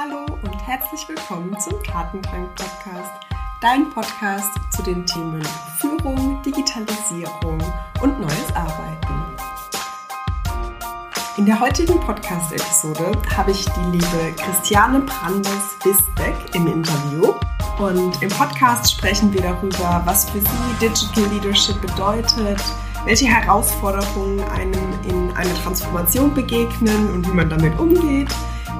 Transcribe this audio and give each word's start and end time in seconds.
Hallo 0.00 0.26
und 0.42 0.54
herzlich 0.64 1.08
willkommen 1.08 1.58
zum 1.58 1.82
Tatendrang 1.82 2.48
Podcast, 2.54 3.10
dein 3.60 3.90
Podcast 3.90 4.52
zu 4.70 4.82
den 4.84 5.04
Themen 5.04 5.42
Führung, 5.80 6.40
Digitalisierung 6.44 7.58
und 8.00 8.20
neues 8.20 8.54
Arbeiten. 8.54 9.14
In 11.36 11.46
der 11.46 11.58
heutigen 11.58 11.98
Podcast-Episode 11.98 13.10
habe 13.36 13.50
ich 13.50 13.64
die 13.64 13.90
liebe 13.90 14.34
Christiane 14.36 15.00
Brandes-Wisbeck 15.00 16.54
im 16.54 16.68
Interview. 16.68 17.34
Und 17.80 18.22
im 18.22 18.28
Podcast 18.28 18.92
sprechen 18.92 19.32
wir 19.32 19.40
darüber, 19.40 20.02
was 20.04 20.30
für 20.30 20.38
sie 20.38 20.76
Digital 20.80 21.24
Leadership 21.32 21.80
bedeutet, 21.80 22.62
welche 23.04 23.26
Herausforderungen 23.26 24.44
einem 24.50 24.92
in 25.08 25.36
einer 25.36 25.54
Transformation 25.64 26.32
begegnen 26.34 27.10
und 27.14 27.26
wie 27.26 27.34
man 27.34 27.50
damit 27.50 27.76
umgeht, 27.80 28.28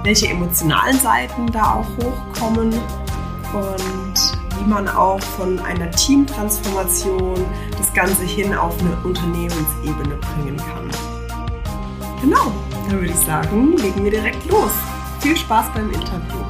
welche 0.08 0.28
emotionalen 0.28 0.98
Seiten 0.98 1.52
da 1.52 1.74
auch 1.74 1.96
hochkommen 1.98 2.72
und 2.72 4.14
wie 4.56 4.66
man 4.66 4.88
auch 4.88 5.20
von 5.20 5.58
einer 5.58 5.90
Teamtransformation 5.90 7.34
das 7.76 7.92
Ganze 7.92 8.24
hin 8.24 8.54
auf 8.54 8.80
eine 8.80 8.96
Unternehmensebene 9.04 10.16
bringen 10.16 10.56
kann. 10.56 10.90
Genau, 12.22 12.50
dann 12.88 12.92
würde 12.92 13.12
ich 13.12 13.16
sagen, 13.16 13.76
legen 13.76 14.02
wir 14.02 14.10
direkt 14.10 14.42
los. 14.46 14.72
Viel 15.20 15.36
Spaß 15.36 15.74
beim 15.74 15.90
Interview. 15.90 16.42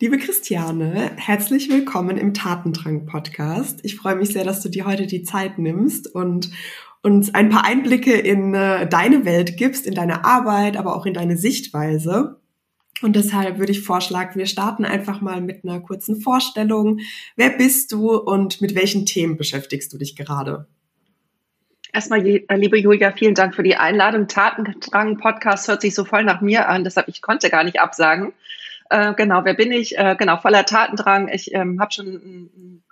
Liebe 0.00 0.18
Christiane, 0.18 1.12
herzlich 1.14 1.70
willkommen 1.70 2.16
im 2.16 2.34
Tatendrang-Podcast. 2.34 3.78
Ich 3.84 3.94
freue 3.94 4.16
mich 4.16 4.30
sehr, 4.30 4.42
dass 4.42 4.60
du 4.60 4.68
dir 4.68 4.86
heute 4.86 5.06
die 5.06 5.22
Zeit 5.22 5.56
nimmst 5.60 6.12
und 6.12 6.50
uns 7.04 7.34
ein 7.34 7.50
paar 7.50 7.64
Einblicke 7.64 8.14
in 8.14 8.54
äh, 8.54 8.88
deine 8.88 9.26
Welt 9.26 9.58
gibst, 9.58 9.86
in 9.86 9.94
deine 9.94 10.24
Arbeit, 10.24 10.78
aber 10.78 10.96
auch 10.96 11.04
in 11.04 11.12
deine 11.12 11.36
Sichtweise. 11.36 12.40
Und 13.02 13.14
deshalb 13.14 13.58
würde 13.58 13.72
ich 13.72 13.82
vorschlagen, 13.82 14.38
wir 14.38 14.46
starten 14.46 14.86
einfach 14.86 15.20
mal 15.20 15.42
mit 15.42 15.64
einer 15.64 15.80
kurzen 15.80 16.20
Vorstellung. 16.20 17.00
Wer 17.36 17.50
bist 17.50 17.92
du 17.92 18.16
und 18.16 18.62
mit 18.62 18.74
welchen 18.74 19.04
Themen 19.04 19.36
beschäftigst 19.36 19.92
du 19.92 19.98
dich 19.98 20.16
gerade? 20.16 20.66
Erstmal, 21.92 22.26
äh, 22.26 22.42
liebe 22.56 22.78
Julia, 22.78 23.12
vielen 23.12 23.34
Dank 23.34 23.54
für 23.54 23.62
die 23.62 23.76
Einladung. 23.76 24.26
Tatendrang-Podcast 24.26 25.68
hört 25.68 25.82
sich 25.82 25.94
so 25.94 26.06
voll 26.06 26.24
nach 26.24 26.40
mir 26.40 26.68
an, 26.68 26.84
deshalb 26.84 27.08
ich 27.08 27.20
konnte 27.20 27.50
gar 27.50 27.64
nicht 27.64 27.80
absagen. 27.80 28.32
Äh, 28.88 29.12
genau, 29.14 29.44
wer 29.44 29.54
bin 29.54 29.72
ich? 29.72 29.98
Äh, 29.98 30.16
genau, 30.18 30.38
voller 30.38 30.64
Tatendrang. 30.64 31.28
Ich 31.28 31.54
ähm, 31.54 31.80
habe 31.80 31.92
schon 31.92 32.82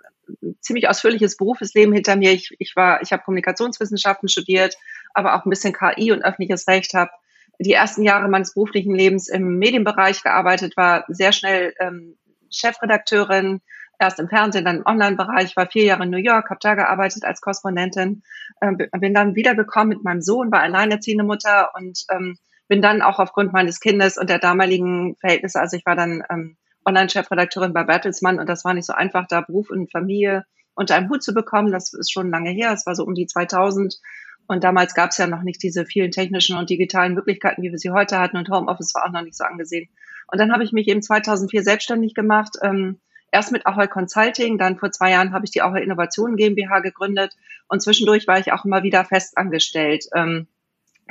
ziemlich 0.61 0.89
ausführliches 0.89 1.37
Berufsleben 1.37 1.93
hinter 1.93 2.15
mir. 2.15 2.31
Ich, 2.31 2.55
ich 2.59 2.75
war, 2.75 3.01
ich 3.01 3.11
habe 3.11 3.23
Kommunikationswissenschaften 3.23 4.29
studiert, 4.29 4.77
aber 5.13 5.35
auch 5.35 5.45
ein 5.45 5.49
bisschen 5.49 5.73
KI 5.73 6.11
und 6.11 6.23
öffentliches 6.23 6.67
Recht. 6.67 6.93
Habe 6.93 7.11
die 7.59 7.73
ersten 7.73 8.03
Jahre 8.03 8.27
meines 8.27 8.53
beruflichen 8.53 8.93
Lebens 8.93 9.29
im 9.29 9.57
Medienbereich 9.57 10.23
gearbeitet, 10.23 10.75
war 10.77 11.05
sehr 11.07 11.31
schnell 11.31 11.73
ähm, 11.79 12.17
Chefredakteurin 12.49 13.61
erst 13.99 14.19
im 14.19 14.27
Fernsehen, 14.27 14.65
dann 14.65 14.77
im 14.77 14.85
Online-Bereich, 14.85 15.55
war 15.55 15.67
vier 15.67 15.85
Jahre 15.85 16.03
in 16.03 16.09
New 16.09 16.17
York, 16.17 16.49
habe 16.49 16.59
da 16.61 16.75
gearbeitet 16.75 17.23
als 17.23 17.41
Korrespondentin, 17.41 18.23
äh, 18.59 18.71
bin 18.99 19.13
dann 19.13 19.35
wiedergekommen 19.35 19.89
mit 19.89 20.03
meinem 20.03 20.21
Sohn, 20.21 20.51
war 20.51 20.61
alleinerziehende 20.61 21.23
Mutter 21.23 21.71
und 21.75 22.03
ähm, 22.11 22.37
bin 22.67 22.81
dann 22.81 23.01
auch 23.01 23.19
aufgrund 23.19 23.53
meines 23.53 23.79
Kindes 23.79 24.17
und 24.17 24.29
der 24.29 24.39
damaligen 24.39 25.15
Verhältnisse, 25.17 25.59
also 25.59 25.77
ich 25.77 25.85
war 25.85 25.95
dann 25.95 26.23
ähm, 26.29 26.57
Online-Chefredakteurin 26.85 27.73
bei 27.73 27.83
Bertelsmann. 27.83 28.39
Und 28.39 28.47
das 28.47 28.65
war 28.65 28.73
nicht 28.73 28.85
so 28.85 28.93
einfach, 28.93 29.27
da 29.27 29.41
Beruf 29.41 29.69
und 29.69 29.91
Familie 29.91 30.45
unter 30.75 30.95
einem 30.95 31.09
Hut 31.09 31.23
zu 31.23 31.33
bekommen. 31.33 31.71
Das 31.71 31.93
ist 31.93 32.11
schon 32.11 32.29
lange 32.29 32.49
her, 32.49 32.71
es 32.73 32.85
war 32.85 32.95
so 32.95 33.03
um 33.03 33.13
die 33.13 33.27
2000 33.27 33.99
und 34.47 34.63
damals 34.63 34.93
gab 34.93 35.11
es 35.11 35.17
ja 35.17 35.27
noch 35.27 35.41
nicht 35.41 35.63
diese 35.63 35.85
vielen 35.85 36.11
technischen 36.11 36.57
und 36.57 36.69
digitalen 36.69 37.13
Möglichkeiten, 37.13 37.61
wie 37.61 37.71
wir 37.71 37.77
sie 37.77 37.91
heute 37.91 38.19
hatten. 38.19 38.37
Und 38.37 38.49
Homeoffice 38.49 38.93
war 38.93 39.05
auch 39.05 39.11
noch 39.11 39.21
nicht 39.21 39.37
so 39.37 39.43
angesehen. 39.43 39.89
Und 40.27 40.39
dann 40.39 40.51
habe 40.51 40.63
ich 40.63 40.71
mich 40.71 40.87
eben 40.87 41.01
2004 41.01 41.63
selbstständig 41.63 42.13
gemacht, 42.13 42.57
ähm, 42.61 42.99
erst 43.31 43.51
mit 43.51 43.65
Ahoy 43.65 43.87
Consulting, 43.87 44.57
dann 44.57 44.77
vor 44.77 44.91
zwei 44.91 45.11
Jahren 45.11 45.33
habe 45.33 45.45
ich 45.45 45.51
die 45.51 45.61
Ahoy 45.61 45.81
Innovation 45.81 46.35
GmbH 46.35 46.79
gegründet. 46.79 47.35
Und 47.67 47.81
zwischendurch 47.81 48.27
war 48.27 48.37
ich 48.39 48.51
auch 48.51 48.65
immer 48.65 48.83
wieder 48.83 49.05
fest 49.05 49.37
angestellt, 49.37 50.05
ähm, 50.13 50.47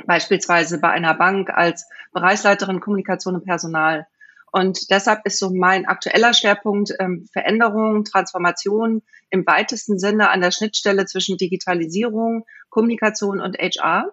beispielsweise 0.05 0.79
bei 0.79 0.89
einer 0.89 1.13
Bank 1.13 1.49
als 1.49 1.87
Bereichsleiterin 2.13 2.79
Kommunikation 2.79 3.35
und 3.35 3.45
Personal. 3.45 4.07
Und 4.53 4.91
deshalb 4.91 5.25
ist 5.25 5.39
so 5.39 5.49
mein 5.49 5.87
aktueller 5.87 6.31
Schwerpunkt 6.31 6.93
ähm, 6.99 7.25
Veränderung, 7.33 8.03
Transformation 8.03 9.01
im 9.31 9.47
weitesten 9.47 9.97
Sinne 9.97 10.29
an 10.29 10.41
der 10.41 10.51
Schnittstelle 10.51 11.07
zwischen 11.07 11.37
Digitalisierung, 11.37 12.45
Kommunikation 12.69 13.41
und 13.41 13.57
HR. 13.57 14.11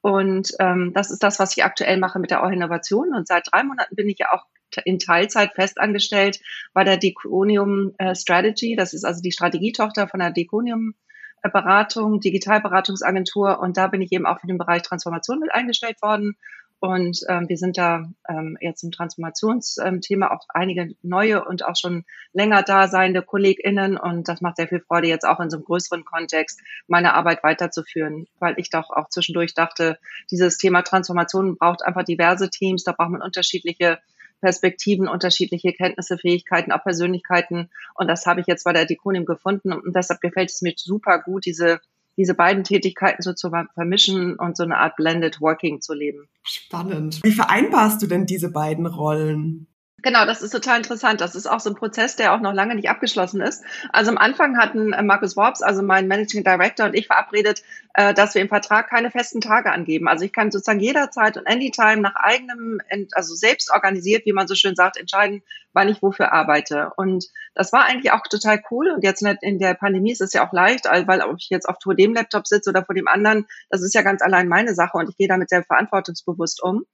Und 0.00 0.52
ähm, 0.60 0.92
das 0.94 1.10
ist 1.10 1.24
das, 1.24 1.40
was 1.40 1.56
ich 1.56 1.64
aktuell 1.64 1.98
mache 1.98 2.20
mit 2.20 2.30
der 2.30 2.44
Innovation. 2.44 3.12
Und 3.12 3.26
seit 3.26 3.48
drei 3.50 3.64
Monaten 3.64 3.96
bin 3.96 4.08
ich 4.08 4.20
ja 4.20 4.28
auch 4.32 4.46
in 4.84 5.00
Teilzeit 5.00 5.52
festangestellt 5.54 6.38
bei 6.72 6.84
der 6.84 6.96
Deconium 6.96 7.92
äh, 7.98 8.14
Strategy. 8.14 8.76
Das 8.76 8.94
ist 8.94 9.04
also 9.04 9.20
die 9.20 9.32
Strategietochter 9.32 10.06
von 10.06 10.20
der 10.20 10.30
Deconium 10.30 10.94
äh, 11.42 11.50
Beratung, 11.50 12.20
Digitalberatungsagentur. 12.20 13.58
Und 13.58 13.76
da 13.76 13.88
bin 13.88 14.00
ich 14.00 14.12
eben 14.12 14.26
auch 14.26 14.38
für 14.38 14.46
den 14.46 14.58
Bereich 14.58 14.82
Transformation 14.82 15.40
mit 15.40 15.52
eingestellt 15.52 16.00
worden. 16.02 16.36
Und 16.82 17.20
ähm, 17.28 17.48
wir 17.48 17.58
sind 17.58 17.78
da 17.78 18.10
ähm, 18.28 18.58
jetzt 18.60 18.82
im 18.82 18.90
Transformationsthema 18.90 20.32
auch 20.32 20.46
einige 20.48 20.96
neue 21.02 21.44
und 21.44 21.64
auch 21.64 21.76
schon 21.76 22.04
länger 22.32 22.64
da 22.64 22.88
seiende 22.88 23.22
KollegInnen. 23.22 23.96
Und 23.96 24.26
das 24.26 24.40
macht 24.40 24.56
sehr 24.56 24.66
viel 24.66 24.80
Freude, 24.80 25.06
jetzt 25.06 25.24
auch 25.24 25.38
in 25.38 25.48
so 25.48 25.58
einem 25.58 25.64
größeren 25.64 26.04
Kontext 26.04 26.60
meine 26.88 27.14
Arbeit 27.14 27.44
weiterzuführen, 27.44 28.26
weil 28.40 28.54
ich 28.56 28.68
doch 28.68 28.90
auch 28.90 29.08
zwischendurch 29.10 29.54
dachte, 29.54 29.96
dieses 30.32 30.58
Thema 30.58 30.82
Transformation 30.82 31.56
braucht 31.56 31.84
einfach 31.84 32.02
diverse 32.02 32.50
Teams, 32.50 32.82
da 32.82 32.90
braucht 32.90 33.10
man 33.10 33.22
unterschiedliche 33.22 34.00
Perspektiven, 34.40 35.06
unterschiedliche 35.06 35.72
Kenntnisse, 35.74 36.18
Fähigkeiten, 36.18 36.72
auch 36.72 36.82
Persönlichkeiten. 36.82 37.70
Und 37.94 38.08
das 38.08 38.26
habe 38.26 38.40
ich 38.40 38.48
jetzt 38.48 38.64
bei 38.64 38.72
der 38.72 38.86
Dikonium 38.86 39.24
gefunden. 39.24 39.72
Und 39.72 39.94
deshalb 39.94 40.20
gefällt 40.20 40.50
es 40.50 40.62
mir 40.62 40.72
super 40.74 41.20
gut, 41.20 41.46
diese, 41.46 41.80
diese 42.16 42.34
beiden 42.34 42.64
Tätigkeiten 42.64 43.22
so 43.22 43.32
zu 43.32 43.50
vermischen 43.74 44.36
und 44.36 44.56
so 44.56 44.62
eine 44.62 44.78
Art 44.78 44.96
Blended 44.96 45.40
Working 45.40 45.80
zu 45.80 45.94
leben. 45.94 46.28
Spannend. 46.44 47.20
Wie 47.22 47.32
vereinbarst 47.32 48.02
du 48.02 48.06
denn 48.06 48.26
diese 48.26 48.50
beiden 48.50 48.86
Rollen? 48.86 49.66
Genau, 50.02 50.26
das 50.26 50.42
ist 50.42 50.50
total 50.50 50.78
interessant. 50.78 51.20
Das 51.20 51.36
ist 51.36 51.46
auch 51.46 51.60
so 51.60 51.70
ein 51.70 51.76
Prozess, 51.76 52.16
der 52.16 52.34
auch 52.34 52.40
noch 52.40 52.52
lange 52.52 52.74
nicht 52.74 52.90
abgeschlossen 52.90 53.40
ist. 53.40 53.62
Also 53.92 54.10
am 54.10 54.18
Anfang 54.18 54.58
hatten 54.58 54.92
äh, 54.92 55.02
Markus 55.02 55.36
Worps, 55.36 55.62
also 55.62 55.80
mein 55.80 56.08
Managing 56.08 56.42
Director 56.42 56.86
und 56.86 56.94
ich 56.94 57.06
verabredet, 57.06 57.62
äh, 57.94 58.12
dass 58.12 58.34
wir 58.34 58.42
im 58.42 58.48
Vertrag 58.48 58.90
keine 58.90 59.12
festen 59.12 59.40
Tage 59.40 59.70
angeben. 59.70 60.08
Also 60.08 60.24
ich 60.24 60.32
kann 60.32 60.50
sozusagen 60.50 60.80
jederzeit 60.80 61.36
und 61.36 61.46
anytime 61.46 62.00
nach 62.00 62.16
eigenem, 62.16 62.80
also 63.12 63.36
selbst 63.36 63.70
organisiert, 63.72 64.26
wie 64.26 64.32
man 64.32 64.48
so 64.48 64.56
schön 64.56 64.74
sagt, 64.74 64.96
entscheiden, 64.96 65.42
wann 65.72 65.88
ich 65.88 66.02
wofür 66.02 66.32
arbeite. 66.32 66.90
Und 66.96 67.26
das 67.54 67.72
war 67.72 67.84
eigentlich 67.84 68.10
auch 68.10 68.22
total 68.28 68.60
cool. 68.72 68.90
Und 68.90 69.04
jetzt 69.04 69.22
in 69.22 69.58
der 69.60 69.74
Pandemie 69.74 70.10
ist 70.10 70.20
es 70.20 70.32
ja 70.32 70.44
auch 70.46 70.52
leicht, 70.52 70.86
weil 70.86 71.22
ob 71.22 71.36
ich 71.38 71.48
jetzt 71.48 71.68
auf 71.68 71.76
dem 71.78 72.14
Laptop 72.14 72.48
sitze 72.48 72.70
oder 72.70 72.84
vor 72.84 72.96
dem 72.96 73.06
anderen, 73.06 73.46
das 73.70 73.82
ist 73.82 73.94
ja 73.94 74.02
ganz 74.02 74.20
allein 74.20 74.48
meine 74.48 74.74
Sache 74.74 74.98
und 74.98 75.08
ich 75.08 75.16
gehe 75.16 75.28
damit 75.28 75.48
sehr 75.48 75.62
verantwortungsbewusst 75.62 76.60
um. 76.60 76.84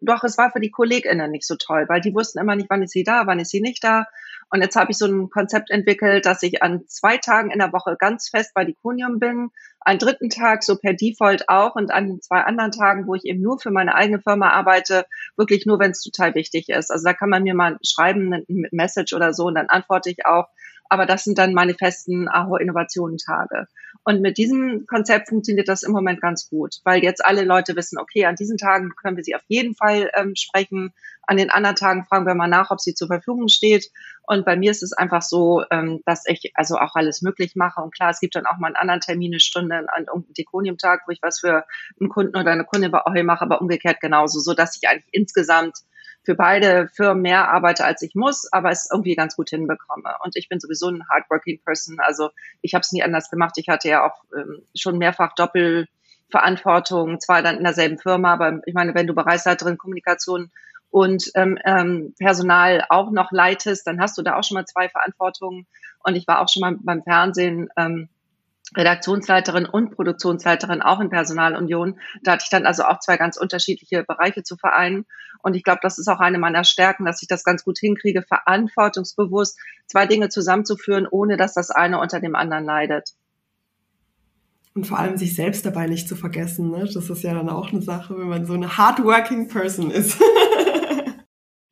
Doch 0.00 0.24
es 0.24 0.38
war 0.38 0.50
für 0.50 0.60
die 0.60 0.70
KollegInnen 0.70 1.30
nicht 1.30 1.46
so 1.46 1.56
toll, 1.56 1.86
weil 1.88 2.00
die 2.00 2.14
wussten 2.14 2.38
immer 2.38 2.56
nicht, 2.56 2.70
wann 2.70 2.82
ist 2.82 2.92
sie 2.92 3.04
da, 3.04 3.26
wann 3.26 3.40
ist 3.40 3.50
sie 3.50 3.60
nicht 3.60 3.82
da. 3.82 4.06
Und 4.50 4.62
jetzt 4.62 4.76
habe 4.76 4.90
ich 4.90 4.98
so 4.98 5.06
ein 5.06 5.30
Konzept 5.30 5.70
entwickelt, 5.70 6.26
dass 6.26 6.42
ich 6.42 6.62
an 6.62 6.82
zwei 6.88 7.18
Tagen 7.18 7.50
in 7.50 7.60
der 7.60 7.72
Woche 7.72 7.96
ganz 7.96 8.28
fest 8.28 8.50
bei 8.54 8.64
Diconium 8.64 9.20
bin, 9.20 9.50
einen 9.80 9.98
dritten 9.98 10.28
Tag 10.28 10.64
so 10.64 10.76
per 10.76 10.92
Default 10.92 11.48
auch 11.48 11.76
und 11.76 11.92
an 11.92 12.20
zwei 12.20 12.40
anderen 12.40 12.72
Tagen, 12.72 13.06
wo 13.06 13.14
ich 13.14 13.24
eben 13.24 13.40
nur 13.40 13.58
für 13.58 13.70
meine 13.70 13.94
eigene 13.94 14.20
Firma 14.20 14.50
arbeite, 14.50 15.06
wirklich 15.36 15.66
nur, 15.66 15.78
wenn 15.78 15.92
es 15.92 16.02
total 16.02 16.34
wichtig 16.34 16.68
ist. 16.68 16.90
Also 16.90 17.04
da 17.04 17.14
kann 17.14 17.30
man 17.30 17.44
mir 17.44 17.54
mal 17.54 17.78
schreiben, 17.84 18.32
ein 18.32 18.44
Message 18.72 19.12
oder 19.12 19.32
so 19.32 19.46
und 19.46 19.54
dann 19.54 19.68
antworte 19.68 20.10
ich 20.10 20.26
auch. 20.26 20.48
Aber 20.90 21.06
das 21.06 21.22
sind 21.22 21.38
dann 21.38 21.54
meine 21.54 21.74
festen 21.74 22.28
Aho-Innovationen-Tage. 22.28 23.68
Und 24.04 24.20
mit 24.20 24.38
diesem 24.38 24.86
Konzept 24.86 25.28
funktioniert 25.28 25.68
das 25.68 25.84
im 25.84 25.92
Moment 25.92 26.20
ganz 26.20 26.50
gut, 26.50 26.80
weil 26.84 27.02
jetzt 27.02 27.24
alle 27.24 27.44
Leute 27.44 27.76
wissen, 27.76 27.98
okay, 27.98 28.26
an 28.26 28.34
diesen 28.34 28.58
Tagen 28.58 28.90
können 29.00 29.16
wir 29.16 29.22
sie 29.22 29.36
auf 29.36 29.44
jeden 29.46 29.76
Fall 29.76 30.10
ähm, 30.14 30.34
sprechen. 30.34 30.92
An 31.22 31.36
den 31.36 31.50
anderen 31.50 31.76
Tagen 31.76 32.04
fragen 32.06 32.26
wir 32.26 32.34
mal 32.34 32.48
nach, 32.48 32.72
ob 32.72 32.80
sie 32.80 32.94
zur 32.94 33.06
Verfügung 33.06 33.46
steht. 33.46 33.88
Und 34.26 34.44
bei 34.44 34.56
mir 34.56 34.72
ist 34.72 34.82
es 34.82 34.92
einfach 34.92 35.22
so, 35.22 35.62
ähm, 35.70 36.00
dass 36.06 36.26
ich 36.26 36.50
also 36.54 36.76
auch 36.76 36.96
alles 36.96 37.22
möglich 37.22 37.54
mache. 37.54 37.80
Und 37.80 37.94
klar, 37.94 38.10
es 38.10 38.18
gibt 38.18 38.34
dann 38.34 38.46
auch 38.46 38.58
mal 38.58 38.66
einen 38.66 38.76
anderen 38.76 39.00
Termin, 39.00 39.32
eine 39.32 39.40
Stunde 39.40 39.76
an 39.76 40.06
irgendeinem 40.06 40.34
Dekoniumtag, 40.34 41.02
wo 41.06 41.12
ich 41.12 41.22
was 41.22 41.38
für 41.38 41.64
einen 42.00 42.08
Kunden 42.08 42.36
oder 42.36 42.50
eine 42.50 42.64
Kundin 42.64 42.90
bei 42.90 43.06
euch 43.06 43.22
mache, 43.22 43.42
aber 43.42 43.60
umgekehrt 43.60 44.00
genauso, 44.00 44.40
so 44.40 44.54
dass 44.54 44.76
ich 44.76 44.88
eigentlich 44.88 45.08
insgesamt 45.12 45.78
für 46.30 46.36
beide 46.36 46.88
Firmen 46.94 47.22
mehr 47.22 47.48
arbeite, 47.48 47.84
als 47.84 48.02
ich 48.02 48.14
muss, 48.14 48.52
aber 48.52 48.70
es 48.70 48.88
irgendwie 48.88 49.16
ganz 49.16 49.34
gut 49.34 49.50
hinbekomme. 49.50 50.14
Und 50.22 50.36
ich 50.36 50.48
bin 50.48 50.60
sowieso 50.60 50.86
ein 50.86 51.08
hardworking 51.08 51.60
Person. 51.64 51.98
Also 51.98 52.30
ich 52.62 52.72
habe 52.74 52.82
es 52.82 52.92
nie 52.92 53.02
anders 53.02 53.30
gemacht. 53.30 53.54
Ich 53.56 53.68
hatte 53.68 53.88
ja 53.88 54.06
auch 54.06 54.22
ähm, 54.32 54.62
schon 54.76 54.96
mehrfach 54.96 55.34
Doppelverantwortung, 55.34 57.18
zwar 57.18 57.42
dann 57.42 57.56
in 57.56 57.64
derselben 57.64 57.98
Firma, 57.98 58.32
aber 58.32 58.60
ich 58.64 58.74
meine, 58.74 58.94
wenn 58.94 59.08
du 59.08 59.14
Bereichsleiterin 59.14 59.76
Kommunikation 59.76 60.52
und 60.90 61.32
ähm, 61.34 61.58
ähm, 61.64 62.14
Personal 62.16 62.84
auch 62.90 63.10
noch 63.10 63.32
leitest, 63.32 63.88
dann 63.88 64.00
hast 64.00 64.16
du 64.16 64.22
da 64.22 64.36
auch 64.36 64.44
schon 64.44 64.54
mal 64.54 64.66
zwei 64.66 64.88
Verantwortungen. 64.88 65.66
Und 66.04 66.14
ich 66.14 66.28
war 66.28 66.42
auch 66.42 66.48
schon 66.48 66.60
mal 66.60 66.76
beim 66.80 67.02
Fernsehen 67.02 67.70
ähm, 67.76 68.08
Redaktionsleiterin 68.76 69.66
und 69.66 69.90
Produktionsleiterin 69.90 70.82
auch 70.82 71.00
in 71.00 71.10
Personalunion. 71.10 71.98
Da 72.22 72.32
hatte 72.32 72.44
ich 72.44 72.50
dann 72.50 72.66
also 72.66 72.84
auch 72.84 73.00
zwei 73.00 73.16
ganz 73.16 73.36
unterschiedliche 73.36 74.04
Bereiche 74.04 74.42
zu 74.42 74.56
vereinen. 74.56 75.06
Und 75.42 75.54
ich 75.54 75.64
glaube, 75.64 75.80
das 75.82 75.98
ist 75.98 76.08
auch 76.08 76.20
eine 76.20 76.38
meiner 76.38 76.64
Stärken, 76.64 77.04
dass 77.04 77.22
ich 77.22 77.28
das 77.28 77.44
ganz 77.44 77.64
gut 77.64 77.78
hinkriege, 77.78 78.22
verantwortungsbewusst 78.22 79.58
zwei 79.86 80.06
Dinge 80.06 80.28
zusammenzuführen, 80.28 81.06
ohne 81.10 81.36
dass 81.36 81.54
das 81.54 81.70
eine 81.70 81.98
unter 81.98 82.20
dem 82.20 82.34
anderen 82.34 82.64
leidet. 82.64 83.14
Und 84.74 84.86
vor 84.86 85.00
allem 85.00 85.16
sich 85.16 85.34
selbst 85.34 85.66
dabei 85.66 85.88
nicht 85.88 86.06
zu 86.06 86.14
vergessen. 86.14 86.70
Ne? 86.70 86.88
Das 86.92 87.10
ist 87.10 87.22
ja 87.22 87.34
dann 87.34 87.48
auch 87.48 87.72
eine 87.72 87.82
Sache, 87.82 88.16
wenn 88.16 88.28
man 88.28 88.46
so 88.46 88.54
eine 88.54 88.76
hardworking 88.76 89.48
Person 89.48 89.90
ist. 89.90 90.20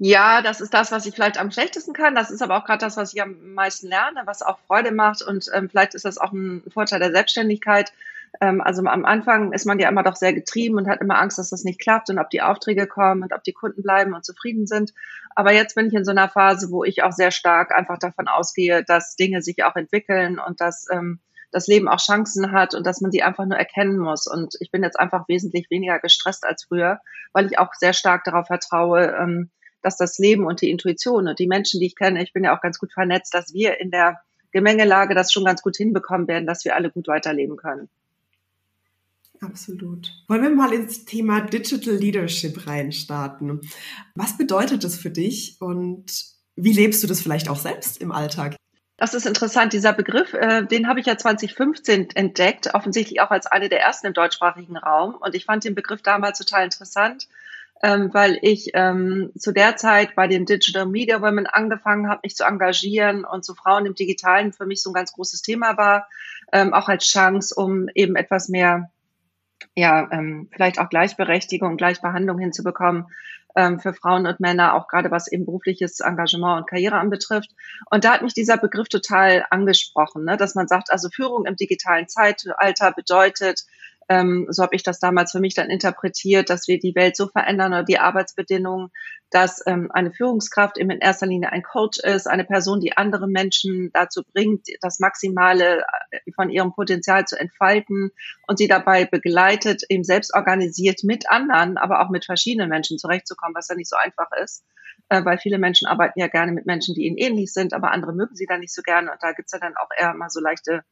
Ja, 0.00 0.43
das 0.43 0.61
ist 0.61 0.73
das, 0.75 0.93
was 0.93 1.06
ich 1.06 1.15
vielleicht 1.15 1.39
am 1.39 1.50
schlechtesten 1.50 1.93
kann. 1.93 2.15
Das 2.15 2.31
ist 2.31 2.41
aber 2.41 2.56
auch 2.56 2.65
gerade 2.65 2.85
das, 2.85 2.97
was 2.97 3.12
ich 3.12 3.21
am 3.21 3.55
meisten 3.55 3.89
lerne, 3.89 4.23
was 4.27 4.43
auch 4.43 4.61
Freude 4.61 4.93
macht. 4.93 5.23
Und 5.23 5.50
ähm, 5.53 5.69
vielleicht 5.69 5.95
ist 5.95 6.05
das 6.05 6.19
auch 6.19 6.33
ein 6.33 6.62
Vorteil 6.73 7.00
der 7.00 7.11
Selbstständigkeit. 7.11 7.93
Ähm, 8.41 8.61
also 8.61 8.85
am 8.87 9.05
Anfang 9.05 9.53
ist 9.53 9.67
man 9.67 9.81
ja 9.81 9.89
immer 9.89 10.05
doch 10.05 10.15
sehr 10.15 10.33
getrieben 10.33 10.77
und 10.77 10.89
hat 10.89 11.00
immer 11.00 11.21
Angst, 11.21 11.39
dass 11.39 11.50
das 11.50 11.65
nicht 11.65 11.81
klappt 11.81 12.11
und 12.11 12.21
ob 12.21 12.31
die 12.31 12.43
Aufträge 12.43 12.87
kommen 12.87 13.23
und 13.25 13.33
ob 13.33 13.43
die 13.43 13.53
Kunden 13.53 13.83
bleiben 13.83 14.15
und 14.15 14.25
zufrieden 14.25 14.69
sind. 14.69 14.93
Aber 15.35 15.53
jetzt 15.53 15.75
bin 15.75 15.87
ich 15.89 15.95
in 15.95 16.05
so 16.05 16.12
einer 16.12 16.29
Phase, 16.29 16.71
wo 16.71 16.85
ich 16.85 17.03
auch 17.03 17.12
sehr 17.12 17.33
stark 17.33 17.75
einfach 17.75 17.99
davon 17.99 18.29
ausgehe, 18.29 18.85
dass 18.85 19.17
Dinge 19.17 19.43
sich 19.43 19.65
auch 19.65 19.75
entwickeln 19.75 20.39
und 20.39 20.61
dass 20.61 20.87
ähm, 20.93 21.19
das 21.50 21.67
Leben 21.67 21.89
auch 21.89 21.99
Chancen 21.99 22.53
hat 22.53 22.75
und 22.75 22.87
dass 22.87 23.00
man 23.00 23.11
sie 23.11 23.23
einfach 23.25 23.47
nur 23.47 23.59
erkennen 23.59 23.99
muss. 23.99 24.29
Und 24.29 24.55
ich 24.61 24.71
bin 24.71 24.85
jetzt 24.85 25.00
einfach 25.00 25.27
wesentlich 25.29 25.71
weniger 25.71 25.99
gestresst 25.99 26.45
als 26.45 26.65
früher, 26.65 27.00
weil 27.33 27.47
ich 27.47 27.59
auch 27.59 27.73
sehr 27.75 27.95
stark 27.95 28.23
darauf 28.25 28.47
vertraue, 28.47 29.17
ähm, 29.19 29.50
dass 29.82 29.96
das 29.96 30.19
Leben 30.19 30.46
und 30.46 30.60
die 30.60 30.70
Intuition 30.70 31.28
und 31.28 31.38
die 31.38 31.46
Menschen, 31.46 31.80
die 31.80 31.86
ich 31.86 31.96
kenne, 31.96 32.22
ich 32.22 32.32
bin 32.32 32.44
ja 32.44 32.56
auch 32.56 32.60
ganz 32.60 32.78
gut 32.78 32.92
vernetzt, 32.92 33.34
dass 33.34 33.52
wir 33.52 33.80
in 33.80 33.90
der 33.90 34.20
Gemengelage 34.52 35.14
das 35.14 35.32
schon 35.32 35.44
ganz 35.44 35.62
gut 35.62 35.76
hinbekommen 35.76 36.26
werden, 36.26 36.46
dass 36.46 36.64
wir 36.64 36.75
alle 36.75 36.90
gut 36.90 37.08
weiterleben 37.08 37.56
können. 37.56 37.88
Absolut. 39.40 40.12
Wollen 40.26 40.42
wir 40.42 40.50
mal 40.50 40.72
ins 40.72 41.04
Thema 41.04 41.40
Digital 41.40 41.94
Leadership 41.94 42.66
reinstarten? 42.66 43.60
Was 44.14 44.36
bedeutet 44.36 44.82
das 44.82 44.96
für 44.96 45.10
dich 45.10 45.56
und 45.60 46.06
wie 46.56 46.72
lebst 46.72 47.02
du 47.02 47.06
das 47.06 47.20
vielleicht 47.20 47.48
auch 47.48 47.58
selbst 47.58 47.98
im 47.98 48.10
Alltag? 48.10 48.56
Das 48.96 49.14
ist 49.14 49.26
interessant. 49.26 49.72
Dieser 49.72 49.92
Begriff, 49.92 50.34
äh, 50.34 50.66
den 50.66 50.88
habe 50.88 50.98
ich 50.98 51.06
ja 51.06 51.16
2015 51.16 52.10
entdeckt, 52.16 52.75
offensichtlich 52.75 53.20
auch 53.20 53.30
als 53.30 53.46
eine 53.46 53.69
der 53.69 53.80
ersten 53.80 54.08
im 54.08 54.12
deutschsprachigen 54.12 54.76
Raum. 54.76 55.14
Und 55.14 55.36
ich 55.36 55.44
fand 55.44 55.62
den 55.62 55.76
Begriff 55.76 56.02
damals 56.02 56.38
total 56.38 56.64
interessant, 56.64 57.28
ähm, 57.82 58.12
weil 58.12 58.38
ich 58.42 58.70
ähm, 58.75 59.30
zu 59.38 59.52
der 59.52 59.76
Zeit 59.76 60.14
bei 60.14 60.26
den 60.26 60.46
Digital 60.46 60.86
Media 60.86 61.22
Women 61.22 61.46
angefangen 61.46 62.08
habe, 62.08 62.20
mich 62.25 62.34
zu 62.34 62.44
engagieren 62.44 63.25
und 63.25 63.44
so 63.44 63.54
Frauen 63.54 63.86
im 63.86 63.94
Digitalen 63.94 64.52
für 64.52 64.66
mich 64.66 64.82
so 64.82 64.90
ein 64.90 64.94
ganz 64.94 65.12
großes 65.12 65.42
Thema 65.42 65.76
war, 65.76 66.08
ähm, 66.52 66.75
auch 66.75 66.88
als 66.88 67.04
Chance, 67.06 67.54
um 67.54 67.88
eben 67.94 68.16
etwas 68.16 68.48
mehr, 68.48 68.90
ja, 69.76 70.08
ähm, 70.10 70.48
vielleicht 70.52 70.80
auch 70.80 70.88
Gleichberechtigung, 70.88 71.76
Gleichbehandlung 71.76 72.38
hinzubekommen 72.38 73.06
ähm, 73.54 73.78
für 73.78 73.92
Frauen 73.92 74.26
und 74.26 74.40
Männer, 74.40 74.75
auch 74.75 74.88
gerade 74.88 75.10
was 75.10 75.30
eben 75.30 75.44
berufliches 75.44 76.00
Engagement 76.00 76.60
und 76.60 76.69
Karriere 76.69 76.96
anbetrifft. 76.96 77.50
Und 77.90 78.04
da 78.04 78.14
hat 78.14 78.22
mich 78.22 78.34
dieser 78.34 78.56
Begriff 78.56 78.88
total 78.88 79.44
angesprochen, 79.50 80.25
ne? 80.25 80.36
dass 80.36 80.54
man 80.54 80.69
sagt, 80.69 80.90
also 80.90 81.08
Führung 81.10 81.46
im 81.46 81.56
digitalen 81.56 82.08
Zeitalter 82.08 82.92
bedeutet, 82.92 83.64
ähm, 84.08 84.46
so 84.49 84.62
habe 84.62 84.75
ich 84.75 84.82
das 84.82 85.00
damals 85.00 85.32
für 85.32 85.40
mich 85.40 85.55
dann 85.55 85.70
interpretiert, 85.70 86.49
dass 86.50 86.66
wir 86.66 86.78
die 86.78 86.94
Welt 86.94 87.16
so 87.16 87.28
verändern 87.28 87.72
oder 87.72 87.84
die 87.84 87.99
Arbeitsbedingungen, 87.99 88.90
dass 89.31 89.62
ähm, 89.66 89.90
eine 89.93 90.12
Führungskraft 90.12 90.78
eben 90.78 90.90
in 90.90 91.00
erster 91.00 91.26
Linie 91.26 91.52
ein 91.52 91.62
Coach 91.62 91.99
ist, 91.99 92.26
eine 92.26 92.44
Person, 92.44 92.81
die 92.81 92.96
andere 92.96 93.28
Menschen 93.28 93.90
dazu 93.93 94.22
bringt, 94.32 94.66
das 94.81 94.99
Maximale 94.99 95.82
äh, 96.10 96.32
von 96.34 96.49
ihrem 96.49 96.72
Potenzial 96.72 97.26
zu 97.26 97.38
entfalten 97.38 98.10
und 98.46 98.58
sie 98.58 98.69
dabei 98.69 99.05
begleitet, 99.05 99.82
eben 99.88 100.05
selbst 100.05 100.34
organisiert 100.34 101.04
mit 101.04 101.31
anderen, 101.31 101.76
aber 101.76 102.00
auch 102.00 102.08
mit 102.08 102.25
verschiedenen 102.25 102.70
Menschen 102.70 102.99
zurechtzukommen, 102.99 103.54
was 103.54 103.69
ja 103.69 103.75
nicht 103.75 103.90
so 103.90 103.96
einfach 103.96 104.31
ist 104.43 104.64
äh, 105.11 105.25
weil 105.25 105.38
viele 105.38 105.58
Menschen 105.58 105.87
arbeiten 105.87 106.19
ja 106.19 106.28
gerne 106.28 106.52
mit 106.52 106.66
Menschen, 106.66 106.94
die 106.94 107.06
ihnen 107.06 107.16
ähnlich 107.16 107.52
sind, 107.52 107.72
aber 107.72 107.93
andere 107.93 108.12
mögen 108.12 108.37
sie 108.37 108.46
dann 108.46 108.61
nicht 108.61 108.75
so 108.75 108.82
gerne. 108.82 109.11
Und 109.11 109.22
da 109.22 109.32
gibt's 109.32 109.52
ja 109.52 109.58
dann 109.58 109.76
auch 109.76 109.88
eher 109.96 110.14
mal 110.14 110.31
so 110.31 110.40
leichte 110.40 110.82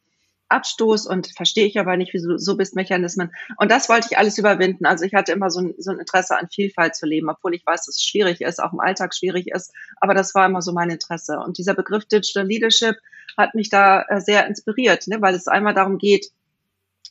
Abstoß 0.48 1.06
und 1.06 1.28
verstehe 1.36 1.66
ich 1.66 1.78
aber 1.78 1.96
nicht, 1.96 2.14
wie 2.14 2.18
so, 2.18 2.36
so 2.36 2.56
bist 2.56 2.76
Mechanismen. 2.76 3.32
Und 3.56 3.70
das 3.70 3.88
wollte 3.88 4.08
ich 4.10 4.18
alles 4.18 4.38
überwinden. 4.38 4.86
Also 4.86 5.04
ich 5.04 5.14
hatte 5.14 5.32
immer 5.32 5.50
so 5.50 5.60
ein, 5.60 5.74
so 5.78 5.90
ein 5.90 5.98
Interesse 5.98 6.36
an 6.36 6.48
Vielfalt 6.48 6.94
zu 6.94 7.06
leben, 7.06 7.28
obwohl 7.28 7.54
ich 7.54 7.66
weiß, 7.66 7.86
dass 7.86 7.96
es 7.96 8.02
schwierig 8.02 8.40
ist, 8.40 8.62
auch 8.62 8.72
im 8.72 8.80
Alltag 8.80 9.14
schwierig 9.14 9.48
ist. 9.48 9.72
Aber 10.00 10.14
das 10.14 10.34
war 10.34 10.46
immer 10.46 10.62
so 10.62 10.72
mein 10.72 10.90
Interesse. 10.90 11.38
Und 11.38 11.58
dieser 11.58 11.74
Begriff 11.74 12.04
Digital 12.06 12.46
Leadership 12.46 12.96
hat 13.36 13.54
mich 13.54 13.68
da 13.70 14.02
äh, 14.08 14.20
sehr 14.20 14.46
inspiriert, 14.46 15.06
ne, 15.08 15.20
weil 15.20 15.34
es 15.34 15.48
einmal 15.48 15.74
darum 15.74 15.98
geht, 15.98 16.30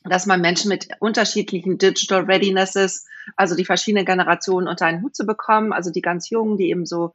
dass 0.10 0.26
man 0.26 0.42
Menschen 0.42 0.70
mit 0.70 0.90
unterschiedlichen 1.00 1.78
Digital 1.78 2.24
Readinesses, 2.24 3.06
also 3.36 3.56
die 3.56 3.66
verschiedenen 3.66 4.06
Generationen 4.06 4.68
unter 4.68 4.86
einen 4.86 5.02
Hut 5.02 5.16
zu 5.16 5.26
bekommen, 5.26 5.74
also 5.74 5.92
die 5.92 6.02
ganz 6.02 6.30
Jungen, 6.30 6.58
die 6.58 6.70
eben 6.70 6.86
so, 6.86 7.14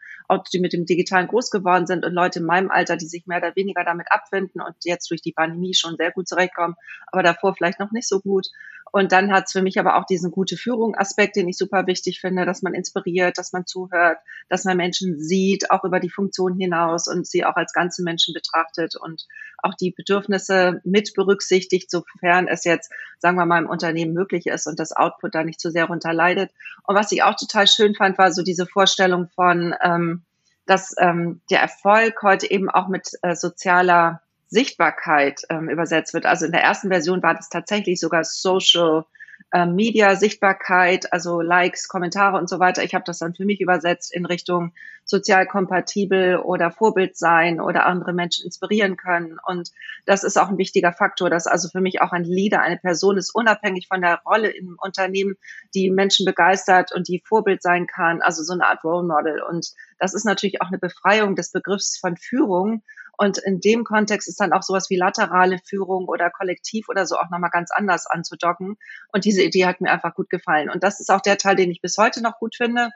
die 0.52 0.58
mit 0.58 0.72
dem 0.72 0.86
Digitalen 0.86 1.28
groß 1.28 1.50
geworden 1.50 1.86
sind 1.86 2.04
und 2.04 2.12
Leute 2.12 2.40
in 2.40 2.46
meinem 2.46 2.70
Alter, 2.70 2.96
die 2.96 3.06
sich 3.06 3.26
mehr 3.26 3.38
oder 3.38 3.54
weniger 3.54 3.84
damit 3.84 4.08
abfinden 4.10 4.60
und 4.60 4.74
jetzt 4.84 5.10
durch 5.10 5.22
die 5.22 5.32
Pandemie 5.32 5.74
schon 5.74 5.96
sehr 5.96 6.10
gut 6.10 6.28
zurechtkommen, 6.28 6.74
aber 7.06 7.22
davor 7.22 7.54
vielleicht 7.54 7.80
noch 7.80 7.92
nicht 7.92 8.08
so 8.08 8.20
gut. 8.20 8.48
Und 8.92 9.12
dann 9.12 9.32
hat 9.32 9.44
es 9.46 9.52
für 9.52 9.62
mich 9.62 9.78
aber 9.78 9.96
auch 9.96 10.04
diesen 10.04 10.30
gute 10.30 10.56
Führung 10.56 10.94
Aspekt, 10.94 11.36
den 11.36 11.48
ich 11.48 11.56
super 11.56 11.86
wichtig 11.86 12.20
finde, 12.20 12.44
dass 12.44 12.62
man 12.62 12.74
inspiriert, 12.74 13.38
dass 13.38 13.52
man 13.52 13.66
zuhört, 13.66 14.18
dass 14.48 14.64
man 14.64 14.76
Menschen 14.76 15.18
sieht, 15.18 15.70
auch 15.70 15.84
über 15.84 16.00
die 16.00 16.10
Funktion 16.10 16.56
hinaus 16.56 17.06
und 17.08 17.26
sie 17.26 17.44
auch 17.44 17.56
als 17.56 17.72
ganze 17.72 18.02
Menschen 18.02 18.34
betrachtet 18.34 18.96
und 18.96 19.26
auch 19.58 19.74
die 19.74 19.92
Bedürfnisse 19.92 20.80
mit 20.84 21.12
berücksichtigt, 21.14 21.90
sofern 21.90 22.48
es 22.48 22.64
jetzt, 22.64 22.90
sagen 23.18 23.36
wir 23.36 23.46
mal, 23.46 23.62
im 23.62 23.68
Unternehmen 23.68 24.12
möglich 24.12 24.46
ist 24.46 24.66
und 24.66 24.78
das 24.80 24.92
Output 24.92 25.34
da 25.34 25.44
nicht 25.44 25.60
zu 25.60 25.70
sehr 25.70 25.86
runter 25.86 26.12
leidet. 26.12 26.50
Und 26.84 26.96
was 26.96 27.12
ich 27.12 27.22
auch 27.22 27.36
total 27.36 27.66
schön 27.66 27.94
fand, 27.94 28.18
war 28.18 28.32
so 28.32 28.42
diese 28.42 28.66
Vorstellung 28.66 29.28
von, 29.28 29.74
ähm, 29.82 30.22
dass 30.66 30.94
ähm, 30.98 31.40
der 31.50 31.60
Erfolg 31.60 32.22
heute 32.22 32.50
eben 32.50 32.70
auch 32.70 32.88
mit 32.88 33.10
äh, 33.22 33.34
sozialer 33.34 34.22
Sichtbarkeit 34.50 35.42
ähm, 35.48 35.68
übersetzt 35.68 36.12
wird. 36.12 36.26
Also 36.26 36.44
in 36.44 36.52
der 36.52 36.62
ersten 36.62 36.88
Version 36.88 37.22
war 37.22 37.34
das 37.34 37.48
tatsächlich 37.48 37.98
sogar 38.00 38.24
Social 38.24 39.04
äh, 39.52 39.66
Media 39.66 40.16
Sichtbarkeit, 40.16 41.12
also 41.12 41.40
Likes, 41.40 41.88
Kommentare 41.88 42.36
und 42.36 42.48
so 42.48 42.58
weiter. 42.58 42.84
Ich 42.84 42.94
habe 42.94 43.04
das 43.06 43.18
dann 43.18 43.34
für 43.34 43.44
mich 43.44 43.60
übersetzt 43.60 44.14
in 44.14 44.26
Richtung 44.26 44.72
sozial 45.04 45.46
kompatibel 45.46 46.36
oder 46.36 46.70
Vorbild 46.70 47.16
sein 47.16 47.60
oder 47.60 47.86
andere 47.86 48.12
Menschen 48.12 48.44
inspirieren 48.44 48.96
können. 48.96 49.38
Und 49.44 49.70
das 50.06 50.22
ist 50.24 50.38
auch 50.38 50.48
ein 50.48 50.58
wichtiger 50.58 50.92
Faktor, 50.92 51.30
dass 51.30 51.46
also 51.46 51.68
für 51.68 51.80
mich 51.80 52.00
auch 52.00 52.12
ein 52.12 52.24
Leader, 52.24 52.60
eine 52.60 52.76
Person 52.76 53.18
ist, 53.18 53.34
unabhängig 53.34 53.88
von 53.88 54.02
der 54.02 54.20
Rolle 54.24 54.50
im 54.50 54.76
Unternehmen, 54.80 55.36
die 55.74 55.90
Menschen 55.90 56.24
begeistert 56.26 56.92
und 56.92 57.08
die 57.08 57.22
Vorbild 57.26 57.62
sein 57.62 57.86
kann, 57.86 58.22
also 58.22 58.42
so 58.42 58.52
eine 58.52 58.66
Art 58.66 58.84
Role 58.84 59.06
Model. 59.06 59.42
Und 59.42 59.70
das 59.98 60.14
ist 60.14 60.24
natürlich 60.24 60.60
auch 60.60 60.68
eine 60.68 60.78
Befreiung 60.78 61.34
des 61.34 61.50
Begriffs 61.50 61.98
von 61.98 62.16
Führung 62.16 62.82
und 63.20 63.36
in 63.36 63.60
dem 63.60 63.84
Kontext 63.84 64.28
ist 64.28 64.40
dann 64.40 64.54
auch 64.54 64.62
sowas 64.62 64.88
wie 64.88 64.96
laterale 64.96 65.58
Führung 65.58 66.08
oder 66.08 66.30
Kollektiv 66.30 66.88
oder 66.88 67.04
so 67.04 67.16
auch 67.16 67.28
nochmal 67.28 67.50
ganz 67.50 67.70
anders 67.70 68.06
anzudocken. 68.06 68.78
Und 69.12 69.26
diese 69.26 69.42
Idee 69.42 69.66
hat 69.66 69.82
mir 69.82 69.90
einfach 69.90 70.14
gut 70.14 70.30
gefallen. 70.30 70.70
Und 70.70 70.82
das 70.82 71.00
ist 71.00 71.10
auch 71.10 71.20
der 71.20 71.36
Teil, 71.36 71.54
den 71.54 71.70
ich 71.70 71.82
bis 71.82 71.98
heute 71.98 72.22
noch 72.22 72.38
gut 72.38 72.56
finde. 72.56 72.88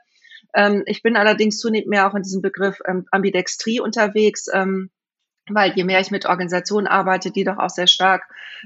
Ähm, 0.54 0.82
ich 0.86 1.02
bin 1.02 1.18
allerdings 1.18 1.58
zunehmend 1.58 1.88
mehr 1.88 2.08
auch 2.08 2.14
in 2.14 2.22
diesem 2.22 2.40
Begriff 2.40 2.78
ähm, 2.86 3.04
Ambidextrie 3.10 3.80
unterwegs. 3.80 4.46
Ähm, 4.50 4.88
weil 5.50 5.72
je 5.74 5.84
mehr 5.84 6.00
ich 6.00 6.10
mit 6.10 6.24
Organisationen 6.24 6.86
arbeite, 6.86 7.30
die 7.30 7.44
doch 7.44 7.58
auch 7.58 7.68
sehr 7.68 7.86
stark 7.86 8.22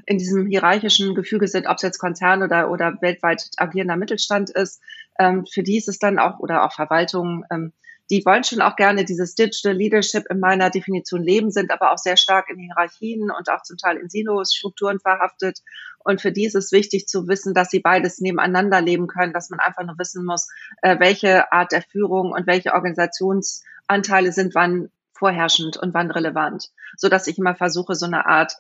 in 0.07 0.17
diesem 0.17 0.47
hierarchischen 0.47 1.17
Gefüge 1.17 1.49
sind, 1.49 1.67
ob 1.67 1.79
es 1.79 1.83
jetzt 1.83 1.99
Konzern 1.99 2.45
oder, 2.45 2.71
oder 2.71 2.99
weltweit 3.01 3.51
agierender 3.57 3.97
Mittelstand 3.97 4.51
ist, 4.51 4.81
ähm, 5.19 5.45
für 5.53 5.65
die 5.65 5.77
ist 5.77 5.89
es 5.89 5.99
dann 5.99 6.21
auch, 6.21 6.39
oder 6.39 6.65
auch 6.65 6.73
Verwaltungen, 6.73 7.43
ähm, 7.51 7.73
die 8.11 8.25
wollen 8.25 8.45
schon 8.45 8.63
auch 8.63 8.77
gerne 8.77 9.05
dieses 9.05 9.35
Digital 9.35 9.75
Leadership 9.75 10.25
in 10.31 10.41
meiner 10.41 10.71
Definition 10.71 11.23
leben, 11.23 11.51
sind 11.51 11.71
aber 11.71 11.93
auch 11.93 11.99
sehr 11.99 12.17
stark 12.17 12.49
in 12.49 12.59
Hierarchien 12.59 13.31
und 13.31 13.51
auch 13.51 13.63
zum 13.63 13.77
Teil 13.77 13.99
in 13.99 14.09
Silos-Strukturen 14.09 14.99
verhaftet. 14.99 15.61
Und 15.99 16.23
für 16.23 16.33
die 16.33 16.47
ist 16.47 16.55
es 16.55 16.73
wichtig 16.73 17.07
zu 17.07 17.29
wissen, 17.29 17.53
dass 17.53 17.71
sie 17.71 17.81
beides 17.81 18.19
nebeneinander 18.19 18.81
leben 18.81 19.09
können, 19.09 19.33
dass 19.33 19.51
man 19.51 19.61
einfach 19.61 19.85
nur 19.85 19.99
wissen 19.99 20.25
muss, 20.25 20.49
äh, 20.83 20.99
welche 20.99 21.53
Art 21.53 21.73
der 21.73 21.83
Führung 21.83 22.33
und 22.33 22.47
welche 22.47 22.73
Organisationsanteile 22.73 24.33
sind 24.33 24.55
wann 24.55 24.91
vorherrschend 25.13 25.77
und 25.77 25.93
wann 25.95 26.11
relevant, 26.11 26.71
so 26.97 27.09
dass 27.09 27.27
ich 27.27 27.39
immer 27.39 27.55
versuche, 27.55 27.95
so 27.95 28.07
eine 28.07 28.27
Art 28.27 28.55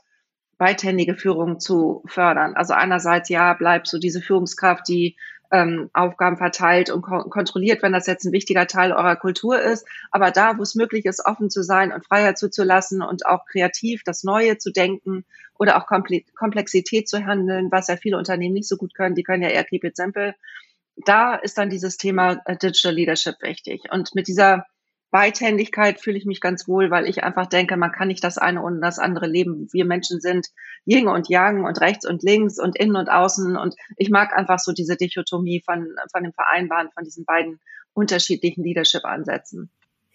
beidhändige 0.58 1.14
Führung 1.14 1.60
zu 1.60 2.02
fördern. 2.06 2.54
Also 2.54 2.74
einerseits 2.74 3.28
ja, 3.28 3.54
bleibt 3.54 3.86
so 3.86 3.98
diese 3.98 4.20
Führungskraft, 4.20 4.88
die 4.88 5.16
ähm, 5.50 5.90
Aufgaben 5.92 6.36
verteilt 6.36 6.90
und 6.90 7.02
ko 7.02 7.24
kontrolliert, 7.24 7.82
wenn 7.82 7.92
das 7.92 8.06
jetzt 8.06 8.24
ein 8.24 8.32
wichtiger 8.32 8.66
Teil 8.66 8.92
eurer 8.92 9.16
Kultur 9.16 9.60
ist. 9.60 9.86
Aber 10.10 10.30
da, 10.30 10.58
wo 10.58 10.62
es 10.62 10.74
möglich 10.74 11.04
ist, 11.06 11.24
offen 11.24 11.50
zu 11.50 11.62
sein 11.62 11.92
und 11.92 12.04
Freiheit 12.04 12.38
zuzulassen 12.38 13.02
und 13.02 13.26
auch 13.26 13.46
kreativ 13.46 14.02
das 14.04 14.24
Neue 14.24 14.58
zu 14.58 14.70
denken 14.70 15.24
oder 15.58 15.76
auch 15.76 15.86
Komplexität 15.86 17.08
zu 17.08 17.24
handeln, 17.24 17.68
was 17.70 17.88
ja 17.88 17.96
viele 17.96 18.18
Unternehmen 18.18 18.54
nicht 18.54 18.68
so 18.68 18.76
gut 18.76 18.94
können, 18.94 19.14
die 19.14 19.22
können 19.22 19.42
ja 19.42 19.48
eher 19.48 19.64
keep 19.64 19.84
it 19.84 19.96
simple. 19.96 20.34
Da 21.06 21.34
ist 21.34 21.58
dann 21.58 21.70
dieses 21.70 21.96
Thema 21.96 22.40
äh, 22.44 22.56
Digital 22.56 22.94
Leadership 22.94 23.36
wichtig. 23.40 23.82
Und 23.90 24.14
mit 24.14 24.28
dieser 24.28 24.66
Beidhändigkeit 25.10 26.00
fühle 26.00 26.18
ich 26.18 26.26
mich 26.26 26.40
ganz 26.40 26.68
wohl, 26.68 26.90
weil 26.90 27.06
ich 27.06 27.24
einfach 27.24 27.46
denke, 27.46 27.76
man 27.76 27.92
kann 27.92 28.08
nicht 28.08 28.22
das 28.22 28.36
eine 28.36 28.62
ohne 28.62 28.80
das 28.80 28.98
andere 28.98 29.26
leben. 29.26 29.68
Wir 29.72 29.86
Menschen 29.86 30.20
sind 30.20 30.48
Yin 30.84 31.08
und 31.08 31.28
Yang 31.28 31.64
und 31.64 31.80
rechts 31.80 32.06
und 32.06 32.22
links 32.22 32.58
und 32.58 32.76
innen 32.76 32.96
und 32.96 33.08
außen. 33.08 33.56
Und 33.56 33.74
ich 33.96 34.10
mag 34.10 34.36
einfach 34.36 34.58
so 34.58 34.72
diese 34.72 34.96
Dichotomie 34.96 35.62
von, 35.64 35.96
von 36.12 36.22
dem 36.22 36.32
Vereinbaren 36.32 36.90
von 36.92 37.04
diesen 37.04 37.24
beiden 37.24 37.58
unterschiedlichen 37.94 38.62
Leadership-Ansätzen. 38.62 39.70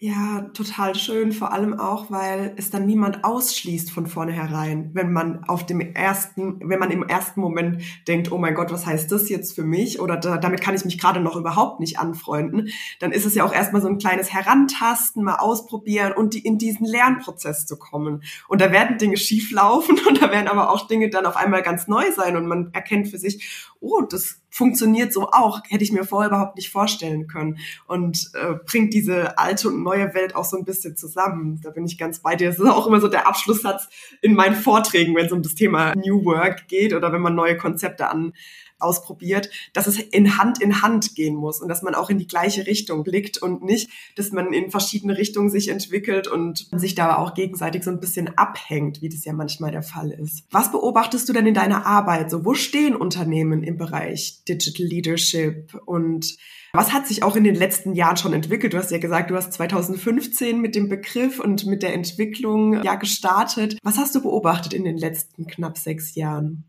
Ja, 0.06 0.42
total 0.52 0.94
schön, 0.96 1.32
vor 1.32 1.50
allem 1.54 1.80
auch, 1.80 2.10
weil 2.10 2.52
es 2.58 2.68
dann 2.68 2.84
niemand 2.84 3.24
ausschließt 3.24 3.90
von 3.90 4.06
vornherein, 4.06 4.90
wenn 4.92 5.14
man 5.14 5.44
auf 5.44 5.64
dem 5.64 5.80
ersten, 5.80 6.60
wenn 6.68 6.78
man 6.78 6.90
im 6.90 7.04
ersten 7.04 7.40
Moment 7.40 7.82
denkt, 8.06 8.30
oh 8.30 8.36
mein 8.36 8.54
Gott, 8.54 8.70
was 8.70 8.84
heißt 8.84 9.10
das 9.10 9.30
jetzt 9.30 9.54
für 9.54 9.64
mich? 9.64 10.00
Oder 10.00 10.18
da, 10.18 10.36
damit 10.36 10.60
kann 10.60 10.74
ich 10.74 10.84
mich 10.84 10.98
gerade 10.98 11.20
noch 11.20 11.36
überhaupt 11.36 11.80
nicht 11.80 11.98
anfreunden, 11.98 12.68
dann 13.00 13.12
ist 13.12 13.24
es 13.24 13.34
ja 13.34 13.46
auch 13.46 13.54
erstmal 13.54 13.80
so 13.80 13.88
ein 13.88 13.96
kleines 13.96 14.30
Herantasten, 14.30 15.24
mal 15.24 15.36
ausprobieren 15.36 16.12
und 16.12 16.34
die, 16.34 16.40
in 16.40 16.58
diesen 16.58 16.84
Lernprozess 16.84 17.64
zu 17.64 17.78
kommen. 17.78 18.24
Und 18.46 18.60
da 18.60 18.72
werden 18.72 18.98
Dinge 18.98 19.16
schief 19.16 19.52
laufen 19.52 19.98
und 20.06 20.20
da 20.20 20.30
werden 20.30 20.48
aber 20.48 20.70
auch 20.70 20.86
Dinge 20.86 21.08
dann 21.08 21.24
auf 21.24 21.36
einmal 21.36 21.62
ganz 21.62 21.88
neu 21.88 22.04
sein 22.14 22.36
und 22.36 22.46
man 22.46 22.68
erkennt 22.74 23.08
für 23.08 23.16
sich, 23.16 23.72
oh, 23.80 24.02
das 24.02 24.42
funktioniert 24.54 25.12
so 25.12 25.30
auch, 25.32 25.62
hätte 25.68 25.82
ich 25.82 25.90
mir 25.90 26.04
vorher 26.04 26.30
überhaupt 26.30 26.54
nicht 26.54 26.70
vorstellen 26.70 27.26
können 27.26 27.58
und 27.88 28.30
äh, 28.34 28.54
bringt 28.64 28.94
diese 28.94 29.36
alte 29.36 29.66
und 29.66 29.82
neue 29.82 30.14
Welt 30.14 30.36
auch 30.36 30.44
so 30.44 30.56
ein 30.56 30.64
bisschen 30.64 30.96
zusammen. 30.96 31.60
Da 31.60 31.70
bin 31.70 31.84
ich 31.86 31.98
ganz 31.98 32.20
bei 32.20 32.36
dir. 32.36 32.50
Das 32.50 32.60
ist 32.60 32.68
auch 32.68 32.86
immer 32.86 33.00
so 33.00 33.08
der 33.08 33.26
Abschlusssatz 33.26 33.88
in 34.22 34.34
meinen 34.34 34.54
Vorträgen, 34.54 35.16
wenn 35.16 35.26
es 35.26 35.32
um 35.32 35.42
das 35.42 35.56
Thema 35.56 35.92
New 35.96 36.24
Work 36.24 36.68
geht 36.68 36.94
oder 36.94 37.12
wenn 37.12 37.20
man 37.20 37.34
neue 37.34 37.56
Konzepte 37.56 38.08
an 38.08 38.32
ausprobiert, 38.78 39.50
dass 39.72 39.86
es 39.86 39.98
in 39.98 40.38
Hand 40.38 40.60
in 40.60 40.82
Hand 40.82 41.14
gehen 41.14 41.34
muss 41.36 41.60
und 41.60 41.68
dass 41.68 41.82
man 41.82 41.94
auch 41.94 42.10
in 42.10 42.18
die 42.18 42.26
gleiche 42.26 42.66
Richtung 42.66 43.04
blickt 43.04 43.38
und 43.38 43.62
nicht, 43.62 43.90
dass 44.16 44.32
man 44.32 44.52
in 44.52 44.70
verschiedene 44.70 45.16
Richtungen 45.16 45.50
sich 45.50 45.68
entwickelt 45.68 46.26
und 46.26 46.68
sich 46.72 46.94
da 46.94 47.16
auch 47.16 47.34
gegenseitig 47.34 47.84
so 47.84 47.90
ein 47.90 48.00
bisschen 48.00 48.36
abhängt, 48.36 49.02
wie 49.02 49.08
das 49.08 49.24
ja 49.24 49.32
manchmal 49.32 49.70
der 49.70 49.82
Fall 49.82 50.10
ist. 50.10 50.44
Was 50.50 50.72
beobachtest 50.72 51.28
du 51.28 51.32
denn 51.32 51.46
in 51.46 51.54
deiner 51.54 51.86
Arbeit? 51.86 52.30
So, 52.30 52.44
wo 52.44 52.54
stehen 52.54 52.96
Unternehmen 52.96 53.62
im 53.62 53.76
Bereich 53.76 54.44
Digital 54.44 54.86
Leadership 54.86 55.74
und 55.86 56.36
was 56.74 56.92
hat 56.92 57.06
sich 57.06 57.22
auch 57.22 57.36
in 57.36 57.44
den 57.44 57.54
letzten 57.54 57.94
Jahren 57.94 58.16
schon 58.16 58.32
entwickelt? 58.32 58.72
Du 58.72 58.78
hast 58.78 58.90
ja 58.90 58.98
gesagt, 58.98 59.30
du 59.30 59.36
hast 59.36 59.52
2015 59.52 60.60
mit 60.60 60.74
dem 60.74 60.88
Begriff 60.88 61.38
und 61.38 61.66
mit 61.66 61.84
der 61.84 61.94
Entwicklung 61.94 62.82
ja 62.82 62.96
gestartet. 62.96 63.78
Was 63.84 63.96
hast 63.96 64.12
du 64.16 64.22
beobachtet 64.22 64.74
in 64.74 64.82
den 64.82 64.98
letzten 64.98 65.46
knapp 65.46 65.78
sechs 65.78 66.16
Jahren? 66.16 66.64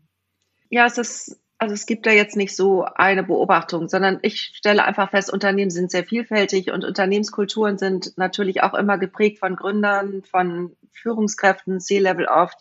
Ja, 0.70 0.86
es 0.86 0.98
ist 0.98 1.40
also 1.66 1.74
es 1.74 1.86
gibt 1.86 2.06
da 2.06 2.12
jetzt 2.12 2.36
nicht 2.36 2.54
so 2.54 2.84
eine 2.84 3.24
Beobachtung, 3.24 3.88
sondern 3.88 4.20
ich 4.22 4.52
stelle 4.54 4.84
einfach 4.84 5.10
fest, 5.10 5.32
Unternehmen 5.32 5.72
sind 5.72 5.90
sehr 5.90 6.04
vielfältig 6.04 6.70
und 6.70 6.84
Unternehmenskulturen 6.84 7.76
sind 7.76 8.16
natürlich 8.16 8.62
auch 8.62 8.72
immer 8.74 8.98
geprägt 8.98 9.40
von 9.40 9.56
Gründern, 9.56 10.22
von 10.22 10.76
Führungskräften, 10.92 11.80
C-Level 11.80 12.26
oft 12.26 12.56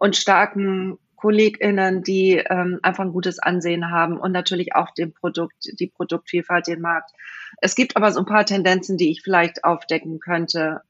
und 0.00 0.16
starken 0.16 0.98
KollegInnen, 1.14 2.02
die 2.02 2.38
ähm, 2.38 2.80
einfach 2.82 3.04
ein 3.04 3.12
gutes 3.12 3.38
Ansehen 3.38 3.92
haben 3.92 4.18
und 4.18 4.32
natürlich 4.32 4.74
auch 4.74 4.90
dem 4.90 5.12
Produkt, 5.14 5.70
die 5.78 5.86
Produktvielfalt, 5.86 6.66
den 6.66 6.80
Markt. 6.80 7.12
Es 7.60 7.76
gibt 7.76 7.96
aber 7.96 8.10
so 8.10 8.18
ein 8.18 8.26
paar 8.26 8.46
Tendenzen, 8.46 8.96
die 8.96 9.12
ich 9.12 9.22
vielleicht 9.22 9.62
aufdecken 9.62 10.18
könnte. 10.18 10.80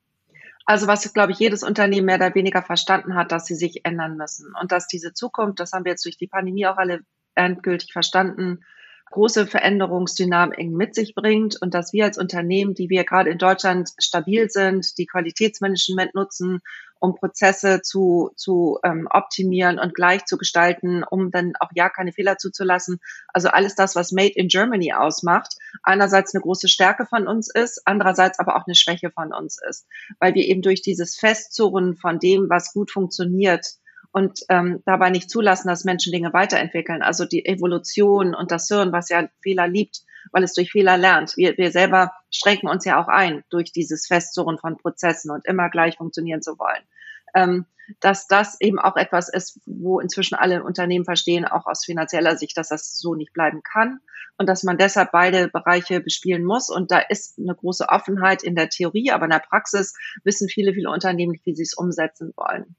Also 0.65 0.87
was, 0.87 1.13
glaube 1.13 1.33
ich, 1.33 1.39
jedes 1.39 1.63
Unternehmen 1.63 2.07
mehr 2.07 2.17
oder 2.17 2.35
weniger 2.35 2.63
verstanden 2.63 3.17
hat, 3.17 3.33
dass 3.33 3.45
sie 3.45 3.55
sich 3.55 3.85
ändern 3.85 4.17
müssen 4.17 4.55
und 4.59 4.73
dass 4.73 4.87
diese 4.87 5.13
Zukunft, 5.13 5.61
das 5.61 5.73
haben 5.73 5.85
wir 5.85 5.93
jetzt 5.93 6.07
durch 6.07 6.17
die 6.17 6.27
Pandemie 6.27 6.67
auch 6.67 6.79
alle 6.79 7.01
endgültig 7.35 7.93
verstanden, 7.93 8.65
große 9.11 9.47
Veränderungsdynamiken 9.47 10.73
mit 10.73 10.95
sich 10.95 11.15
bringt 11.15 11.61
und 11.61 11.75
dass 11.75 11.93
wir 11.93 12.05
als 12.05 12.17
Unternehmen, 12.17 12.75
die 12.75 12.89
wir 12.89 13.05
gerade 13.05 13.31
in 13.31 13.39
Deutschland 13.39 13.91
stabil 13.99 14.49
sind, 14.49 14.99
die 14.99 15.07
Qualitätsmanagement 15.07 16.15
nutzen, 16.15 16.61
um 17.01 17.15
Prozesse 17.15 17.81
zu, 17.83 18.31
zu 18.37 18.79
ähm, 18.85 19.09
optimieren 19.11 19.79
und 19.79 19.95
gleich 19.95 20.27
zu 20.27 20.37
gestalten, 20.37 21.03
um 21.03 21.31
dann 21.31 21.55
auch 21.59 21.71
ja 21.75 21.89
keine 21.89 22.13
Fehler 22.13 22.37
zuzulassen. 22.37 23.01
Also 23.29 23.49
alles 23.49 23.75
das, 23.75 23.97
was 23.97 24.13
Made 24.13 24.35
in 24.35 24.49
Germany 24.49 24.93
ausmacht, 24.93 25.57
einerseits 25.83 26.35
eine 26.35 26.43
große 26.43 26.69
Stärke 26.69 27.07
von 27.07 27.27
uns 27.27 27.51
ist, 27.53 27.83
andererseits 27.87 28.39
aber 28.39 28.57
auch 28.57 28.67
eine 28.67 28.75
Schwäche 28.75 29.11
von 29.11 29.33
uns 29.33 29.59
ist, 29.69 29.87
weil 30.21 30.35
wir 30.35 30.45
eben 30.45 30.63
durch 30.63 30.83
dieses 30.83 31.17
Festzurren 31.17 31.97
von 31.97 32.19
dem, 32.19 32.49
was 32.49 32.73
gut 32.73 32.91
funktioniert, 32.91 33.67
und 34.13 34.41
ähm, 34.49 34.83
dabei 34.87 35.11
nicht 35.11 35.31
zulassen, 35.31 35.69
dass 35.69 35.85
Menschen 35.85 36.13
Dinge 36.13 36.33
weiterentwickeln. 36.33 37.03
Also 37.03 37.25
die 37.25 37.45
Evolution 37.47 38.35
und 38.35 38.51
das 38.51 38.69
Hirn, 38.69 38.93
was 38.93 39.09
ja 39.09 39.29
Fehler 39.43 39.69
liebt, 39.69 40.03
weil 40.33 40.43
es 40.43 40.55
durch 40.55 40.73
Fehler 40.73 40.97
lernt. 40.97 41.37
Wir, 41.37 41.57
wir 41.57 41.71
selber 41.71 42.13
schränken 42.31 42.69
uns 42.69 42.85
ja 42.85 43.01
auch 43.01 43.09
ein 43.09 43.45
durch 43.51 43.73
dieses 43.73 44.07
Festzurren 44.07 44.59
von 44.59 44.77
Prozessen 44.77 45.31
und 45.31 45.47
immer 45.47 45.71
gleich 45.71 45.97
funktionieren 45.97 46.43
zu 46.43 46.59
wollen. 46.59 46.83
Ähm, 47.35 47.67
dass 47.99 48.29
das 48.29 48.61
eben 48.61 48.79
auch 48.79 48.97
etwas 48.97 49.29
ist, 49.29 49.61
wo 49.67 49.99
inzwischen 49.99 50.37
alle 50.37 50.63
Unternehmen 50.63 51.05
verstehen, 51.05 51.45
auch 51.45 51.67
aus 51.67 51.85
finanzieller 51.85 52.37
Sicht, 52.37 52.57
dass 52.57 52.69
das 52.69 52.99
so 52.99 53.17
nicht 53.17 53.33
bleiben 53.33 53.63
kann 53.63 54.01
und 54.39 54.49
dass 54.49 54.63
man 54.63 54.79
deshalb 54.79 55.11
beide 55.11 55.49
Bereiche 55.49 56.01
bespielen 56.01 56.45
muss. 56.45 56.71
Und 56.71 56.93
da 56.93 56.99
ist 56.99 57.39
eine 57.39 57.55
große 57.55 57.89
Offenheit 57.89 58.43
in 58.45 58.55
der 58.55 58.69
Theorie, 58.69 59.11
aber 59.11 59.25
in 59.25 59.33
der 59.33 59.41
Praxis 59.41 59.95
wissen 60.23 60.49
viele, 60.49 60.73
viele 60.73 60.91
Unternehmen 60.91 61.33
nicht, 61.33 61.47
wie 61.47 61.55
sie 61.55 61.65
es 61.65 61.75
umsetzen 61.75 62.33
wollen. 62.37 62.77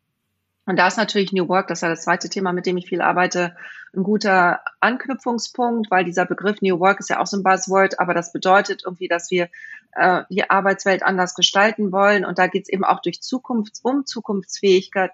Und 0.65 0.77
da 0.77 0.87
ist 0.87 0.97
natürlich 0.97 1.31
New 1.31 1.47
Work, 1.47 1.67
das 1.67 1.79
ist 1.79 1.83
ja 1.83 1.89
das 1.89 2.03
zweite 2.03 2.29
Thema, 2.29 2.53
mit 2.53 2.65
dem 2.65 2.77
ich 2.77 2.87
viel 2.87 3.01
arbeite, 3.01 3.55
ein 3.95 4.03
guter 4.03 4.61
Anknüpfungspunkt, 4.79 5.89
weil 5.89 6.05
dieser 6.05 6.25
Begriff 6.25 6.61
New 6.61 6.79
Work 6.79 6.99
ist 6.99 7.09
ja 7.09 7.19
auch 7.19 7.27
so 7.27 7.37
ein 7.37 7.43
Buzzword, 7.43 7.99
aber 7.99 8.13
das 8.13 8.31
bedeutet 8.31 8.83
irgendwie, 8.85 9.07
dass 9.07 9.31
wir 9.31 9.49
äh, 9.93 10.23
die 10.29 10.49
Arbeitswelt 10.49 11.03
anders 11.03 11.33
gestalten 11.33 11.91
wollen. 11.91 12.25
Und 12.25 12.37
da 12.39 12.47
geht 12.47 12.63
es 12.63 12.69
eben 12.69 12.85
auch 12.85 13.01
durch 13.01 13.21
Zukunft, 13.21 13.79
um 13.83 14.05
Zukunftsfähigkeit, 14.05 15.11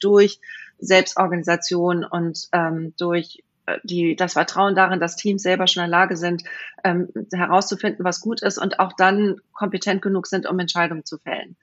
durch 0.00 0.40
Selbstorganisation 0.78 2.04
und 2.04 2.48
ähm, 2.52 2.94
durch 2.96 3.44
die, 3.82 4.16
das 4.16 4.34
Vertrauen 4.34 4.74
darin, 4.74 5.00
dass 5.00 5.16
Teams 5.16 5.42
selber 5.42 5.66
schon 5.66 5.84
in 5.84 5.90
der 5.90 5.98
Lage 5.98 6.16
sind, 6.16 6.42
ähm, 6.84 7.08
herauszufinden, 7.32 8.04
was 8.04 8.20
gut 8.20 8.42
ist 8.42 8.58
und 8.58 8.78
auch 8.80 8.92
dann 8.96 9.36
kompetent 9.52 10.02
genug 10.02 10.26
sind, 10.26 10.46
um 10.46 10.58
Entscheidungen 10.58 11.04
zu 11.04 11.18
fällen. 11.18 11.56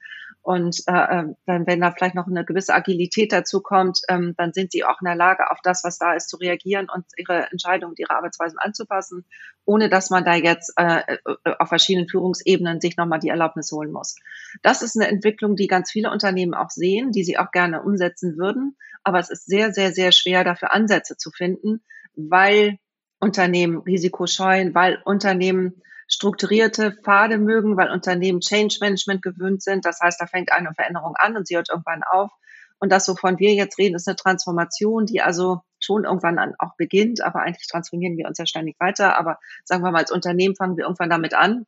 Und 0.46 0.84
äh, 0.86 0.92
ähm, 0.92 1.36
dann, 1.46 1.66
wenn 1.66 1.80
da 1.80 1.90
vielleicht 1.90 2.14
noch 2.14 2.28
eine 2.28 2.44
gewisse 2.44 2.72
Agilität 2.72 3.32
dazu 3.32 3.60
kommt, 3.60 4.02
ähm, 4.08 4.32
dann 4.36 4.52
sind 4.52 4.70
sie 4.70 4.84
auch 4.84 5.00
in 5.00 5.06
der 5.06 5.16
Lage, 5.16 5.50
auf 5.50 5.58
das, 5.60 5.82
was 5.82 5.98
da 5.98 6.14
ist, 6.14 6.28
zu 6.28 6.36
reagieren 6.36 6.86
und 6.88 7.04
ihre 7.16 7.50
Entscheidungen, 7.50 7.96
ihre 7.96 8.12
Arbeitsweisen 8.12 8.56
anzupassen, 8.56 9.24
ohne 9.64 9.88
dass 9.88 10.08
man 10.08 10.24
da 10.24 10.34
jetzt 10.36 10.72
äh, 10.76 11.16
äh, 11.16 11.54
auf 11.58 11.68
verschiedenen 11.68 12.08
Führungsebenen 12.08 12.80
sich 12.80 12.96
nochmal 12.96 13.18
die 13.18 13.30
Erlaubnis 13.30 13.72
holen 13.72 13.90
muss. 13.90 14.14
Das 14.62 14.82
ist 14.82 14.94
eine 14.94 15.08
Entwicklung, 15.08 15.56
die 15.56 15.66
ganz 15.66 15.90
viele 15.90 16.12
Unternehmen 16.12 16.54
auch 16.54 16.70
sehen, 16.70 17.10
die 17.10 17.24
sie 17.24 17.38
auch 17.38 17.50
gerne 17.50 17.82
umsetzen 17.82 18.36
würden. 18.36 18.76
Aber 19.02 19.18
es 19.18 19.30
ist 19.30 19.46
sehr, 19.46 19.72
sehr, 19.72 19.92
sehr 19.92 20.12
schwer, 20.12 20.44
dafür 20.44 20.72
Ansätze 20.72 21.16
zu 21.16 21.32
finden, 21.32 21.82
weil 22.16 22.78
Unternehmen 23.20 23.78
Risiko 23.78 24.26
scheuen, 24.26 24.74
weil 24.74 25.00
Unternehmen 25.04 25.82
strukturierte 26.08 26.92
Pfade 26.92 27.38
mögen, 27.38 27.76
weil 27.76 27.90
Unternehmen 27.90 28.40
Change 28.40 28.78
Management 28.80 29.22
gewöhnt 29.22 29.62
sind. 29.62 29.84
Das 29.84 30.00
heißt, 30.00 30.20
da 30.20 30.26
fängt 30.26 30.52
eine 30.52 30.72
Veränderung 30.74 31.14
an 31.16 31.36
und 31.36 31.46
sie 31.46 31.56
hört 31.56 31.70
irgendwann 31.70 32.02
auf. 32.02 32.30
Und 32.78 32.92
das, 32.92 33.08
wovon 33.08 33.38
wir 33.38 33.54
jetzt 33.54 33.78
reden, 33.78 33.94
ist 33.94 34.06
eine 34.06 34.16
Transformation, 34.16 35.06
die 35.06 35.22
also 35.22 35.62
schon 35.80 36.04
irgendwann 36.04 36.38
an 36.38 36.54
auch 36.58 36.76
beginnt, 36.76 37.22
aber 37.22 37.40
eigentlich 37.40 37.66
transformieren 37.68 38.16
wir 38.16 38.26
uns 38.26 38.38
ja 38.38 38.46
ständig 38.46 38.76
weiter. 38.78 39.18
Aber 39.18 39.38
sagen 39.64 39.82
wir 39.82 39.90
mal, 39.90 40.00
als 40.00 40.12
Unternehmen 40.12 40.56
fangen 40.56 40.76
wir 40.76 40.84
irgendwann 40.84 41.10
damit 41.10 41.34
an. 41.34 41.64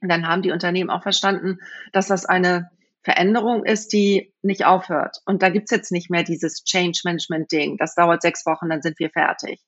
Und 0.00 0.08
dann 0.08 0.26
haben 0.26 0.42
die 0.42 0.50
Unternehmen 0.50 0.90
auch 0.90 1.02
verstanden, 1.02 1.58
dass 1.92 2.08
das 2.08 2.26
eine 2.26 2.70
Veränderung 3.04 3.64
ist, 3.64 3.92
die 3.92 4.32
nicht 4.42 4.64
aufhört. 4.64 5.18
Und 5.26 5.42
da 5.42 5.48
gibt's 5.48 5.70
jetzt 5.70 5.92
nicht 5.92 6.10
mehr 6.10 6.24
dieses 6.24 6.64
Change 6.64 7.00
Management 7.04 7.50
Ding. 7.52 7.76
Das 7.76 7.94
dauert 7.94 8.22
sechs 8.22 8.44
Wochen, 8.46 8.68
dann 8.68 8.82
sind 8.82 8.98
wir 8.98 9.10
fertig. 9.10 9.60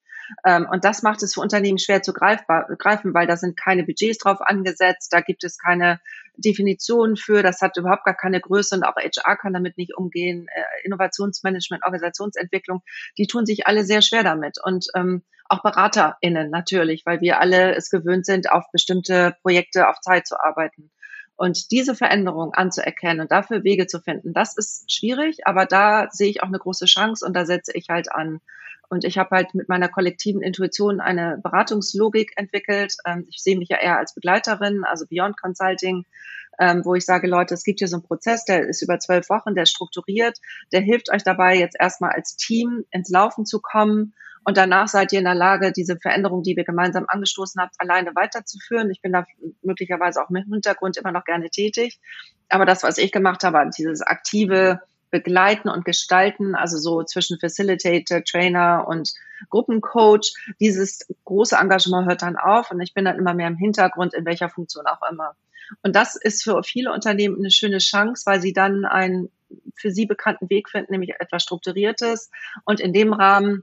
Ähm, 0.45 0.67
und 0.71 0.85
das 0.85 1.03
macht 1.03 1.23
es 1.23 1.35
für 1.35 1.41
Unternehmen 1.41 1.79
schwer 1.79 2.03
zu 2.03 2.13
greifen, 2.13 3.15
weil 3.15 3.27
da 3.27 3.37
sind 3.37 3.59
keine 3.59 3.85
Budgets 3.85 4.19
drauf 4.19 4.41
angesetzt, 4.41 5.13
da 5.13 5.21
gibt 5.21 5.45
es 5.45 5.59
keine 5.59 6.01
Definitionen 6.37 7.17
für, 7.17 7.43
das 7.43 7.61
hat 7.61 7.77
überhaupt 7.77 8.05
gar 8.05 8.17
keine 8.17 8.41
Größe 8.41 8.77
und 8.77 8.85
auch 8.85 8.97
HR 8.97 9.37
kann 9.37 9.53
damit 9.53 9.79
nicht 9.79 9.97
umgehen. 9.97 10.47
Äh, 10.49 10.87
Innovationsmanagement, 10.87 11.85
Organisationsentwicklung, 11.85 12.83
die 13.19 13.27
tun 13.27 13.47
sich 13.47 13.67
alle 13.67 13.85
sehr 13.85 14.03
schwer 14.03 14.25
damit. 14.25 14.59
Und 14.63 14.87
ähm, 14.95 15.23
auch 15.49 15.63
BeraterInnen 15.63 16.51
natürlich, 16.51 17.05
weil 17.05 17.21
wir 17.21 17.41
alle 17.41 17.75
es 17.75 17.91
gewöhnt 17.91 18.27
sind, 18.27 18.51
auf 18.51 18.65
bestimmte 18.73 19.37
Projekte 19.43 19.89
auf 19.89 20.01
Zeit 20.01 20.27
zu 20.27 20.41
arbeiten. 20.41 20.91
Und 21.37 21.73
diese 21.73 21.95
Veränderung 21.95 22.55
anzuerkennen 22.55 23.21
und 23.21 23.33
dafür 23.33 23.65
Wege 23.65 23.87
zu 23.87 24.01
finden, 24.01 24.33
das 24.33 24.57
ist 24.57 24.91
schwierig, 24.93 25.47
aber 25.47 25.67
da 25.67 26.09
sehe 26.11 26.31
ich 26.31 26.43
auch 26.43 26.49
eine 26.49 26.59
große 26.59 26.87
Chance 26.87 27.27
und 27.27 27.35
da 27.35 27.45
setze 27.45 27.73
ich 27.75 27.89
halt 27.89 28.11
an. 28.13 28.41
Und 28.95 29.05
ich 29.05 29.19
habe 29.19 29.35
halt 29.35 29.55
mit 29.55 29.69
meiner 29.69 29.89
kollektiven 29.89 30.41
Intuition 30.41 31.01
eine 31.01 31.41
Beratungslogik 31.43 32.33
entwickelt. 32.37 32.95
Ähm, 33.05 33.27
ich 33.29 33.43
sehe 33.43 33.59
mich 33.59 33.69
ja 33.69 33.79
eher 33.79 33.99
als 33.99 34.15
Begleiterin, 34.15 34.85
also 34.85 35.05
Beyond 35.11 35.37
Consulting, 35.37 36.05
ähm, 36.61 36.85
wo 36.85 36.95
ich 36.95 37.05
sage, 37.05 37.27
Leute, 37.27 37.55
es 37.55 37.65
gibt 37.65 37.81
hier 37.81 37.89
so 37.89 37.97
einen 37.97 38.05
Prozess, 38.05 38.45
der 38.45 38.69
ist 38.69 38.83
über 38.83 39.01
zwölf 39.01 39.29
Wochen, 39.31 39.57
der 39.57 39.65
ist 39.65 39.71
strukturiert, 39.71 40.39
der 40.73 40.81
hilft 40.81 41.11
euch 41.13 41.25
dabei, 41.25 41.57
jetzt 41.57 41.77
erstmal 41.79 42.13
als 42.13 42.37
Team 42.37 42.85
ins 42.93 43.11
Laufen 43.11 43.45
zu 43.45 43.61
kommen 43.61 44.15
Und 44.45 44.59
danach 44.59 44.89
seid 44.89 45.13
ihr 45.13 45.19
in 45.19 45.25
der 45.25 45.35
Lage, 45.35 45.73
diese 45.73 45.97
Veränderung, 45.97 46.43
die 46.43 46.57
wir 46.57 46.65
gemeinsam 46.65 47.07
angestoßen 47.09 47.61
habt, 47.61 47.75
alleine 47.79 48.15
weiterzuführen. 48.15 48.91
Ich 48.91 49.01
bin 49.01 49.13
da 49.13 49.25
möglicherweise 49.63 50.23
auch 50.23 50.29
mit 50.29 50.45
Hintergrund 50.45 50.99
immer 50.99 51.13
noch 51.13 51.25
gerne 51.25 51.49
tätig. 51.49 51.99
Aber 52.51 52.67
das, 52.67 52.83
was 52.83 52.99
ich 52.99 53.11
gemacht 53.11 53.43
habe, 53.43 53.69
dieses 53.77 54.03
aktive 54.03 54.81
Begleiten 55.15 55.69
und 55.69 55.85
Gestalten, 55.85 56.57
also 56.57 56.77
so 56.77 57.05
zwischen 57.05 57.39
Facilitator, 57.39 58.25
Trainer 58.25 58.85
und 58.89 59.13
Gruppencoach, 59.49 60.35
dieses 60.59 61.07
große 61.25 61.55
Engagement 61.55 62.09
hört 62.09 62.23
dann 62.23 62.37
auf 62.37 62.73
und 62.73 62.81
ich 62.81 62.95
bin 62.95 63.05
dann 63.05 63.17
immer 63.17 63.33
mehr 63.33 63.47
im 63.47 63.57
Hintergrund, 63.57 64.13
in 64.13 64.25
welcher 64.25 64.51
Funktion 64.51 64.87
auch 64.89 65.09
immer. 65.09 65.37
Und 65.83 65.95
das 65.95 66.17
ist 66.17 66.43
für 66.43 66.65
viele 66.65 66.93
Unternehmen 66.93 67.37
eine 67.39 67.53
schöne 67.53 67.79
Chance, 67.79 68.27
weil 68.27 68.41
sie 68.41 68.53
dann 68.53 68.85
einen 68.85 69.31
für 69.77 69.93
sie 69.93 70.07
bekannten 70.07 70.51
Weg 70.51 70.69
finden, 70.69 70.91
nämlich 70.91 71.13
etwas 71.21 71.45
Strukturiertes. 71.45 72.33
Und 72.65 72.81
in 72.81 72.93
dem 72.93 73.13
Rahmen 73.13 73.63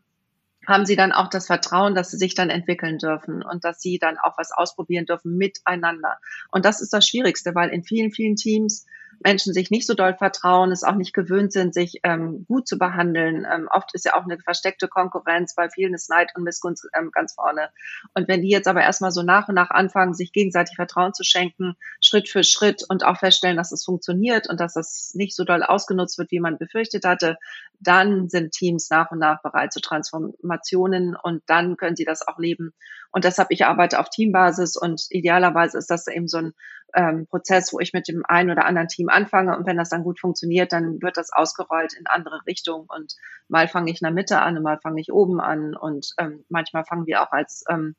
haben 0.66 0.86
sie 0.86 0.96
dann 0.96 1.12
auch 1.12 1.28
das 1.28 1.48
Vertrauen, 1.48 1.96
dass 1.96 2.12
sie 2.12 2.18
sich 2.18 2.34
dann 2.34 2.50
entwickeln 2.50 2.98
dürfen 2.98 3.44
und 3.44 3.66
dass 3.66 3.82
sie 3.82 4.00
dann 4.00 4.18
auch 4.18 4.38
was 4.38 4.54
ausprobieren 4.54 5.06
dürfen 5.06 5.36
miteinander. 5.36 6.18
Und 6.50 6.64
das 6.64 6.80
ist 6.80 6.94
das 6.94 7.06
Schwierigste, 7.06 7.54
weil 7.56 7.72
in 7.72 7.84
vielen, 7.84 8.12
vielen 8.12 8.38
Teams 8.38 8.86
Menschen 9.24 9.54
sich 9.54 9.72
nicht 9.72 9.88
so 9.88 9.94
doll 9.94 10.16
vertrauen, 10.16 10.72
es 10.72 10.84
auch 10.84 10.96
nicht 10.96 11.14
gewöhnt 11.14 11.52
sind, 11.54 11.74
sich 11.74 12.00
ähm, 12.04 12.46
gut 12.48 12.68
zu 12.68 12.78
behandeln. 12.78 13.46
Ähm, 13.52 13.68
oft 13.72 13.94
ist 13.94 14.06
ja 14.06 14.16
auch 14.16 14.24
eine 14.24 14.40
versteckte 14.40 14.88
Konkurrenz, 14.88 15.56
bei 15.56 15.70
vielen 15.70 15.94
ist 15.94 16.10
Neid 16.10 16.32
und 16.36 16.44
Missgunst 16.44 16.88
ähm, 16.98 17.12
ganz 17.12 17.34
vorne. 17.34 17.70
Und 18.14 18.28
wenn 18.28 18.42
die 18.42 18.50
jetzt 18.50 18.68
aber 18.68 18.82
erstmal 18.82 19.12
so 19.12 19.24
nach 19.24 19.48
und 19.48 19.56
nach 19.56 19.70
anfangen, 19.70 20.14
sich 20.14 20.32
gegenseitig 20.32 20.76
Vertrauen 20.76 21.14
zu 21.14 21.24
schenken, 21.24 21.76
Schritt 22.02 22.30
für 22.30 22.44
Schritt 22.44 22.84
und 22.88 23.06
auch 23.06 23.18
feststellen, 23.18 23.58
dass 23.58 23.72
es 23.72 23.84
funktioniert 23.84 24.50
und 24.50 24.60
dass 24.60 24.74
das 24.74 25.12
nicht 25.14 25.36
so 25.36 25.44
doll 25.44 25.64
ausgenutzt 25.64 26.18
wird, 26.18 26.32
wie 26.32 26.40
man 26.40 26.58
befürchtet 26.58 27.06
hatte, 27.06 27.38
dann 27.80 28.30
sind 28.30 28.52
Teams 28.52 28.90
nach 28.90 29.12
und 29.12 29.20
nach 29.20 29.42
bereit 29.42 29.74
zu 29.74 29.82
Transformationen 29.82 31.16
und 31.16 31.44
dann 31.48 31.78
können 31.78 31.96
sie 31.96 32.06
das 32.06 32.28
auch 32.28 32.38
leben. 32.38 32.74
Und 33.12 33.26
deshalb, 33.26 33.50
ich 33.52 33.66
arbeite 33.66 34.00
auf 34.00 34.10
Teambasis 34.10 34.78
und 34.78 35.06
idealerweise 35.10 35.78
ist 35.78 35.90
das 35.90 36.08
eben 36.08 36.28
so 36.28 36.38
ein 36.38 36.54
ähm, 36.94 37.28
Prozess, 37.28 37.74
wo 37.74 37.80
ich 37.80 37.94
mit 37.94 38.08
dem 38.08 38.24
einen 38.26 38.52
oder 38.52 38.66
anderen 38.66 38.88
Team 38.88 39.10
anfange 39.10 39.56
und 39.58 39.66
wenn 39.66 39.78
das 39.78 39.90
dann 39.90 40.04
gut 40.04 40.20
funktioniert, 40.20 40.72
dann 40.72 41.02
wird 41.02 41.18
das 41.18 41.32
ausgerollt 41.32 41.94
in 41.94 42.08
andere 42.08 42.42
Richtungen 42.46 42.88
und 42.88 43.16
mal 43.48 43.68
fange 43.68 43.92
ich 43.92 44.02
in 44.02 44.06
der 44.06 44.14
Mitte 44.14 44.40
an 44.40 44.58
und 44.58 44.64
mal 44.64 44.80
fange 44.80 45.02
ich 45.02 45.12
oben 45.12 45.40
an 45.40 45.76
und 45.76 46.14
ähm, 46.18 46.46
manchmal 46.50 46.86
fangen 46.86 47.06
wir 47.06 47.22
auch 47.22 47.32
als 47.32 47.64
ähm, 47.70 47.96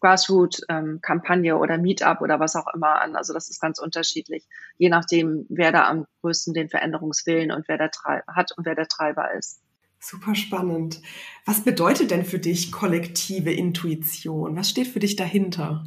Grassroot-Kampagne 0.00 1.52
ähm, 1.52 1.58
oder 1.58 1.78
Meetup 1.78 2.22
oder 2.22 2.40
was 2.40 2.56
auch 2.56 2.72
immer 2.74 3.00
an. 3.00 3.16
Also 3.16 3.34
das 3.34 3.50
ist 3.50 3.60
ganz 3.60 3.78
unterschiedlich, 3.78 4.46
je 4.78 4.88
nachdem, 4.88 5.46
wer 5.48 5.72
da 5.72 5.86
am 5.88 6.06
größten 6.22 6.54
den 6.54 6.70
Veränderungswillen 6.70 7.52
und 7.52 7.68
wer 7.68 7.78
der 7.78 7.90
hat 8.28 8.52
und 8.56 8.64
wer 8.66 8.74
der 8.74 8.88
Treiber 8.88 9.32
ist. 9.34 9.60
Super 10.00 10.34
spannend. 10.34 11.02
Was 11.44 11.62
bedeutet 11.62 12.10
denn 12.10 12.24
für 12.24 12.38
dich 12.38 12.72
kollektive 12.72 13.52
Intuition? 13.52 14.56
Was 14.56 14.70
steht 14.70 14.88
für 14.88 14.98
dich 14.98 15.14
dahinter? 15.14 15.84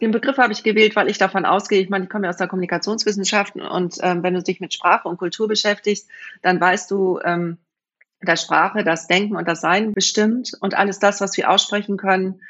Den 0.00 0.10
Begriff 0.10 0.38
habe 0.38 0.52
ich 0.52 0.62
gewählt, 0.62 0.96
weil 0.96 1.08
ich 1.08 1.18
davon 1.18 1.44
ausgehe, 1.44 1.80
ich 1.80 1.88
meine, 1.88 2.04
ich 2.04 2.10
komme 2.10 2.24
ja 2.24 2.30
aus 2.30 2.38
der 2.38 2.48
Kommunikationswissenschaften 2.48 3.62
und 3.62 3.96
ähm, 4.02 4.22
wenn 4.22 4.34
du 4.34 4.42
dich 4.42 4.60
mit 4.60 4.74
Sprache 4.74 5.08
und 5.08 5.18
Kultur 5.18 5.48
beschäftigst, 5.48 6.08
dann 6.42 6.60
weißt 6.60 6.90
du, 6.90 7.18
ähm, 7.24 7.58
dass 8.20 8.42
Sprache 8.42 8.82
das 8.82 9.06
Denken 9.06 9.36
und 9.36 9.46
das 9.46 9.60
Sein 9.60 9.92
bestimmt 9.92 10.52
und 10.60 10.74
alles 10.74 10.98
das, 10.98 11.20
was 11.20 11.36
wir 11.36 11.50
aussprechen 11.50 11.96
können, 11.96 12.40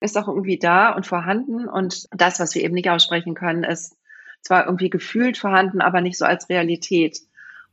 ist 0.00 0.16
auch 0.16 0.28
irgendwie 0.28 0.58
da 0.58 0.90
und 0.90 1.06
vorhanden 1.06 1.68
und 1.68 2.08
das, 2.12 2.40
was 2.40 2.54
wir 2.54 2.62
eben 2.62 2.74
nicht 2.74 2.90
aussprechen 2.90 3.34
können, 3.34 3.64
ist 3.64 3.96
zwar 4.40 4.66
irgendwie 4.66 4.90
gefühlt 4.90 5.36
vorhanden, 5.36 5.80
aber 5.80 6.00
nicht 6.00 6.16
so 6.16 6.24
als 6.24 6.48
Realität. 6.48 7.20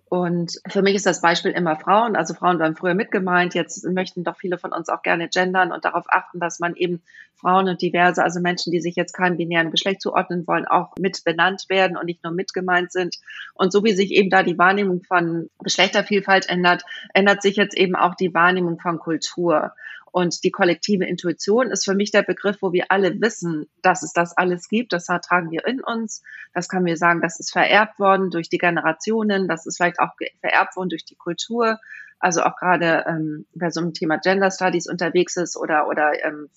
Und 0.09 0.61
für 0.69 0.81
mich 0.81 0.95
ist 0.95 1.05
das 1.05 1.19
Beispiel 1.19 1.51
immer 1.51 1.75
Frauen. 1.75 2.15
Also 2.15 2.33
Frauen 2.33 2.59
waren 2.59 2.75
früher 2.77 2.93
mitgemeint. 2.93 3.53
Jetzt 3.55 3.83
möchten 3.83 4.23
doch 4.23 4.37
viele 4.37 4.57
von 4.57 4.71
uns 4.71 4.87
auch 4.87 5.01
gerne 5.01 5.27
gendern 5.27 5.73
und 5.73 5.83
darauf 5.83 6.05
achten, 6.07 6.39
dass 6.39 6.59
man 6.59 6.75
eben 6.75 7.01
Frauen 7.35 7.67
und 7.67 7.81
diverse, 7.81 8.23
also 8.23 8.39
Menschen, 8.39 8.71
die 8.71 8.79
sich 8.79 8.95
jetzt 8.95 9.13
keinem 9.13 9.35
binären 9.35 9.69
Geschlecht 9.69 10.01
zuordnen 10.01 10.47
wollen, 10.47 10.65
auch 10.65 10.93
mit 10.97 11.23
benannt 11.25 11.65
werden 11.67 11.97
und 11.97 12.05
nicht 12.05 12.23
nur 12.23 12.31
mitgemeint 12.31 12.91
sind. 12.93 13.17
Und 13.53 13.73
so 13.73 13.83
wie 13.83 13.93
sich 13.93 14.11
eben 14.11 14.29
da 14.29 14.43
die 14.43 14.57
Wahrnehmung 14.57 15.03
von 15.03 15.49
Geschlechtervielfalt 15.61 16.47
ändert, 16.47 16.83
ändert 17.13 17.41
sich 17.41 17.57
jetzt 17.57 17.75
eben 17.77 17.95
auch 17.95 18.15
die 18.15 18.33
Wahrnehmung 18.33 18.79
von 18.79 18.99
Kultur. 18.99 19.73
Und 20.17 20.43
die 20.43 20.49
kollektive 20.49 21.05
Intuition 21.05 21.69
ist 21.69 21.85
für 21.85 21.93
mich 21.93 22.09
der 22.09 22.23
Begriff, 22.23 22.57
wo 22.61 22.73
wir 22.73 22.85
alle 22.89 23.21
wissen, 23.21 23.67
dass 23.83 24.01
es 24.01 24.13
das 24.13 24.35
alles 24.35 24.67
gibt. 24.67 24.91
Das 24.91 25.05
tragen 25.05 25.51
wir 25.51 25.67
in 25.67 25.79
uns. 25.79 26.23
Das 26.55 26.67
kann 26.67 26.81
mir 26.81 26.97
sagen, 26.97 27.21
das 27.21 27.39
ist 27.39 27.51
vererbt 27.51 27.99
worden 27.99 28.31
durch 28.31 28.49
die 28.49 28.57
Generationen. 28.57 29.47
Das 29.47 29.67
ist 29.67 29.77
vielleicht 29.77 29.99
auch 29.99 30.15
vererbt 30.39 30.75
worden 30.75 30.89
durch 30.89 31.05
die 31.05 31.13
Kultur. 31.13 31.77
Also 32.17 32.41
auch 32.41 32.55
gerade, 32.55 33.05
ähm, 33.07 33.45
wer 33.53 33.69
so 33.69 33.79
ein 33.79 33.93
Thema 33.93 34.17
Gender 34.17 34.49
Studies 34.49 34.87
unterwegs 34.87 35.37
ist 35.37 35.55
oder, 35.55 35.87
oder 35.87 36.13
ähm, 36.25 36.49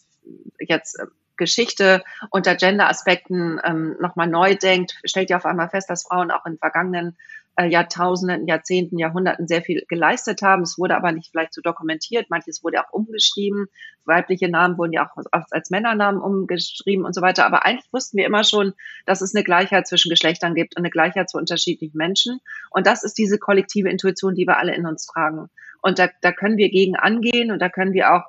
jetzt 0.58 0.98
äh, 0.98 1.04
Geschichte 1.40 2.04
unter 2.30 2.54
Gender-Aspekten 2.54 3.58
ähm, 3.64 3.96
nochmal 3.98 4.28
neu 4.28 4.54
denkt, 4.54 5.00
stellt 5.04 5.30
ja 5.30 5.38
auf 5.38 5.46
einmal 5.46 5.68
fest, 5.68 5.90
dass 5.90 6.04
Frauen 6.04 6.30
auch 6.30 6.46
in 6.46 6.58
vergangenen 6.58 7.16
äh, 7.56 7.66
Jahrtausenden, 7.66 8.46
Jahrzehnten, 8.46 8.98
Jahrhunderten 8.98 9.48
sehr 9.48 9.62
viel 9.62 9.84
geleistet 9.88 10.42
haben. 10.42 10.62
Es 10.62 10.78
wurde 10.78 10.96
aber 10.96 11.12
nicht 11.12 11.30
vielleicht 11.30 11.54
so 11.54 11.60
dokumentiert. 11.60 12.30
Manches 12.30 12.62
wurde 12.62 12.80
auch 12.80 12.92
umgeschrieben. 12.92 13.66
Weibliche 14.04 14.48
Namen 14.48 14.78
wurden 14.78 14.92
ja 14.92 15.06
auch 15.06 15.24
als 15.50 15.70
Männernamen 15.70 16.20
umgeschrieben 16.20 17.04
und 17.04 17.14
so 17.14 17.22
weiter. 17.22 17.46
Aber 17.46 17.66
eigentlich 17.66 17.92
wussten 17.92 18.18
wir 18.18 18.26
immer 18.26 18.44
schon, 18.44 18.74
dass 19.04 19.20
es 19.20 19.34
eine 19.34 19.42
Gleichheit 19.42 19.88
zwischen 19.88 20.10
Geschlechtern 20.10 20.54
gibt 20.54 20.76
und 20.76 20.82
eine 20.82 20.90
Gleichheit 20.90 21.28
zu 21.28 21.38
unterschiedlichen 21.38 21.96
Menschen. 21.96 22.38
Und 22.70 22.86
das 22.86 23.02
ist 23.02 23.18
diese 23.18 23.38
kollektive 23.38 23.88
Intuition, 23.88 24.34
die 24.34 24.46
wir 24.46 24.58
alle 24.58 24.74
in 24.74 24.86
uns 24.86 25.06
tragen. 25.06 25.48
Und 25.82 25.98
da, 25.98 26.08
da 26.20 26.32
können 26.32 26.56
wir 26.56 26.70
gegen 26.70 26.96
angehen 26.96 27.50
und 27.50 27.58
da 27.60 27.68
können 27.68 27.94
wir 27.94 28.14
auch 28.14 28.24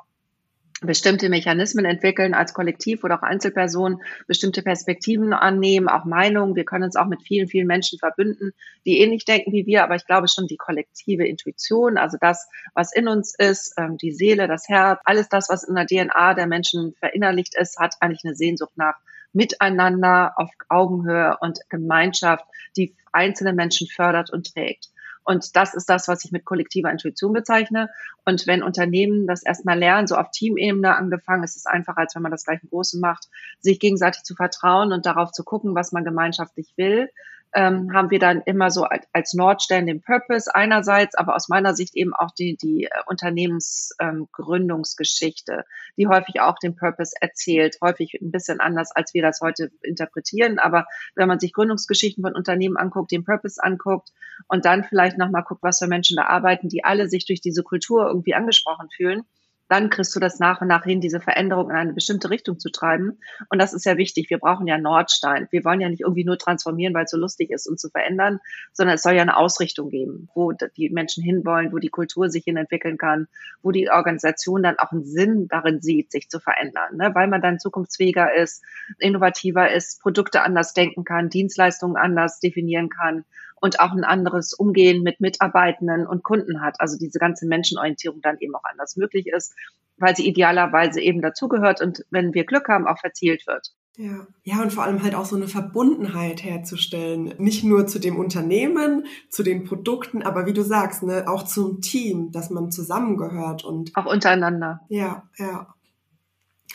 bestimmte 0.82 1.30
Mechanismen 1.30 1.86
entwickeln 1.86 2.34
als 2.34 2.54
Kollektiv 2.54 3.04
oder 3.04 3.20
auch 3.20 3.22
Einzelpersonen, 3.22 4.02
bestimmte 4.28 4.64
Perspektiven 4.64 5.32
annehmen, 5.32 5.88
auch 5.88 6.06
Meinungen. 6.06 6.56
Wir 6.56 6.66
können 6.66 6.84
uns 6.84 6.96
auch 6.96 7.06
mit 7.06 7.22
vielen, 7.22 7.48
vielen 7.48 7.68
Menschen 7.68 8.00
verbünden, 8.00 8.54
die 8.86 9.00
ähnlich 9.00 9.24
denken 9.24 9.52
wie 9.52 9.68
wir, 9.68 9.84
aber 9.84 9.96
ich 9.96 10.08
glaube 10.08 10.28
schon 10.28 10.48
die 10.48 10.58
kollektive 10.58 11.26
Intuition, 11.28 11.98
also 11.98 12.18
das, 12.20 12.50
was 12.74 12.94
in 12.94 13.08
uns 13.08 13.36
ist, 13.38 13.76
ähm, 13.78 13.98
die 13.98 14.12
Seele, 14.12 14.48
das 14.48 14.68
Herz, 14.68 15.00
alles 15.06 15.30
das, 15.30 15.50
was 15.50 15.64
in 15.64 15.76
der 15.76 15.86
DNA 15.86 16.34
der 16.34 16.48
Menschen 16.48 16.94
verinnerlicht 16.96 17.56
ist, 17.56 17.78
hat 17.78 17.96
eigentlich 18.00 18.26
eine 18.26 18.36
Sehnsucht 18.36 18.76
nach 18.76 18.96
Miteinander 19.34 20.34
auf 20.36 20.50
Augenhöhe 20.68 21.38
und 21.40 21.60
Gemeinschaft, 21.70 22.46
die 22.76 22.96
einzelne 23.14 23.54
Menschen 23.54 23.88
fördert 23.88 24.32
und 24.32 24.52
trägt. 24.54 24.91
Und 25.24 25.56
das 25.56 25.74
ist 25.74 25.90
das, 25.90 26.08
was 26.08 26.26
ich 26.26 26.32
mit 26.32 26.46
kollektiver 26.46 26.92
Intuition 26.92 27.34
bezeichne. 27.34 27.90
Und 28.26 28.48
wenn 28.48 28.64
Unternehmen 28.64 29.28
das 29.28 29.44
erstmal 29.44 29.78
lernen, 29.78 30.08
so 30.08 30.16
auf 30.16 30.32
Teamebene 30.32 30.96
angefangen, 30.96 31.44
ist 31.44 31.56
es 31.56 31.66
einfacher, 31.66 32.00
als 32.00 32.16
wenn 32.16 32.24
man 32.24 32.32
das 32.32 32.46
gleich 32.46 32.64
im 32.64 32.70
Großen 32.70 33.00
macht, 33.00 33.28
sich 33.60 33.80
gegenseitig 33.80 34.24
zu 34.24 34.36
vertrauen 34.36 34.92
und 34.92 35.06
darauf 35.06 35.32
zu 35.32 35.44
gucken, 35.44 35.76
was 35.76 35.92
man 35.92 36.04
gemeinschaftlich 36.04 36.74
will, 36.76 37.10
ähm, 37.54 37.92
haben 37.94 38.10
wir 38.12 38.20
dann 38.20 38.42
immer 38.46 38.72
so 38.72 38.86
als 39.12 39.34
Nordstern 39.34 39.86
den 39.86 40.02
Purpose 40.02 40.50
einerseits, 40.54 41.16
aber 41.16 41.36
aus 41.36 41.50
meiner 41.50 41.76
Sicht 41.76 41.96
eben 41.96 42.14
auch 42.14 42.32
die, 42.32 42.56
die 42.56 42.86
äh, 42.86 42.90
Unternehmensgründungsgeschichte, 43.08 45.54
ähm, 45.54 45.64
die 45.98 46.08
häufig 46.08 46.40
auch 46.40 46.58
den 46.60 46.76
Purpose 46.76 47.14
erzählt, 47.20 47.78
häufig 47.82 48.14
ein 48.22 48.32
bisschen 48.32 48.62
anders, 48.62 48.96
als 48.96 49.14
wir 49.14 49.22
das 49.22 49.42
heute 49.42 49.70
interpretieren. 49.82 50.60
Aber 50.60 50.86
wenn 51.16 51.28
man 51.28 51.40
sich 51.40 51.52
Gründungsgeschichten 51.54 52.24
von 52.24 52.36
Unternehmen 52.36 52.78
anguckt, 52.78 53.12
den 53.12 53.26
Purpose 53.26 53.62
anguckt 53.62 54.14
und 54.48 54.64
dann 54.66 54.86
vielleicht 54.86 55.18
nochmal 55.18 55.44
guckt, 55.44 55.64
was 55.64 55.80
für 55.80 55.88
Menschen 55.88 56.16
da 56.16 56.28
arbeiten, 56.28 56.70
die 56.70 56.86
alle 56.86 57.10
sich 57.10 57.26
durch 57.26 57.42
diese 57.42 57.64
Kultur 57.64 58.08
irgendwie 58.08 58.34
angesprochen 58.34 58.88
fühlen, 58.96 59.26
dann 59.72 59.90
kriegst 59.90 60.14
du 60.14 60.20
das 60.20 60.38
nach 60.38 60.60
und 60.60 60.68
nach 60.68 60.84
hin, 60.84 61.00
diese 61.00 61.22
Veränderung 61.22 61.70
in 61.70 61.78
eine 61.78 61.94
bestimmte 61.94 62.30
Richtung 62.30 62.60
zu 62.60 62.70
treiben. 62.70 63.20
Und 63.48 63.58
das 63.58 63.72
ist 63.72 63.86
ja 63.86 63.96
wichtig. 63.96 64.30
Wir 64.30 64.38
brauchen 64.38 64.68
ja 64.68 64.78
Nordstein. 64.78 65.48
Wir 65.50 65.64
wollen 65.64 65.80
ja 65.80 65.88
nicht 65.88 66.02
irgendwie 66.02 66.26
nur 66.26 66.38
transformieren, 66.38 66.94
weil 66.94 67.06
es 67.06 67.12
so 67.12 67.16
lustig 67.16 67.52
ist, 67.52 67.68
uns 67.68 67.80
zu 67.80 67.90
verändern, 67.90 68.42
sondern 68.74 68.96
es 68.96 69.02
soll 69.02 69.14
ja 69.14 69.22
eine 69.22 69.38
Ausrichtung 69.38 69.90
geben, 69.90 70.28
wo 70.36 70.52
die 70.52 70.90
Menschen 70.90 71.24
hinwollen, 71.24 71.72
wo 71.72 71.78
die 71.78 71.88
Kultur 71.88 72.30
sich 72.30 72.44
hin 72.44 72.58
entwickeln 72.58 72.98
kann, 72.98 73.30
wo 73.62 73.72
die 73.72 73.90
Organisation 73.90 74.62
dann 74.62 74.78
auch 74.78 74.92
einen 74.92 75.06
Sinn 75.06 75.48
darin 75.48 75.80
sieht, 75.80 76.12
sich 76.12 76.28
zu 76.28 76.42
verändern, 76.42 76.98
ne? 76.98 77.12
weil 77.14 77.30
man 77.30 77.42
dann 77.42 77.58
zukunftsfähiger 77.58 78.36
ist, 78.36 78.66
innovativer 79.00 79.72
ist, 79.72 80.02
Produkte 80.02 80.42
anders 80.42 80.74
denken 80.74 81.06
kann, 81.06 81.30
Dienstleistungen 81.30 81.96
anders 81.96 82.42
definieren 82.42 82.90
kann 82.90 83.24
und 83.62 83.80
auch 83.80 83.92
ein 83.92 84.04
anderes 84.04 84.54
Umgehen 84.54 85.04
mit 85.04 85.22
Mitarbeitenden 85.22 86.06
und 86.06 86.24
Kunden 86.24 86.62
hat. 86.62 86.76
Also 86.80 86.98
diese 86.98 87.20
ganze 87.20 87.48
Menschenorientierung 87.48 88.22
dann 88.22 88.38
eben 88.40 88.56
auch 88.56 88.64
anders 88.70 88.98
möglich 88.98 89.28
ist, 89.28 89.54
weil 89.98 90.16
sie 90.16 90.28
idealerweise 90.28 91.00
eben 91.00 91.22
dazugehört 91.22 91.80
und 91.80 92.04
wenn 92.10 92.34
wir 92.34 92.44
Glück 92.44 92.68
haben, 92.68 92.88
auch 92.88 93.00
verzielt 93.00 93.46
wird. 93.48 93.72
Ja. 93.98 94.26
ja, 94.44 94.62
und 94.62 94.72
vor 94.72 94.84
allem 94.84 95.04
halt 95.04 95.16
auch 95.16 95.26
so 95.26 95.36
eine 95.36 95.48
Verbundenheit 95.48 96.44
herzustellen. 96.44 97.36
Nicht 97.38 97.64
nur 97.64 97.88
zu 97.88 98.00
dem 98.00 98.18
Unternehmen, 98.18 99.06
zu 99.30 99.44
den 99.44 99.66
Produkten, 99.66 100.24
aber 100.24 100.46
wie 100.46 100.54
du 100.54 100.64
sagst, 100.64 101.04
ne, 101.04 101.26
auch 101.28 101.44
zum 101.44 101.82
Team, 101.82 102.32
dass 102.32 102.50
man 102.50 102.72
zusammengehört 102.72 103.64
und. 103.64 103.96
Auch 103.96 104.06
untereinander. 104.06 104.80
Ja, 104.90 105.30
ja. 105.38 105.68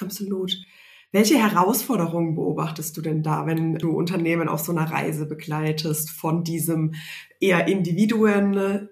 Absolut. 0.01 0.57
Welche 1.17 1.39
Herausforderungen 1.39 2.35
beobachtest 2.35 2.95
du 2.95 3.01
denn 3.01 3.23
da, 3.23 3.47
wenn 3.47 3.77
du 3.77 3.93
Unternehmen 3.93 4.51
auf 4.51 4.61
so 4.61 4.71
einer 4.71 4.91
Reise 4.91 5.25
begleitest, 5.25 6.11
von 6.11 6.45
diesem 6.45 6.93
eher 7.41 7.69
Individuen 7.69 8.91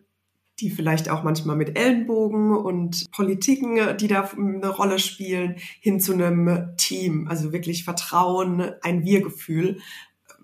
die 0.60 0.70
vielleicht 0.70 1.10
auch 1.10 1.22
manchmal 1.22 1.56
mit 1.56 1.76
Ellenbogen 1.76 2.56
und 2.56 3.10
Politiken, 3.10 3.96
die 3.98 4.06
da 4.06 4.30
eine 4.38 4.68
Rolle 4.68 4.98
spielen, 5.00 5.56
hin 5.80 6.00
zu 6.00 6.12
einem 6.12 6.76
Team, 6.76 7.26
also 7.28 7.52
wirklich 7.52 7.84
Vertrauen, 7.84 8.62
ein 8.80 9.04
Wir-Gefühl. 9.04 9.80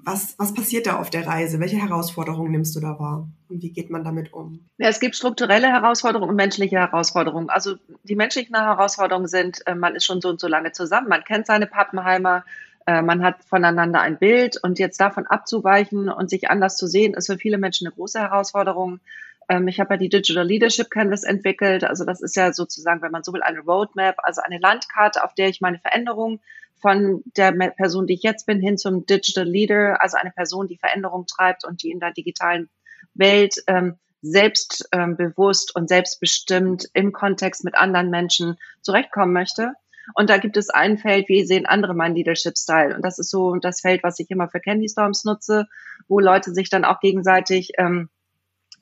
Was, 0.05 0.35
was 0.39 0.55
passiert 0.55 0.87
da 0.87 0.99
auf 0.99 1.11
der 1.11 1.27
Reise? 1.27 1.61
Welche 1.61 1.77
Herausforderungen 1.77 2.51
nimmst 2.51 2.75
du 2.77 2.81
da 2.81 2.99
wahr? 2.99 3.29
Und 3.49 3.63
wie 3.63 3.71
geht 3.71 3.91
man 3.91 4.05
damit 4.05 4.33
um? 4.33 4.61
Ja, 4.79 4.89
es 4.89 5.01
gibt 5.01 5.17
strukturelle 5.17 5.69
Herausforderungen 5.69 6.31
und 6.31 6.37
menschliche 6.37 6.77
Herausforderungen. 6.77 7.51
Also 7.51 7.77
die 8.05 8.17
menschlichen 8.17 8.57
Herausforderungen 8.57 9.29
sind, 9.29 9.67
äh, 9.67 9.75
man 9.75 9.95
ist 9.95 10.05
schon 10.05 10.21
so 10.21 10.29
und 10.29 10.41
so 10.41 10.49
lange 10.49 10.73
zusammen, 10.73 11.09
man 11.09 11.25
kennt 11.25 11.47
seine 11.47 11.67
Pappenheimer, 11.67 12.45
äh, 12.87 13.03
man 13.03 13.23
hat 13.23 13.45
voneinander 13.45 14.01
ein 14.01 14.19
Bild 14.19 14.57
und 14.63 14.79
jetzt 14.79 15.01
davon 15.01 15.27
abzuweichen 15.27 16.09
und 16.09 16.31
sich 16.31 16.51
anders 16.51 16.77
zu 16.77 16.87
sehen, 16.87 17.15
ist 17.15 17.27
für 17.27 17.39
viele 17.39 17.59
Menschen 17.59 17.87
eine 17.87 17.95
große 17.95 18.21
Herausforderung. 18.21 19.01
Ähm, 19.49 19.69
ich 19.69 19.81
habe 19.81 19.95
ja 19.95 19.99
die 19.99 20.09
Digital 20.09 20.47
Leadership 20.47 20.91
Canvas 20.91 21.25
entwickelt. 21.25 21.85
Also 21.85 22.05
das 22.05 22.23
ist 22.23 22.37
ja 22.37 22.53
sozusagen, 22.53 23.03
wenn 23.03 23.13
man 23.13 23.23
so 23.23 23.33
will, 23.33 23.43
eine 23.43 23.61
Roadmap, 23.61 24.17
also 24.23 24.41
eine 24.41 24.59
Landkarte, 24.59 25.25
auf 25.25 25.35
der 25.35 25.49
ich 25.49 25.61
meine 25.61 25.79
Veränderung 25.79 26.41
von 26.81 27.23
der 27.37 27.53
Person, 27.53 28.07
die 28.07 28.15
ich 28.15 28.23
jetzt 28.23 28.47
bin, 28.47 28.61
hin 28.61 28.79
zum 28.79 29.07
Digital 29.07 29.47
Leader, 29.47 30.03
also 30.03 30.17
eine 30.17 30.31
Person, 30.31 30.69
die 30.69 30.79
Veränderung 30.79 31.27
treibt 31.27 31.65
und 31.65 31.83
die 31.83 31.91
in 31.91 32.01
der 32.01 32.13
digitalen 32.13 32.69
Welt 33.15 33.63
ähm, 33.67 33.97
selbstbewusst 34.23 35.73
ähm, 35.75 35.83
und 35.83 35.89
selbstbestimmt 35.89 36.89
im 36.93 37.13
Kontext 37.13 37.65
mit 37.65 37.75
anderen 37.75 38.11
Menschen 38.11 38.57
zurechtkommen 38.83 39.33
möchte. 39.33 39.73
Und 40.15 40.31
da 40.31 40.39
gibt 40.39 40.57
es 40.57 40.71
ein 40.71 40.99
Feld, 40.99 41.29
wie 41.29 41.45
sehen 41.45 41.67
andere 41.67 41.95
meinen 41.95 42.17
Leadership 42.17 42.59
Style. 42.59 42.95
Und 42.95 43.05
das 43.05 43.19
ist 43.19 43.31
so 43.31 43.55
das 43.57 43.81
Feld, 43.81 44.03
was 44.03 44.19
ich 44.19 44.31
immer 44.31 44.49
für 44.49 44.61
Candy 44.61 44.89
Storms 44.89 45.25
nutze, 45.25 45.67
wo 46.09 46.21
Leute 46.21 46.53
sich 46.53 46.69
dann 46.69 46.85
auch 46.85 47.01
gegenseitig 47.01 47.73
ähm, 47.79 48.09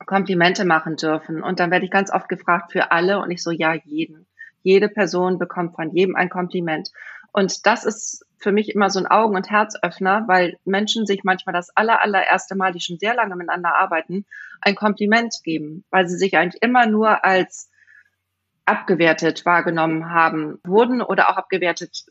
Komplimente 0.05 0.65
machen 0.65 0.95
dürfen. 0.95 1.43
Und 1.43 1.59
dann 1.59 1.71
werde 1.71 1.85
ich 1.85 1.91
ganz 1.91 2.11
oft 2.11 2.29
gefragt 2.29 2.71
für 2.71 2.91
alle 2.91 3.19
und 3.19 3.31
ich 3.31 3.43
so, 3.43 3.51
ja, 3.51 3.73
jeden. 3.73 4.27
Jede 4.61 4.89
Person 4.89 5.39
bekommt 5.39 5.75
von 5.75 5.91
jedem 5.91 6.15
ein 6.15 6.29
Kompliment. 6.29 6.91
Und 7.31 7.65
das 7.65 7.85
ist 7.85 8.25
für 8.37 8.51
mich 8.51 8.73
immer 8.73 8.89
so 8.89 8.99
ein 8.99 9.07
Augen- 9.07 9.35
und 9.35 9.49
Herzöffner, 9.49 10.23
weil 10.27 10.57
Menschen 10.65 11.05
sich 11.05 11.23
manchmal 11.23 11.53
das 11.53 11.75
aller, 11.75 12.01
allererste 12.01 12.55
Mal, 12.55 12.71
die 12.71 12.79
schon 12.79 12.97
sehr 12.97 13.13
lange 13.13 13.35
miteinander 13.35 13.75
arbeiten, 13.75 14.25
ein 14.61 14.75
Kompliment 14.75 15.35
geben, 15.43 15.83
weil 15.89 16.07
sie 16.07 16.17
sich 16.17 16.37
eigentlich 16.37 16.61
immer 16.61 16.85
nur 16.85 17.23
als 17.25 17.69
abgewertet 18.65 19.45
wahrgenommen 19.45 20.11
haben, 20.11 20.59
wurden 20.63 21.01
oder 21.01 21.29
auch 21.29 21.37
abgewertet 21.37 22.05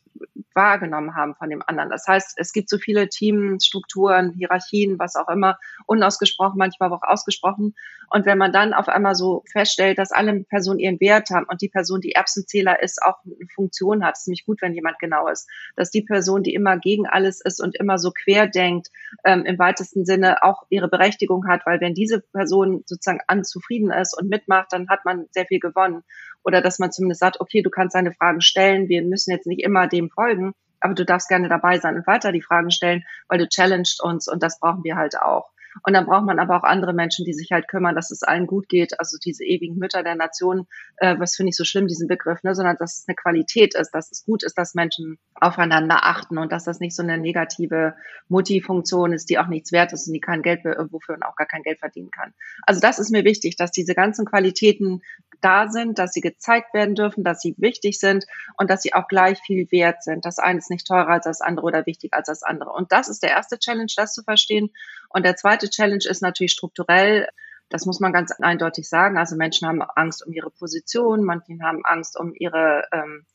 wahrgenommen 0.58 1.14
haben 1.14 1.36
von 1.36 1.48
dem 1.48 1.62
anderen. 1.64 1.88
Das 1.88 2.04
heißt, 2.08 2.34
es 2.36 2.52
gibt 2.52 2.68
so 2.68 2.78
viele 2.78 3.08
Teamstrukturen, 3.08 4.32
Hierarchien, 4.32 4.98
was 4.98 5.14
auch 5.14 5.28
immer, 5.28 5.56
unausgesprochen, 5.86 6.58
manchmal 6.58 6.92
auch 6.92 7.04
ausgesprochen. 7.04 7.76
Und 8.10 8.26
wenn 8.26 8.38
man 8.38 8.52
dann 8.52 8.74
auf 8.74 8.88
einmal 8.88 9.14
so 9.14 9.44
feststellt, 9.52 9.98
dass 9.98 10.10
alle 10.10 10.40
Personen 10.40 10.80
ihren 10.80 10.98
Wert 10.98 11.30
haben 11.30 11.46
und 11.48 11.62
die 11.62 11.68
Person, 11.68 12.00
die 12.00 12.12
Erbsenzähler 12.12 12.82
ist, 12.82 13.00
auch 13.00 13.18
eine 13.24 13.46
Funktion 13.54 14.04
hat, 14.04 14.16
ist 14.18 14.26
nämlich 14.26 14.46
gut, 14.46 14.60
wenn 14.60 14.74
jemand 14.74 14.98
genau 14.98 15.28
ist, 15.28 15.48
dass 15.76 15.90
die 15.90 16.02
Person, 16.02 16.42
die 16.42 16.54
immer 16.54 16.76
gegen 16.76 17.06
alles 17.06 17.40
ist 17.40 17.62
und 17.62 17.76
immer 17.78 17.98
so 17.98 18.10
quer 18.10 18.48
denkt, 18.48 18.88
ähm, 19.24 19.44
im 19.44 19.60
weitesten 19.60 20.04
Sinne 20.04 20.42
auch 20.42 20.64
ihre 20.70 20.88
Berechtigung 20.88 21.46
hat, 21.46 21.66
weil 21.66 21.80
wenn 21.80 21.94
diese 21.94 22.20
Person 22.20 22.82
sozusagen 22.84 23.20
anzufrieden 23.28 23.92
ist 23.92 24.18
und 24.18 24.28
mitmacht, 24.28 24.72
dann 24.72 24.88
hat 24.88 25.04
man 25.04 25.26
sehr 25.30 25.46
viel 25.46 25.60
gewonnen 25.60 26.02
oder 26.44 26.60
dass 26.60 26.78
man 26.78 26.92
zumindest 26.92 27.20
sagt, 27.20 27.40
okay, 27.40 27.62
du 27.62 27.70
kannst 27.70 27.94
deine 27.94 28.12
Fragen 28.12 28.40
stellen, 28.40 28.88
wir 28.88 29.02
müssen 29.02 29.30
jetzt 29.30 29.46
nicht 29.46 29.62
immer 29.62 29.86
dem 29.86 30.10
folgen, 30.10 30.52
aber 30.80 30.94
du 30.94 31.04
darfst 31.04 31.28
gerne 31.28 31.48
dabei 31.48 31.78
sein 31.78 31.96
und 31.96 32.06
weiter 32.06 32.32
die 32.32 32.42
Fragen 32.42 32.70
stellen, 32.70 33.04
weil 33.28 33.38
du 33.38 33.48
challenged 33.48 34.00
uns 34.02 34.28
und 34.28 34.42
das 34.42 34.60
brauchen 34.60 34.84
wir 34.84 34.96
halt 34.96 35.20
auch. 35.20 35.50
Und 35.82 35.94
dann 35.94 36.06
braucht 36.06 36.24
man 36.24 36.38
aber 36.38 36.56
auch 36.56 36.64
andere 36.64 36.92
Menschen, 36.92 37.24
die 37.24 37.32
sich 37.32 37.50
halt 37.52 37.68
kümmern, 37.68 37.94
dass 37.94 38.10
es 38.10 38.22
allen 38.22 38.46
gut 38.46 38.68
geht. 38.68 38.98
Also 38.98 39.18
diese 39.22 39.44
ewigen 39.44 39.76
Mütter 39.76 40.02
der 40.02 40.14
Nation, 40.14 40.66
äh, 40.96 41.18
was 41.18 41.36
finde 41.36 41.50
ich 41.50 41.56
so 41.56 41.64
schlimm, 41.64 41.86
diesen 41.86 42.08
Begriff, 42.08 42.42
ne? 42.42 42.54
sondern 42.54 42.76
dass 42.78 42.98
es 42.98 43.08
eine 43.08 43.16
Qualität 43.16 43.74
ist, 43.74 43.90
dass 43.90 44.10
es 44.10 44.24
gut 44.24 44.42
ist, 44.42 44.56
dass 44.58 44.74
Menschen 44.74 45.18
aufeinander 45.34 46.04
achten 46.04 46.38
und 46.38 46.52
dass 46.52 46.64
das 46.64 46.80
nicht 46.80 46.94
so 46.94 47.02
eine 47.02 47.18
negative 47.18 47.94
Mutti-Funktion 48.28 49.12
ist, 49.12 49.30
die 49.30 49.38
auch 49.38 49.46
nichts 49.46 49.72
wert 49.72 49.92
ist 49.92 50.06
und 50.06 50.14
die 50.14 50.20
kein 50.20 50.42
Geld, 50.42 50.64
wofür 50.64 51.16
man 51.18 51.28
auch 51.28 51.36
gar 51.36 51.46
kein 51.46 51.62
Geld 51.62 51.78
verdienen 51.78 52.10
kann. 52.10 52.34
Also 52.62 52.80
das 52.80 52.98
ist 52.98 53.10
mir 53.10 53.24
wichtig, 53.24 53.56
dass 53.56 53.70
diese 53.70 53.94
ganzen 53.94 54.24
Qualitäten 54.24 55.02
da 55.40 55.68
sind, 55.68 55.98
dass 55.98 56.12
sie 56.12 56.20
gezeigt 56.20 56.74
werden 56.74 56.94
dürfen, 56.94 57.24
dass 57.24 57.40
sie 57.40 57.54
wichtig 57.58 57.98
sind 57.98 58.26
und 58.56 58.70
dass 58.70 58.82
sie 58.82 58.94
auch 58.94 59.08
gleich 59.08 59.38
viel 59.40 59.70
wert 59.70 60.02
sind. 60.02 60.24
Das 60.24 60.38
eine 60.38 60.58
ist 60.58 60.70
nicht 60.70 60.86
teurer 60.86 61.08
als 61.08 61.24
das 61.24 61.40
andere 61.40 61.66
oder 61.66 61.86
wichtiger 61.86 62.16
als 62.16 62.26
das 62.26 62.42
andere. 62.42 62.72
Und 62.72 62.92
das 62.92 63.08
ist 63.08 63.22
der 63.22 63.30
erste 63.30 63.58
Challenge, 63.58 63.92
das 63.96 64.14
zu 64.14 64.22
verstehen. 64.22 64.70
Und 65.08 65.24
der 65.24 65.36
zweite 65.36 65.70
Challenge 65.70 66.04
ist 66.08 66.22
natürlich 66.22 66.52
strukturell. 66.52 67.28
Das 67.68 67.86
muss 67.86 68.00
man 68.00 68.12
ganz 68.12 68.32
eindeutig 68.32 68.88
sagen. 68.88 69.18
Also 69.18 69.36
Menschen 69.36 69.68
haben 69.68 69.82
Angst 69.82 70.26
um 70.26 70.32
ihre 70.32 70.50
Position, 70.50 71.24
manche 71.24 71.58
haben 71.62 71.84
Angst 71.84 72.18
um 72.18 72.32
ihre, 72.34 72.84
ähm, 72.92 73.26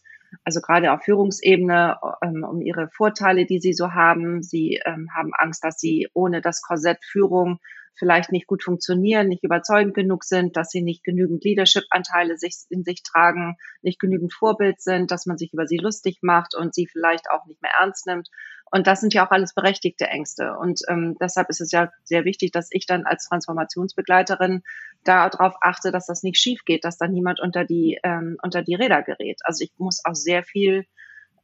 also 0.44 0.60
gerade 0.62 0.92
auf 0.92 1.04
Führungsebene, 1.04 1.98
ähm, 2.24 2.44
um 2.44 2.62
ihre 2.62 2.90
Vorteile, 2.90 3.46
die 3.46 3.60
sie 3.60 3.74
so 3.74 3.94
haben. 3.94 4.42
Sie 4.42 4.82
ähm, 4.86 5.10
haben 5.16 5.32
Angst, 5.34 5.64
dass 5.64 5.80
sie 5.80 6.10
ohne 6.14 6.42
das 6.42 6.62
Korsett 6.62 7.04
Führung 7.04 7.60
vielleicht 7.96 8.32
nicht 8.32 8.48
gut 8.48 8.64
funktionieren, 8.64 9.28
nicht 9.28 9.44
überzeugend 9.44 9.94
genug 9.94 10.24
sind, 10.24 10.58
dass 10.58 10.70
sie 10.70 10.82
nicht 10.82 11.04
genügend 11.04 11.44
Leadership-Anteile 11.44 12.38
sich, 12.38 12.56
in 12.70 12.84
sich 12.84 13.04
tragen, 13.04 13.58
nicht 13.82 14.00
genügend 14.00 14.34
Vorbild 14.34 14.82
sind, 14.82 15.12
dass 15.12 15.26
man 15.26 15.38
sich 15.38 15.54
über 15.54 15.68
sie 15.68 15.78
lustig 15.78 16.20
macht 16.22 16.56
und 16.56 16.74
sie 16.74 16.88
vielleicht 16.88 17.30
auch 17.30 17.46
nicht 17.46 17.62
mehr 17.62 17.72
ernst 17.80 18.08
nimmt. 18.08 18.30
Und 18.72 18.88
das 18.88 19.02
sind 19.02 19.14
ja 19.14 19.26
auch 19.26 19.32
alles 19.32 19.54
berechtigte 19.54 20.08
Ängste. 20.08 20.58
Und 20.58 20.82
ähm, 20.90 21.16
deshalb 21.22 21.50
ist 21.50 21.62
es 21.62 21.72
ja 21.72 21.92
sehr 22.04 22.26
wichtig, 22.26 22.52
dass 22.52 22.70
ich 22.72 22.88
dann 22.88 23.06
als 23.06 23.28
Transformationsbegleiterin 23.28 24.64
darauf 25.04 25.54
achte, 25.62 25.92
dass 25.92 26.08
das 26.08 26.24
nicht 26.24 26.40
schief 26.40 26.66
geht, 26.66 26.84
dass 26.84 26.98
da 26.98 27.08
niemand 27.08 27.40
unter 27.40 27.66
die, 27.66 28.00
ähm, 28.04 28.38
unter 28.42 28.64
die 28.64 28.74
Räder 28.74 29.04
gerät. 29.04 29.42
Also 29.44 29.64
ich 29.64 29.74
muss 29.78 30.02
auch 30.04 30.16
sehr 30.16 30.44
viel 30.44 30.86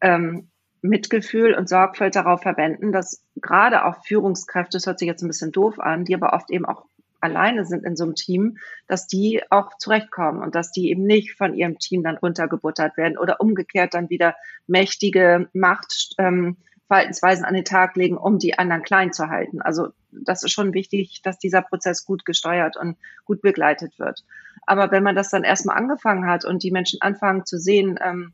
ähm, 0.01 0.49
Mitgefühl 0.81 1.53
und 1.53 1.69
Sorgfalt 1.69 2.15
darauf 2.15 2.41
verwenden, 2.41 2.91
dass 2.91 3.23
gerade 3.41 3.85
auch 3.85 4.03
Führungskräfte, 4.05 4.77
das 4.77 4.85
hört 4.85 4.99
sich 4.99 5.07
jetzt 5.07 5.21
ein 5.21 5.27
bisschen 5.27 5.51
doof 5.51 5.79
an, 5.79 6.05
die 6.05 6.15
aber 6.15 6.33
oft 6.33 6.49
eben 6.51 6.65
auch 6.65 6.85
alleine 7.21 7.65
sind 7.65 7.83
in 7.83 7.95
so 7.95 8.05
einem 8.05 8.15
Team, 8.15 8.57
dass 8.87 9.07
die 9.07 9.41
auch 9.49 9.77
zurechtkommen 9.77 10.41
und 10.41 10.55
dass 10.55 10.71
die 10.71 10.89
eben 10.89 11.03
nicht 11.03 11.33
von 11.33 11.53
ihrem 11.53 11.77
Team 11.79 12.03
dann 12.03 12.17
runtergebuttert 12.17 12.97
werden 12.97 13.17
oder 13.17 13.41
umgekehrt 13.41 13.93
dann 13.93 14.09
wieder 14.09 14.35
mächtige 14.67 15.49
Machtverhaltensweisen 15.53 17.43
ähm, 17.43 17.47
an 17.47 17.53
den 17.53 17.65
Tag 17.65 17.95
legen, 17.95 18.17
um 18.17 18.39
die 18.39 18.57
anderen 18.57 18.83
klein 18.83 19.11
zu 19.13 19.27
halten. 19.27 19.61
Also 19.61 19.89
das 20.11 20.43
ist 20.43 20.51
schon 20.51 20.73
wichtig, 20.73 21.21
dass 21.23 21.39
dieser 21.39 21.61
Prozess 21.61 22.05
gut 22.05 22.25
gesteuert 22.25 22.77
und 22.77 22.97
gut 23.25 23.41
begleitet 23.41 23.99
wird. 23.99 24.23
Aber 24.65 24.91
wenn 24.91 25.03
man 25.03 25.15
das 25.15 25.29
dann 25.29 25.43
erstmal 25.43 25.77
angefangen 25.77 26.25
hat 26.25 26.45
und 26.45 26.63
die 26.63 26.71
Menschen 26.71 27.01
anfangen 27.01 27.45
zu 27.45 27.57
sehen, 27.59 27.99
ähm, 28.03 28.33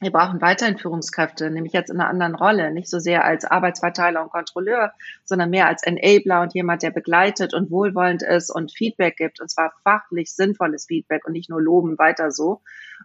wir 0.00 0.12
brauchen 0.12 0.40
weiterhin 0.40 0.78
Führungskräfte, 0.78 1.50
nämlich 1.50 1.72
jetzt 1.72 1.90
in 1.90 2.00
einer 2.00 2.08
anderen 2.08 2.36
Rolle, 2.36 2.72
nicht 2.72 2.88
so 2.88 3.00
sehr 3.00 3.24
als 3.24 3.44
Arbeitsverteiler 3.44 4.22
und 4.22 4.30
Kontrolleur, 4.30 4.92
sondern 5.24 5.50
mehr 5.50 5.66
als 5.66 5.82
Enabler 5.82 6.42
und 6.42 6.54
jemand, 6.54 6.82
der 6.82 6.92
begleitet 6.92 7.52
und 7.52 7.70
wohlwollend 7.70 8.22
ist 8.22 8.50
und 8.50 8.72
Feedback 8.72 9.16
gibt, 9.16 9.40
und 9.40 9.50
zwar 9.50 9.72
fachlich 9.82 10.32
sinnvolles 10.32 10.86
Feedback 10.86 11.26
und 11.26 11.32
nicht 11.32 11.50
nur 11.50 11.60
loben, 11.60 11.98
weiter 11.98 12.30
so. 12.30 12.62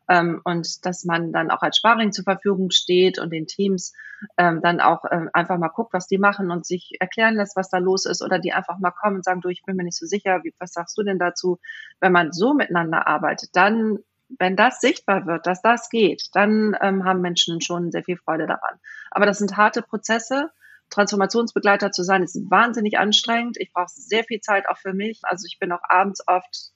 Ähm, 0.07 0.41
und 0.43 0.85
dass 0.85 1.03
man 1.03 1.31
dann 1.31 1.49
auch 1.49 1.63
als 1.63 1.77
Sparring 1.77 2.11
zur 2.11 2.25
Verfügung 2.25 2.69
steht 2.69 3.17
und 3.17 3.31
den 3.31 3.47
Teams 3.47 3.93
ähm, 4.37 4.61
dann 4.61 4.79
auch 4.79 5.03
ähm, 5.11 5.29
einfach 5.33 5.57
mal 5.57 5.69
guckt, 5.69 5.93
was 5.93 6.07
die 6.07 6.19
machen 6.19 6.51
und 6.51 6.65
sich 6.65 6.97
erklären 6.99 7.35
lässt, 7.35 7.55
was 7.55 7.69
da 7.69 7.79
los 7.79 8.05
ist 8.05 8.21
oder 8.21 8.37
die 8.37 8.53
einfach 8.53 8.77
mal 8.77 8.91
kommen 8.91 9.17
und 9.17 9.25
sagen, 9.25 9.41
du, 9.41 9.49
ich 9.49 9.63
bin 9.65 9.75
mir 9.75 9.83
nicht 9.83 9.97
so 9.97 10.05
sicher, 10.05 10.41
was 10.59 10.73
sagst 10.73 10.97
du 10.97 11.03
denn 11.03 11.19
dazu? 11.19 11.59
Wenn 11.99 12.11
man 12.11 12.31
so 12.31 12.53
miteinander 12.53 13.07
arbeitet, 13.07 13.49
dann 13.53 13.99
wenn 14.39 14.55
das 14.55 14.79
sichtbar 14.79 15.25
wird, 15.25 15.45
dass 15.47 15.61
das 15.61 15.89
geht, 15.89 16.29
dann 16.33 16.75
ähm, 16.81 17.05
haben 17.05 17.21
Menschen 17.21 17.61
schon 17.61 17.91
sehr 17.91 18.03
viel 18.03 18.17
Freude 18.17 18.47
daran. 18.47 18.79
Aber 19.11 19.25
das 19.25 19.37
sind 19.37 19.57
harte 19.57 19.81
Prozesse. 19.81 20.49
Transformationsbegleiter 20.89 21.91
zu 21.91 22.03
sein, 22.03 22.23
ist 22.23 22.39
wahnsinnig 22.51 22.99
anstrengend. 22.99 23.57
Ich 23.59 23.71
brauche 23.73 23.87
sehr 23.89 24.23
viel 24.23 24.41
Zeit 24.41 24.67
auch 24.69 24.77
für 24.77 24.93
mich. 24.93 25.21
Also 25.23 25.45
ich 25.47 25.57
bin 25.59 25.71
auch 25.71 25.81
abends 25.87 26.21
oft 26.27 26.72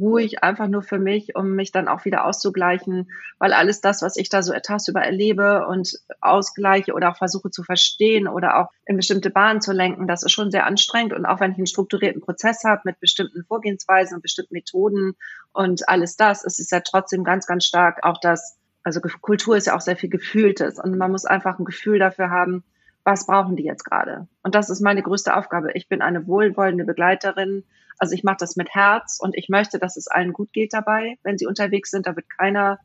ruhig, 0.00 0.42
einfach 0.42 0.68
nur 0.68 0.82
für 0.82 0.98
mich, 0.98 1.34
um 1.34 1.54
mich 1.54 1.72
dann 1.72 1.88
auch 1.88 2.04
wieder 2.04 2.24
auszugleichen, 2.24 3.10
weil 3.38 3.52
alles 3.52 3.80
das, 3.80 4.02
was 4.02 4.16
ich 4.16 4.28
da 4.28 4.42
so 4.42 4.52
tagsüber 4.52 5.00
erlebe 5.00 5.66
und 5.66 5.98
ausgleiche 6.20 6.94
oder 6.94 7.10
auch 7.10 7.16
versuche 7.16 7.50
zu 7.50 7.62
verstehen 7.62 8.28
oder 8.28 8.58
auch 8.58 8.70
in 8.84 8.96
bestimmte 8.96 9.30
Bahnen 9.30 9.60
zu 9.60 9.72
lenken, 9.72 10.06
das 10.06 10.22
ist 10.22 10.32
schon 10.32 10.50
sehr 10.50 10.66
anstrengend. 10.66 11.12
Und 11.12 11.26
auch 11.26 11.40
wenn 11.40 11.52
ich 11.52 11.58
einen 11.58 11.66
strukturierten 11.66 12.22
Prozess 12.22 12.64
habe 12.64 12.82
mit 12.84 13.00
bestimmten 13.00 13.44
Vorgehensweisen 13.44 14.16
und 14.16 14.22
bestimmten 14.22 14.54
Methoden 14.54 15.14
und 15.52 15.88
alles 15.88 16.16
das, 16.16 16.44
es 16.44 16.58
ist 16.58 16.72
ja 16.72 16.80
trotzdem 16.80 17.24
ganz, 17.24 17.46
ganz 17.46 17.64
stark 17.64 18.04
auch 18.04 18.18
das, 18.20 18.58
also 18.82 19.00
Kultur 19.00 19.56
ist 19.56 19.66
ja 19.66 19.76
auch 19.76 19.80
sehr 19.80 19.96
viel 19.96 20.10
Gefühltes 20.10 20.78
und 20.78 20.96
man 20.96 21.10
muss 21.10 21.24
einfach 21.24 21.58
ein 21.58 21.64
Gefühl 21.64 21.98
dafür 21.98 22.30
haben, 22.30 22.62
was 23.06 23.24
brauchen 23.24 23.54
die 23.54 23.62
jetzt 23.62 23.84
gerade? 23.84 24.26
Und 24.42 24.56
das 24.56 24.68
ist 24.68 24.80
meine 24.80 25.00
größte 25.00 25.36
Aufgabe. 25.36 25.70
Ich 25.74 25.88
bin 25.88 26.02
eine 26.02 26.26
wohlwollende 26.26 26.84
Begleiterin, 26.84 27.62
also 27.98 28.14
ich 28.14 28.24
mache 28.24 28.38
das 28.40 28.56
mit 28.56 28.74
Herz 28.74 29.18
und 29.20 29.36
ich 29.36 29.48
möchte, 29.48 29.78
dass 29.78 29.96
es 29.96 30.08
allen 30.08 30.32
gut 30.32 30.52
geht 30.52 30.72
dabei, 30.72 31.18
wenn 31.22 31.38
sie 31.38 31.46
unterwegs 31.46 31.90
sind. 31.90 32.06
Da 32.06 32.16
wird 32.16 32.28
keiner 32.28 32.78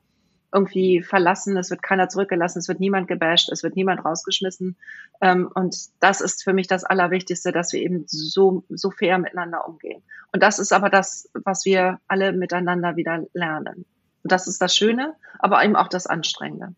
irgendwie 0.53 1.01
verlassen, 1.01 1.55
es 1.57 1.69
wird 1.69 1.81
keiner 1.81 2.09
zurückgelassen, 2.09 2.59
es 2.59 2.67
wird 2.67 2.79
niemand 2.79 3.07
gebasht, 3.07 3.49
es 3.51 3.63
wird 3.63 3.75
niemand 3.75 4.03
rausgeschmissen. 4.03 4.75
Ähm, 5.21 5.49
und 5.53 5.75
das 5.99 6.21
ist 6.21 6.43
für 6.43 6.53
mich 6.53 6.67
das 6.67 6.83
Allerwichtigste, 6.83 7.51
dass 7.51 7.71
wir 7.71 7.81
eben 7.81 8.03
so, 8.07 8.63
so 8.69 8.91
fair 8.91 9.17
miteinander 9.17 9.67
umgehen. 9.67 10.03
Und 10.33 10.43
das 10.43 10.59
ist 10.59 10.73
aber 10.73 10.89
das, 10.89 11.29
was 11.33 11.65
wir 11.65 11.99
alle 12.07 12.33
miteinander 12.33 12.95
wieder 12.95 13.25
lernen. 13.33 13.85
Und 14.23 14.31
das 14.31 14.47
ist 14.47 14.61
das 14.61 14.75
Schöne, 14.75 15.15
aber 15.39 15.63
eben 15.63 15.75
auch 15.75 15.87
das 15.87 16.05
Anstrengende. 16.07 16.75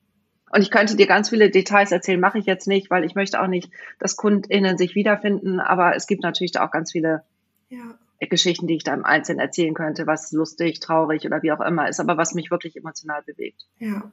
Und 0.52 0.62
ich 0.62 0.70
könnte 0.70 0.96
dir 0.96 1.08
ganz 1.08 1.30
viele 1.30 1.50
Details 1.50 1.92
erzählen, 1.92 2.20
mache 2.20 2.38
ich 2.38 2.46
jetzt 2.46 2.68
nicht, 2.68 2.92
weil 2.92 3.04
ich 3.04 3.16
möchte 3.16 3.42
auch 3.42 3.48
nicht, 3.48 3.72
dass 3.98 4.16
KundInnen 4.16 4.78
sich 4.78 4.94
wiederfinden. 4.94 5.60
Aber 5.60 5.96
es 5.96 6.06
gibt 6.06 6.22
natürlich 6.22 6.52
da 6.52 6.64
auch 6.64 6.70
ganz 6.70 6.92
viele 6.92 7.24
ja. 7.70 7.98
Geschichten, 8.20 8.68
die 8.68 8.76
ich 8.76 8.84
da 8.84 8.94
im 8.94 9.06
Einzelnen 9.06 9.40
erzählen 9.40 9.74
könnte, 9.74 10.08
was 10.08 10.32
lustig, 10.32 10.80
traurig 10.80 11.26
oder 11.26 11.42
wie 11.44 11.52
auch 11.52 11.62
immer 11.62 11.90
ist, 11.90 12.00
aber 12.00 12.18
was 12.18 12.34
mich 12.34 12.52
wirklich 12.52 12.76
emotional 12.76 13.22
bewegt. 13.24 13.66
Ja. 13.80 14.12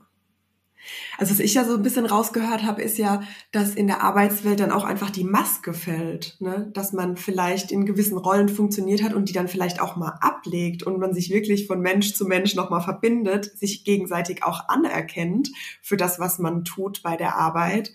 Also 1.18 1.32
was 1.32 1.40
ich 1.40 1.54
ja 1.54 1.64
so 1.64 1.74
ein 1.74 1.82
bisschen 1.82 2.06
rausgehört 2.06 2.62
habe, 2.62 2.82
ist 2.82 2.98
ja, 2.98 3.22
dass 3.52 3.74
in 3.74 3.86
der 3.86 4.02
Arbeitswelt 4.02 4.60
dann 4.60 4.70
auch 4.70 4.84
einfach 4.84 5.10
die 5.10 5.24
Maske 5.24 5.74
fällt, 5.74 6.36
ne? 6.40 6.70
dass 6.72 6.92
man 6.92 7.16
vielleicht 7.16 7.70
in 7.70 7.86
gewissen 7.86 8.16
Rollen 8.16 8.48
funktioniert 8.48 9.02
hat 9.02 9.12
und 9.12 9.28
die 9.28 9.32
dann 9.32 9.48
vielleicht 9.48 9.80
auch 9.80 9.96
mal 9.96 10.18
ablegt 10.20 10.82
und 10.82 10.98
man 10.98 11.12
sich 11.12 11.30
wirklich 11.30 11.66
von 11.66 11.80
Mensch 11.80 12.14
zu 12.14 12.24
Mensch 12.24 12.54
nochmal 12.54 12.80
verbindet, 12.80 13.44
sich 13.58 13.84
gegenseitig 13.84 14.42
auch 14.42 14.68
anerkennt 14.68 15.50
für 15.82 15.96
das, 15.96 16.18
was 16.18 16.38
man 16.38 16.64
tut 16.64 17.02
bei 17.02 17.16
der 17.16 17.36
Arbeit. 17.36 17.92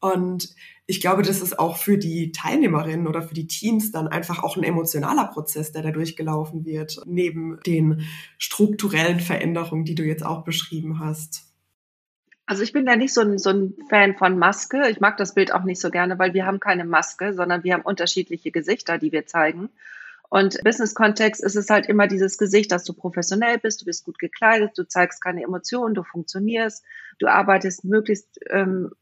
Und 0.00 0.54
ich 0.90 1.02
glaube, 1.02 1.20
das 1.20 1.42
ist 1.42 1.58
auch 1.58 1.76
für 1.76 1.98
die 1.98 2.32
Teilnehmerinnen 2.32 3.06
oder 3.06 3.20
für 3.20 3.34
die 3.34 3.46
Teams 3.46 3.92
dann 3.92 4.08
einfach 4.08 4.42
auch 4.42 4.56
ein 4.56 4.62
emotionaler 4.62 5.26
Prozess, 5.26 5.70
der 5.70 5.82
da 5.82 5.90
durchgelaufen 5.90 6.64
wird, 6.64 7.02
neben 7.04 7.60
den 7.66 8.06
strukturellen 8.38 9.20
Veränderungen, 9.20 9.84
die 9.84 9.94
du 9.94 10.02
jetzt 10.02 10.24
auch 10.24 10.44
beschrieben 10.44 10.98
hast. 10.98 11.44
Also 12.46 12.62
ich 12.62 12.72
bin 12.72 12.86
da 12.86 12.96
nicht 12.96 13.12
so 13.12 13.20
ein, 13.20 13.36
so 13.36 13.50
ein 13.50 13.74
Fan 13.90 14.16
von 14.16 14.38
Maske. 14.38 14.88
Ich 14.88 14.98
mag 14.98 15.18
das 15.18 15.34
Bild 15.34 15.52
auch 15.52 15.64
nicht 15.64 15.78
so 15.78 15.90
gerne, 15.90 16.18
weil 16.18 16.32
wir 16.32 16.46
haben 16.46 16.58
keine 16.58 16.86
Maske, 16.86 17.34
sondern 17.34 17.64
wir 17.64 17.74
haben 17.74 17.82
unterschiedliche 17.82 18.50
Gesichter, 18.50 18.96
die 18.96 19.12
wir 19.12 19.26
zeigen. 19.26 19.68
Und 20.30 20.58
Business-Kontext 20.64 21.44
ist 21.44 21.56
es 21.56 21.68
halt 21.68 21.86
immer 21.86 22.06
dieses 22.06 22.38
Gesicht, 22.38 22.72
dass 22.72 22.84
du 22.84 22.94
professionell 22.94 23.58
bist, 23.58 23.82
du 23.82 23.84
bist 23.84 24.06
gut 24.06 24.18
gekleidet, 24.18 24.70
du 24.78 24.88
zeigst 24.88 25.22
keine 25.22 25.42
Emotionen, 25.42 25.94
du 25.94 26.02
funktionierst, 26.02 26.82
du 27.18 27.26
arbeitest 27.26 27.84
möglichst 27.84 28.40
ähm, 28.48 28.92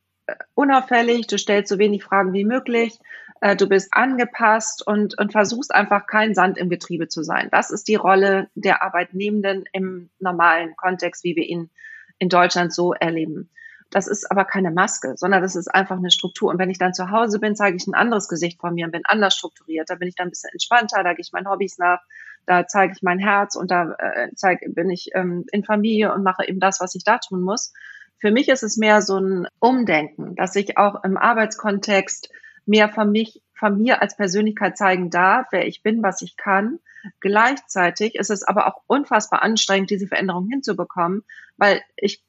unauffällig, 0.55 1.27
du 1.27 1.39
stellst 1.39 1.69
so 1.69 1.79
wenig 1.79 2.05
Fragen 2.05 2.33
wie 2.33 2.45
möglich, 2.45 2.99
äh, 3.41 3.57
du 3.57 3.69
bist 3.69 3.89
angepasst 3.93 4.87
und, 4.87 5.19
und 5.19 5.33
versuchst 5.33 5.75
einfach 5.75 6.07
kein 6.07 6.35
Sand 6.35 6.59
im 6.59 6.69
Getriebe 6.69 7.09
zu 7.09 7.23
sein. 7.23 7.49
Das 7.51 7.71
ist 7.71 7.89
die 7.89 7.95
Rolle 7.95 8.49
der 8.55 8.83
Arbeitnehmenden 8.83 9.65
im 9.73 10.11
normalen 10.19 10.75
Kontext, 10.77 11.25
wie 11.25 11.37
wir 11.37 11.45
ihn 11.45 11.71
in 12.19 12.29
Deutschland 12.29 12.73
so 12.73 12.93
erleben. 12.93 13.51
Das 13.91 14.09
ist 14.09 14.31
aber 14.31 14.45
keine 14.45 14.73
Maske, 14.73 15.15
sondern 15.17 15.43
das 15.43 15.55
ist 15.55 15.69
einfach 15.69 15.97
eine 15.97 16.11
Struktur. 16.11 16.51
Und 16.51 16.59
wenn 16.59 16.71
ich 16.71 16.79
dann 16.79 16.93
zu 16.93 17.11
Hause 17.11 17.39
bin, 17.39 17.55
zeige 17.55 17.77
ich 17.77 17.87
ein 17.87 17.95
anderes 17.95 18.29
Gesicht 18.29 18.61
von 18.61 18.75
mir 18.75 18.87
und 18.87 18.91
bin 18.91 19.03
anders 19.05 19.37
strukturiert. 19.37 19.89
Da 19.89 19.95
bin 19.95 20.09
ich 20.09 20.17
dann 20.17 20.27
ein 20.27 20.31
bisschen 20.31 20.51
entspannter, 20.53 21.05
da 21.05 21.13
gehe 21.13 21.21
ich 21.21 21.33
meinen 21.33 21.49
Hobbys 21.49 21.79
nach, 21.79 22.01
da 22.47 22.67
zeige 22.67 22.95
ich 22.95 23.03
mein 23.03 23.21
Herz 23.21 23.55
und 23.55 23.71
da 23.71 23.93
äh, 23.99 24.31
zeige, 24.35 24.71
bin 24.71 24.91
ich 24.91 25.11
ähm, 25.15 25.45
in 25.53 25.63
Familie 25.63 26.13
und 26.13 26.25
mache 26.25 26.49
eben 26.49 26.59
das, 26.59 26.81
was 26.81 26.95
ich 26.97 27.05
da 27.05 27.19
tun 27.19 27.43
muss. 27.43 27.73
Für 28.19 28.31
mich 28.31 28.49
ist 28.49 28.63
es 28.63 28.77
mehr 28.77 29.03
so 29.03 29.19
ein 29.19 29.47
Umdenken, 29.59 30.35
dass 30.37 30.57
ich 30.57 30.79
auch 30.79 31.05
im 31.05 31.17
Arbeitskontext 31.17 32.31
mehr 32.65 32.89
von 32.89 33.11
mich, 33.11 33.43
von 33.55 33.79
mir 33.79 34.03
als 34.03 34.17
Persönlichkeit 34.17 34.77
zeigen 34.77 35.11
darf, 35.11 35.47
wer 35.51 35.67
ich 35.67 35.83
bin, 35.83 36.03
was 36.03 36.23
ich 36.23 36.37
kann. 36.37 36.81
Gleichzeitig 37.21 38.17
ist 38.17 38.31
es 38.31 38.43
aber 38.43 38.67
auch 38.67 38.83
unfassbar 38.87 39.43
anstrengend, 39.43 39.91
diese 39.91 40.09
Veränderung 40.09 40.49
hinzubekommen, 40.49 41.25
weil 41.57 41.81
ich 41.97 42.23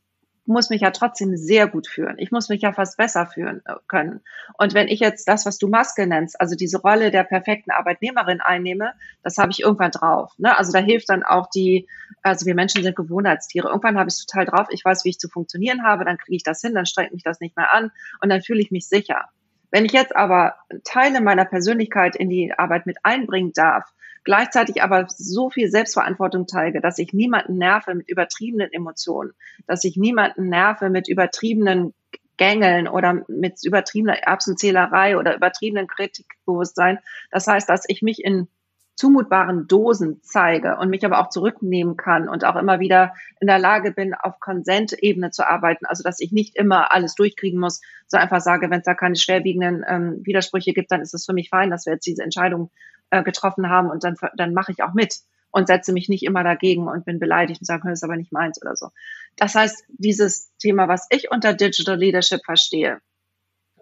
muss 0.47 0.69
mich 0.69 0.81
ja 0.81 0.91
trotzdem 0.91 1.35
sehr 1.37 1.67
gut 1.67 1.87
fühlen. 1.87 2.15
Ich 2.17 2.31
muss 2.31 2.49
mich 2.49 2.61
ja 2.61 2.73
fast 2.73 2.97
besser 2.97 3.25
fühlen 3.25 3.61
äh, 3.65 3.73
können. 3.87 4.21
Und 4.57 4.73
wenn 4.73 4.87
ich 4.87 4.99
jetzt 4.99 5.27
das, 5.27 5.45
was 5.45 5.57
du 5.57 5.67
Maske 5.67 6.07
nennst, 6.07 6.39
also 6.39 6.55
diese 6.55 6.79
Rolle 6.79 7.11
der 7.11 7.23
perfekten 7.23 7.71
Arbeitnehmerin 7.71 8.41
einnehme, 8.41 8.93
das 9.23 9.37
habe 9.37 9.51
ich 9.51 9.61
irgendwann 9.61 9.91
drauf. 9.91 10.33
Ne? 10.37 10.57
Also 10.57 10.71
da 10.71 10.79
hilft 10.79 11.09
dann 11.09 11.23
auch 11.23 11.49
die, 11.49 11.87
also 12.23 12.45
wir 12.45 12.55
Menschen 12.55 12.83
sind 12.83 12.95
Gewohnheitstiere. 12.95 13.67
Irgendwann 13.67 13.97
habe 13.97 14.09
ich 14.09 14.15
es 14.15 14.25
total 14.25 14.45
drauf. 14.45 14.67
Ich 14.71 14.83
weiß, 14.83 15.05
wie 15.05 15.09
ich 15.09 15.19
zu 15.19 15.29
funktionieren 15.29 15.83
habe. 15.83 16.05
Dann 16.05 16.17
kriege 16.17 16.35
ich 16.35 16.43
das 16.43 16.61
hin, 16.61 16.73
dann 16.73 16.85
strengt 16.85 17.13
mich 17.13 17.23
das 17.23 17.39
nicht 17.39 17.55
mehr 17.57 17.73
an 17.73 17.91
und 18.21 18.29
dann 18.29 18.41
fühle 18.41 18.61
ich 18.61 18.71
mich 18.71 18.87
sicher. 18.87 19.25
Wenn 19.69 19.85
ich 19.85 19.91
jetzt 19.91 20.15
aber 20.15 20.55
Teile 20.85 21.19
meiner 21.21 21.45
Persönlichkeit 21.45 22.15
in 22.15 22.29
die 22.29 22.53
Arbeit 22.57 22.85
mit 22.85 22.97
einbringen 23.03 23.51
darf, 23.53 23.91
gleichzeitig 24.27 24.83
aber 24.83 25.07
so 25.07 25.49
viel 25.49 25.71
Selbstverantwortung 25.71 26.47
teile, 26.47 26.81
dass 26.81 26.99
ich 26.99 27.13
niemanden 27.13 27.57
nerve 27.57 27.95
mit 27.95 28.09
übertriebenen 28.09 28.73
Emotionen, 28.73 29.31
dass 29.67 29.85
ich 29.85 29.95
niemanden 29.95 30.49
nerve 30.49 30.89
mit 30.89 31.07
übertriebenen 31.07 31.93
Gängeln 32.35 32.89
oder 32.89 33.23
mit 33.29 33.63
übertriebener 33.63 34.17
Erbsenzählerei 34.17 35.17
oder 35.17 35.33
übertriebenen 35.33 35.87
Kritikbewusstsein. 35.87 36.99
Das 37.31 37.47
heißt, 37.47 37.69
dass 37.69 37.85
ich 37.87 38.01
mich 38.01 38.21
in 38.21 38.49
zumutbaren 38.97 39.65
Dosen 39.67 40.19
zeige 40.23 40.75
und 40.75 40.89
mich 40.89 41.05
aber 41.05 41.19
auch 41.19 41.29
zurücknehmen 41.29 41.95
kann 41.95 42.27
und 42.27 42.43
auch 42.43 42.57
immer 42.57 42.81
wieder 42.81 43.13
in 43.39 43.47
der 43.47 43.59
Lage 43.59 43.93
bin, 43.93 44.13
auf 44.13 44.41
Konsentebene 44.41 45.31
zu 45.31 45.47
arbeiten. 45.47 45.85
Also 45.85 46.03
dass 46.03 46.19
ich 46.19 46.33
nicht 46.33 46.57
immer 46.57 46.91
alles 46.91 47.15
durchkriegen 47.15 47.61
muss, 47.61 47.79
so 48.07 48.17
einfach 48.17 48.41
sage, 48.41 48.69
wenn 48.69 48.79
es 48.79 48.85
da 48.85 48.93
keine 48.93 49.15
schwerwiegenden 49.15 49.85
ähm, 49.87 50.19
Widersprüche 50.25 50.73
gibt, 50.73 50.91
dann 50.91 50.99
ist 50.99 51.13
es 51.13 51.25
für 51.25 51.33
mich 51.33 51.47
fein, 51.49 51.69
dass 51.69 51.85
wir 51.85 51.93
jetzt 51.93 52.07
diese 52.07 52.23
Entscheidung 52.23 52.71
äh, 53.09 53.23
getroffen 53.23 53.69
haben 53.69 53.89
und 53.89 54.03
dann, 54.03 54.15
dann 54.35 54.53
mache 54.53 54.71
ich 54.71 54.83
auch 54.83 54.93
mit 54.93 55.15
und 55.51 55.67
setze 55.67 55.93
mich 55.93 56.09
nicht 56.09 56.23
immer 56.23 56.43
dagegen 56.43 56.87
und 56.87 57.05
bin 57.05 57.19
beleidigt 57.19 57.61
und 57.61 57.65
sage, 57.65 57.83
das 57.85 57.99
ist 57.99 58.03
aber 58.03 58.17
nicht 58.17 58.31
meins 58.31 58.61
oder 58.61 58.75
so. 58.75 58.89
Das 59.35 59.55
heißt, 59.55 59.85
dieses 59.89 60.55
Thema, 60.57 60.87
was 60.87 61.07
ich 61.09 61.31
unter 61.31 61.53
Digital 61.53 61.97
Leadership 61.97 62.43
verstehe, 62.43 62.99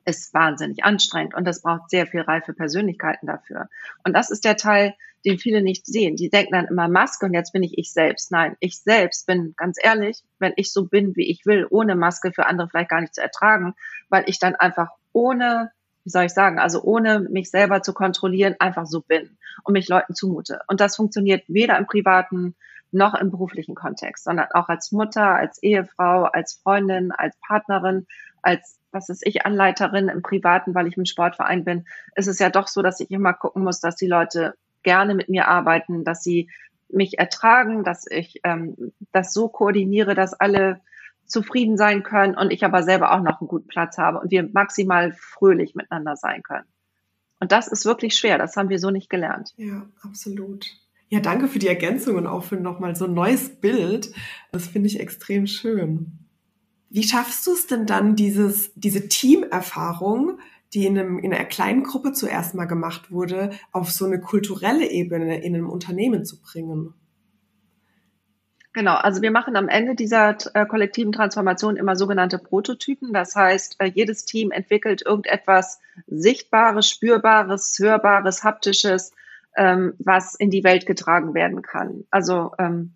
ist 0.05 0.33
wahnsinnig 0.33 0.83
anstrengend 0.83 1.33
und 1.33 1.45
das 1.45 1.61
braucht 1.61 1.89
sehr 1.89 2.05
viel 2.05 2.21
reife 2.21 2.53
Persönlichkeiten 2.53 3.27
dafür. 3.27 3.67
Und 4.03 4.13
das 4.13 4.29
ist 4.29 4.45
der 4.45 4.55
Teil, 4.55 4.93
den 5.25 5.39
viele 5.39 5.61
nicht 5.61 5.87
sehen. 5.87 6.15
Die 6.15 6.29
denken 6.29 6.53
dann 6.53 6.67
immer 6.67 6.87
Maske 6.87 7.25
und 7.25 7.33
jetzt 7.33 7.51
bin 7.51 7.63
ich 7.63 7.77
ich 7.77 7.91
selbst. 7.91 8.31
Nein, 8.31 8.55
ich 8.59 8.79
selbst 8.79 9.25
bin 9.25 9.55
ganz 9.57 9.77
ehrlich, 9.81 10.23
wenn 10.37 10.53
ich 10.55 10.71
so 10.71 10.85
bin, 10.85 11.15
wie 11.15 11.29
ich 11.29 11.45
will, 11.45 11.65
ohne 11.69 11.95
Maske 11.95 12.31
für 12.31 12.45
andere 12.45 12.69
vielleicht 12.69 12.89
gar 12.89 13.01
nicht 13.01 13.15
zu 13.15 13.21
ertragen, 13.21 13.73
weil 14.09 14.23
ich 14.27 14.37
dann 14.37 14.55
einfach 14.55 14.89
ohne, 15.11 15.71
wie 16.05 16.09
soll 16.11 16.25
ich 16.25 16.33
sagen, 16.33 16.59
also 16.59 16.81
ohne 16.83 17.19
mich 17.19 17.49
selber 17.49 17.81
zu 17.81 17.93
kontrollieren, 17.93 18.55
einfach 18.59 18.85
so 18.85 19.01
bin 19.01 19.37
und 19.63 19.73
mich 19.73 19.89
Leuten 19.89 20.13
zumute. 20.13 20.61
Und 20.67 20.79
das 20.79 20.95
funktioniert 20.95 21.43
weder 21.47 21.77
im 21.77 21.87
privaten 21.87 22.55
noch 22.91 23.15
im 23.15 23.31
beruflichen 23.31 23.75
Kontext, 23.75 24.23
sondern 24.23 24.47
auch 24.53 24.69
als 24.69 24.91
Mutter, 24.91 25.35
als 25.35 25.61
Ehefrau, 25.61 26.23
als 26.23 26.53
Freundin, 26.53 27.11
als 27.11 27.35
Partnerin, 27.45 28.05
als 28.41 28.77
was 28.91 29.09
ist 29.09 29.25
ich, 29.25 29.45
Anleiterin 29.45 30.07
im 30.07 30.21
Privaten, 30.21 30.73
weil 30.73 30.87
ich 30.87 30.95
im 30.95 31.05
Sportverein 31.05 31.65
bin, 31.65 31.85
ist 32.15 32.27
es 32.27 32.39
ja 32.39 32.49
doch 32.49 32.67
so, 32.67 32.81
dass 32.81 33.01
ich 33.01 33.11
immer 33.11 33.33
gucken 33.33 33.63
muss, 33.63 33.81
dass 33.81 33.97
die 33.97 34.07
Leute 34.07 34.55
gerne 34.83 35.15
mit 35.15 35.27
mir 35.27 35.47
arbeiten, 35.47 36.05
dass 36.05 36.23
sie 36.23 36.49
mich 36.87 37.19
ertragen, 37.19 37.83
dass 37.83 38.05
ich 38.09 38.39
ähm, 38.43 38.93
das 39.11 39.33
so 39.33 39.49
koordiniere, 39.49 40.15
dass 40.15 40.33
alle 40.33 40.79
zufrieden 41.25 41.77
sein 41.77 42.03
können 42.03 42.35
und 42.35 42.51
ich 42.51 42.63
aber 42.63 42.83
selber 42.83 43.13
auch 43.13 43.21
noch 43.21 43.39
einen 43.41 43.47
guten 43.47 43.67
Platz 43.67 43.97
habe 43.97 44.19
und 44.19 44.31
wir 44.31 44.49
maximal 44.53 45.13
fröhlich 45.13 45.75
miteinander 45.75 46.15
sein 46.15 46.43
können. 46.43 46.67
Und 47.39 47.51
das 47.51 47.67
ist 47.67 47.85
wirklich 47.85 48.15
schwer, 48.15 48.37
das 48.37 48.55
haben 48.55 48.69
wir 48.69 48.79
so 48.79 48.91
nicht 48.91 49.09
gelernt. 49.09 49.53
Ja, 49.57 49.87
absolut. 50.01 50.67
Ja, 51.09 51.19
danke 51.19 51.47
für 51.47 51.59
die 51.59 51.67
Ergänzung 51.67 52.15
und 52.15 52.27
auch 52.27 52.43
für 52.43 52.55
nochmal 52.55 52.95
so 52.95 53.05
ein 53.05 53.13
neues 53.13 53.59
Bild. 53.59 54.11
Das 54.51 54.67
finde 54.67 54.87
ich 54.87 54.99
extrem 54.99 55.45
schön. 55.45 56.19
Wie 56.89 57.03
schaffst 57.03 57.45
du 57.45 57.51
es 57.53 57.67
denn 57.67 57.85
dann, 57.85 58.15
dieses, 58.15 58.71
diese 58.75 59.07
Teamerfahrung, 59.07 60.39
die 60.73 60.85
in, 60.85 60.97
einem, 60.97 61.19
in 61.19 61.33
einer 61.33 61.45
kleinen 61.45 61.83
Gruppe 61.83 62.13
zuerst 62.13 62.55
mal 62.55 62.65
gemacht 62.65 63.11
wurde, 63.11 63.51
auf 63.71 63.91
so 63.91 64.05
eine 64.05 64.19
kulturelle 64.19 64.89
Ebene 64.89 65.43
in 65.43 65.55
einem 65.55 65.69
Unternehmen 65.69 66.25
zu 66.25 66.41
bringen? 66.41 66.93
Genau, 68.75 68.95
also 68.95 69.21
wir 69.21 69.31
machen 69.31 69.55
am 69.55 69.69
Ende 69.69 69.95
dieser 69.95 70.35
äh, 70.53 70.65
kollektiven 70.65 71.13
Transformation 71.13 71.77
immer 71.77 71.95
sogenannte 71.95 72.37
Prototypen. 72.37 73.13
Das 73.13 73.33
heißt, 73.33 73.77
äh, 73.79 73.85
jedes 73.85 74.25
Team 74.25 74.51
entwickelt 74.51 75.01
irgendetwas 75.01 75.79
Sichtbares, 76.07 76.89
Spürbares, 76.89 77.77
Hörbares, 77.79 78.43
Haptisches, 78.43 79.13
ähm, 79.55 79.93
was 79.99 80.35
in 80.35 80.49
die 80.49 80.65
Welt 80.65 80.85
getragen 80.85 81.33
werden 81.33 81.61
kann. 81.61 82.03
Also 82.11 82.51
ähm, 82.59 82.95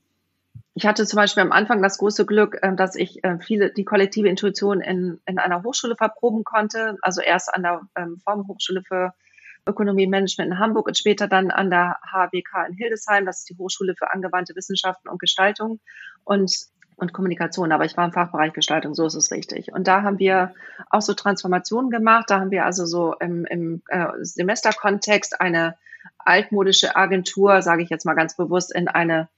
ich 0.74 0.86
hatte 0.86 1.06
zum 1.06 1.16
Beispiel 1.16 1.44
am 1.44 1.54
Anfang 1.54 1.82
das 1.82 1.98
große 1.98 2.26
Glück, 2.26 2.60
äh, 2.62 2.76
dass 2.76 2.98
ich 2.98 3.24
äh, 3.24 3.38
viele 3.40 3.72
die 3.72 3.86
kollektive 3.86 4.28
Intuition 4.28 4.82
in, 4.82 5.22
in 5.26 5.40
einer 5.40 5.64
Hochschule 5.64 5.96
verproben 5.96 6.44
konnte. 6.44 6.98
Also 7.02 7.22
erst 7.22 7.54
an 7.54 7.64
der 7.64 7.82
ähm, 7.96 8.18
Formhochschule 8.26 8.84
für 8.86 9.14
Ökonomie 9.68 10.06
und 10.06 10.12
Management 10.12 10.52
in 10.52 10.60
Hamburg 10.60 10.88
und 10.88 10.98
später 10.98 11.28
dann 11.28 11.52
an 11.52 11.70
der 11.70 11.98
HWK 12.04 12.68
in 12.68 12.74
Hildesheim. 12.76 13.26
Das 13.26 13.40
ist 13.40 13.50
die 13.50 13.58
Hochschule 13.58 13.96
für 13.96 14.12
angewandte 14.12 14.56
Wissenschaften 14.56 15.10
und 15.10 15.20
Gestaltung 15.20 15.80
und, 16.24 16.52
und 16.96 17.14
Kommunikation. 17.14 17.72
Aber 17.72 17.86
ich 17.86 17.96
war 17.98 18.06
im 18.06 18.14
Fachbereich 18.14 18.54
Gestaltung, 18.54 18.96
so 18.96 19.06
ist 19.06 19.16
es 19.16 19.32
richtig. 19.32 19.72
Und 19.72 19.88
da 19.88 20.04
haben 20.04 20.20
wir 20.20 20.54
auch 20.90 21.02
so 21.02 21.14
Transformationen 21.14 21.92
gemacht. 21.92 22.26
Da 22.30 22.40
haben 22.40 22.52
wir 22.52 22.66
also 22.66 22.86
so 22.86 23.16
im, 23.16 23.46
im 23.46 23.82
äh, 23.88 24.08
Semesterkontext 24.22 25.40
eine 25.40 25.76
altmodische 26.18 26.96
Agentur, 26.96 27.62
sage 27.62 27.84
ich 27.84 27.90
jetzt 27.90 28.06
mal 28.06 28.16
ganz 28.16 28.36
bewusst, 28.36 28.74
in 28.74 28.88
eine 28.88 29.30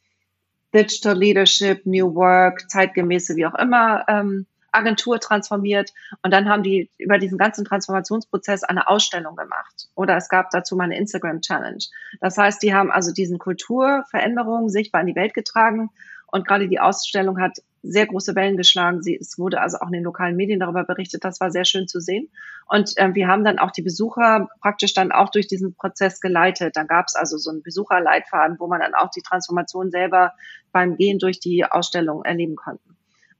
Digital 0.73 1.17
Leadership, 1.17 1.85
New 1.85 2.15
Work, 2.15 2.69
zeitgemäße, 2.69 3.35
wie 3.35 3.45
auch 3.45 3.55
immer, 3.55 4.05
ähm, 4.07 4.45
Agentur 4.71 5.19
transformiert 5.19 5.91
und 6.21 6.31
dann 6.31 6.49
haben 6.49 6.63
die 6.63 6.89
über 6.97 7.17
diesen 7.17 7.37
ganzen 7.37 7.65
Transformationsprozess 7.65 8.63
eine 8.63 8.87
Ausstellung 8.87 9.35
gemacht 9.35 9.89
oder 9.95 10.15
es 10.15 10.29
gab 10.29 10.49
dazu 10.51 10.75
mal 10.75 10.85
eine 10.85 10.97
Instagram 10.97 11.41
Challenge. 11.41 11.83
Das 12.19 12.37
heißt, 12.37 12.61
die 12.63 12.73
haben 12.73 12.91
also 12.91 13.11
diesen 13.11 13.37
Kulturveränderungen 13.37 14.69
sichtbar 14.69 15.01
in 15.01 15.07
die 15.07 15.15
Welt 15.15 15.33
getragen 15.33 15.89
und 16.27 16.47
gerade 16.47 16.67
die 16.67 16.79
Ausstellung 16.79 17.39
hat 17.39 17.59
sehr 17.83 18.05
große 18.05 18.35
Wellen 18.35 18.57
geschlagen. 18.57 19.01
Sie, 19.01 19.17
es 19.19 19.37
wurde 19.37 19.59
also 19.59 19.79
auch 19.79 19.87
in 19.87 19.93
den 19.93 20.03
lokalen 20.03 20.35
Medien 20.35 20.59
darüber 20.59 20.83
berichtet. 20.83 21.23
Das 21.23 21.39
war 21.39 21.51
sehr 21.51 21.65
schön 21.65 21.87
zu 21.87 21.99
sehen. 21.99 22.29
Und 22.67 22.97
äh, 22.97 23.13
wir 23.13 23.27
haben 23.27 23.43
dann 23.43 23.59
auch 23.59 23.71
die 23.71 23.81
Besucher 23.81 24.47
praktisch 24.61 24.93
dann 24.93 25.11
auch 25.11 25.29
durch 25.29 25.47
diesen 25.47 25.73
Prozess 25.73 26.21
geleitet. 26.21 26.75
Dann 26.75 26.87
gab 26.87 27.07
es 27.07 27.15
also 27.15 27.37
so 27.37 27.49
einen 27.49 27.63
Besucherleitfaden, 27.63 28.59
wo 28.59 28.67
man 28.67 28.81
dann 28.81 28.93
auch 28.93 29.09
die 29.09 29.21
Transformation 29.21 29.91
selber 29.91 30.33
beim 30.71 30.95
Gehen 30.95 31.19
durch 31.19 31.39
die 31.39 31.65
Ausstellung 31.65 32.23
erleben 32.23 32.55
konnte. 32.55 32.83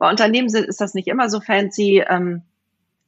Bei 0.02 0.10
Unternehmen 0.10 0.48
ist 0.48 0.82
das 0.82 0.96
nicht 0.96 1.08
immer 1.08 1.30
so 1.30 1.42
fancy. 1.42 2.04
Ähm, 2.10 2.42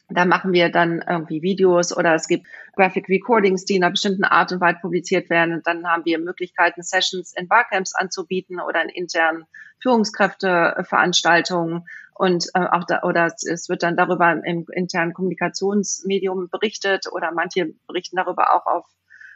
da 0.10 0.26
machen 0.26 0.54
wir 0.54 0.70
dann 0.70 1.02
irgendwie 1.02 1.42
Videos 1.42 1.98
oder 1.98 2.14
es 2.14 2.28
gibt 2.28 2.46
Graphic 2.76 3.10
Recordings, 3.10 3.66
die 3.66 3.78
in 3.78 3.84
einer 3.84 3.90
bestimmten 3.90 4.26
Art 4.26 4.52
und 4.52 4.62
Weise 4.62 4.78
publiziert 4.80 5.32
werden. 5.32 5.56
Und 5.56 5.66
dann 5.66 5.88
haben 5.88 6.06
wir 6.06 6.20
Möglichkeiten, 6.20 6.84
Sessions 6.84 7.34
in 7.36 7.48
Barcamps 7.48 7.96
anzubieten 7.96 8.60
oder 8.60 8.84
in 8.84 8.90
internen 8.90 9.48
Führungskräfteveranstaltungen. 9.82 11.88
Und 12.14 12.50
äh, 12.54 12.60
auch 12.60 12.84
da, 12.84 13.02
oder 13.02 13.26
es 13.26 13.70
wird 13.70 13.82
dann 13.82 13.98
darüber 13.98 14.32
im 14.46 14.68
internen 14.72 15.14
Kommunikationsmedium 15.14 16.50
berichtet 16.50 17.08
oder 17.12 17.32
manche 17.32 17.74
berichten 17.88 18.18
darüber 18.18 18.54
auch 18.54 18.68
auf 18.68 18.86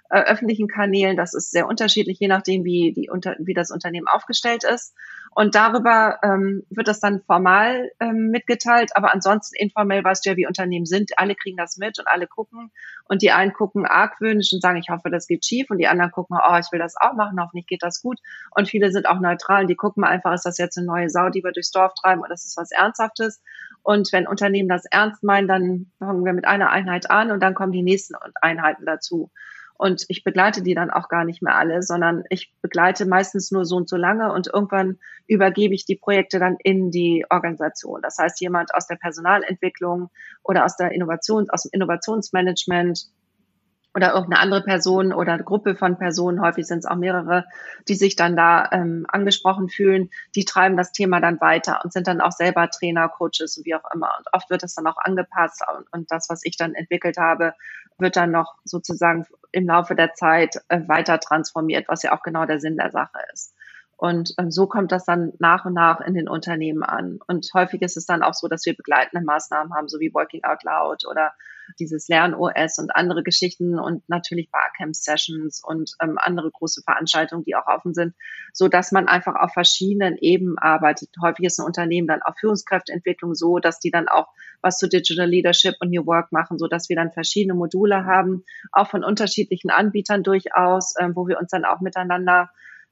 äh, 0.10 0.22
öffentlichen 0.22 0.68
Kanälen. 0.68 1.18
Das 1.18 1.34
ist 1.34 1.52
sehr 1.52 1.68
unterschiedlich, 1.68 2.20
je 2.20 2.28
nachdem, 2.28 2.64
wie, 2.64 2.94
die, 2.94 3.10
unter, 3.10 3.36
wie 3.40 3.54
das 3.54 3.72
Unternehmen 3.72 4.08
aufgestellt 4.08 4.64
ist. 4.64 4.96
Und 5.36 5.54
darüber 5.54 6.18
ähm, 6.24 6.64
wird 6.70 6.88
das 6.88 7.00
dann 7.00 7.22
formal 7.22 7.92
ähm, 8.00 8.30
mitgeteilt, 8.32 8.92
aber 8.96 9.14
ansonsten 9.14 9.56
informell 9.56 10.04
weißt 10.04 10.26
du 10.26 10.32
ja, 10.32 10.38
wie 10.38 10.48
Unternehmen 10.48 10.86
sind. 10.86 11.12
Alle 11.18 11.36
kriegen 11.36 11.58
das 11.58 11.78
mit 11.78 12.00
und 12.00 12.08
alle 12.08 12.26
gucken. 12.26 12.72
Und 13.06 13.22
die 13.22 13.32
einen 13.32 13.54
gucken 13.54 13.86
argwöhnisch 13.86 14.52
und 14.54 14.62
sagen, 14.62 14.78
ich 14.78 14.90
hoffe, 14.90 15.10
das 15.10 15.28
geht 15.28 15.46
schief. 15.46 15.70
Und 15.70 15.78
die 15.78 15.88
anderen 15.88 16.12
gucken, 16.12 16.38
oh, 16.42 16.58
ich 16.58 16.72
will 16.72 16.80
das 16.80 16.96
auch 17.00 17.14
machen, 17.14 17.40
hoffentlich 17.40 17.68
geht 17.68 17.84
das 17.84 18.02
gut. 18.02 18.20
Und 18.56 18.68
viele 18.68 18.92
sind 18.92 19.08
auch 19.08 19.20
neutral 19.20 19.62
und 19.62 19.68
die 19.68 19.76
gucken 19.76 20.04
einfach, 20.04 20.34
ist 20.34 20.46
das 20.46 20.58
jetzt 20.58 20.78
eine 20.78 20.88
neue 20.88 21.10
Sau, 21.10 21.30
die 21.30 21.44
wir 21.44 21.52
durchs 21.52 21.72
Dorf 21.72 21.94
treiben 21.94 22.22
oder 22.22 22.34
ist 22.34 22.46
das 22.46 22.58
was 22.58 22.72
Ernsthaftes? 22.72 23.42
Und 23.84 24.12
wenn 24.12 24.28
Unternehmen 24.28 24.70
das 24.70 24.86
ernst 24.86 25.24
meinen, 25.24 25.48
dann 25.48 25.92
fangen 26.00 26.26
wir 26.26 26.34
mit 26.34 26.46
einer 26.46 26.72
Einheit 26.72 27.10
an 27.10 27.32
und 27.32 27.42
dann 27.42 27.54
kommen 27.54 27.72
die 27.72 27.84
nächsten 27.84 28.16
Einheiten 28.42 28.86
dazu. 28.86 29.32
Und 29.78 30.06
ich 30.08 30.24
begleite 30.24 30.64
die 30.64 30.74
dann 30.74 30.90
auch 30.90 31.08
gar 31.08 31.24
nicht 31.24 31.42
mehr 31.42 31.56
alle, 31.56 31.84
sondern 31.84 32.24
ich 32.30 32.54
begleite 32.62 33.06
meistens 33.06 33.52
nur 33.52 33.66
so 33.66 33.76
und 33.76 33.88
so 33.88 33.96
lange 33.96 34.34
und 34.34 34.48
irgendwann 34.52 34.98
übergebe 35.28 35.76
ich 35.76 35.86
die 35.86 35.96
Projekte 35.96 36.40
dann 36.40 36.58
in 36.64 36.90
die 36.90 37.26
Organisation. 37.30 38.02
Das 38.02 38.18
heißt, 38.18 38.42
jemand 38.42 38.74
aus 38.74 38.88
der 38.88 38.96
Personalentwicklung 38.96 40.10
oder 40.44 40.66
aus 40.66 40.78
der 40.78 40.92
Innovation, 40.92 41.50
aus 41.50 41.64
dem 41.64 41.70
Innovationsmanagement 41.74 43.08
oder 43.98 44.14
irgendeine 44.14 44.44
andere 44.44 44.62
Person 44.62 45.12
oder 45.12 45.40
Gruppe 45.40 45.76
von 45.76 45.98
Personen, 45.98 46.40
häufig 46.40 46.68
sind 46.68 46.80
es 46.80 46.86
auch 46.86 46.98
mehrere, 46.98 47.46
die 47.88 47.96
sich 47.96 48.16
dann 48.16 48.36
da 48.36 48.70
ähm, 48.72 49.08
angesprochen 49.10 49.70
fühlen, 49.70 50.12
die 50.36 50.46
treiben 50.46 50.78
das 50.78 50.92
Thema 50.92 51.20
dann 51.20 51.42
weiter 51.42 51.82
und 51.84 51.92
sind 51.92 52.06
dann 52.06 52.22
auch 52.22 52.32
selber 52.32 52.70
Trainer, 52.70 53.10
Coaches 53.10 53.58
und 53.58 53.66
wie 53.66 53.74
auch 53.74 53.92
immer. 53.92 54.12
Und 54.20 54.28
oft 54.34 54.52
wird 54.52 54.62
das 54.62 54.76
dann 54.76 54.86
auch 54.86 54.98
angepasst 55.00 55.64
und, 55.76 55.92
und 55.92 56.12
das, 56.12 56.30
was 56.30 56.42
ich 56.44 56.58
dann 56.58 56.76
entwickelt 56.76 57.18
habe, 57.18 57.56
wird 57.98 58.16
dann 58.16 58.30
noch 58.30 58.54
sozusagen 58.66 59.26
im 59.52 59.66
Laufe 59.66 59.96
der 59.96 60.14
Zeit 60.14 60.62
äh, 60.68 60.82
weiter 60.88 61.20
transformiert, 61.20 61.86
was 61.88 62.04
ja 62.04 62.16
auch 62.16 62.22
genau 62.22 62.46
der 62.46 62.60
Sinn 62.60 62.78
der 62.78 62.92
Sache 62.92 63.18
ist. 63.34 63.56
Und 63.96 64.36
ähm, 64.38 64.52
so 64.52 64.68
kommt 64.68 64.92
das 64.92 65.06
dann 65.06 65.34
nach 65.40 65.66
und 65.66 65.74
nach 65.74 66.02
in 66.02 66.14
den 66.14 66.30
Unternehmen 66.30 66.84
an. 66.84 67.18
Und 67.26 67.50
häufig 67.56 67.82
ist 67.82 67.98
es 67.98 68.06
dann 68.06 68.22
auch 68.22 68.36
so, 68.36 68.48
dass 68.48 68.64
wir 68.68 68.78
begleitende 68.78 69.26
Maßnahmen 69.26 69.74
haben, 69.74 69.90
so 69.90 70.00
wie 70.00 70.14
Working 70.14 70.44
Out 70.44 70.64
Loud 70.64 71.08
oder 71.08 71.34
dieses 71.80 72.08
Lern-OS 72.08 72.78
und 72.80 72.96
andere 72.96 73.24
Geschichten 73.24 73.80
und 73.80 74.08
natürlich 74.10 74.50
Barcamp-Sessions 74.52 75.62
und 75.64 75.92
ähm, 76.02 76.18
andere 76.18 76.52
große 76.52 76.82
Veranstaltungen, 76.84 77.44
die 77.44 77.56
auch 77.56 77.68
offen 77.68 77.94
sind, 77.94 78.14
so 78.54 78.68
dass 78.68 78.92
man 78.92 79.08
einfach 79.08 79.36
auf 79.36 79.54
verschiedenen 79.54 80.18
Ebenen 80.18 80.58
arbeitet. 80.58 81.10
Häufig 81.22 81.46
ist 81.46 81.60
ein 81.60 81.66
Unternehmen 81.66 82.08
dann 82.08 82.22
auf 82.22 82.36
Führungskräfteentwicklung 82.40 83.36
so, 83.36 83.60
dass 83.60 83.80
die 83.80 83.92
dann 83.92 84.08
auch 84.08 84.28
was 84.62 84.78
zu 84.78 84.88
Digital 84.88 85.28
Leadership 85.28 85.76
und 85.80 85.90
New 85.90 86.06
Work 86.06 86.32
machen, 86.32 86.58
so 86.58 86.68
dass 86.68 86.90
wir 86.90 86.96
dann 86.96 87.12
verschiedene 87.12 87.54
Module 87.54 88.06
haben, 88.06 88.44
auch 88.72 88.90
von 88.90 89.04
unterschiedlichen 89.04 89.70
Anbietern 89.70 90.24
durchaus, 90.24 90.94
ähm, 91.00 91.16
wo 91.16 91.28
wir 91.28 91.40
uns 91.40 91.52
dann 91.52 91.66
auch 91.66 91.82
miteinander 91.82 92.50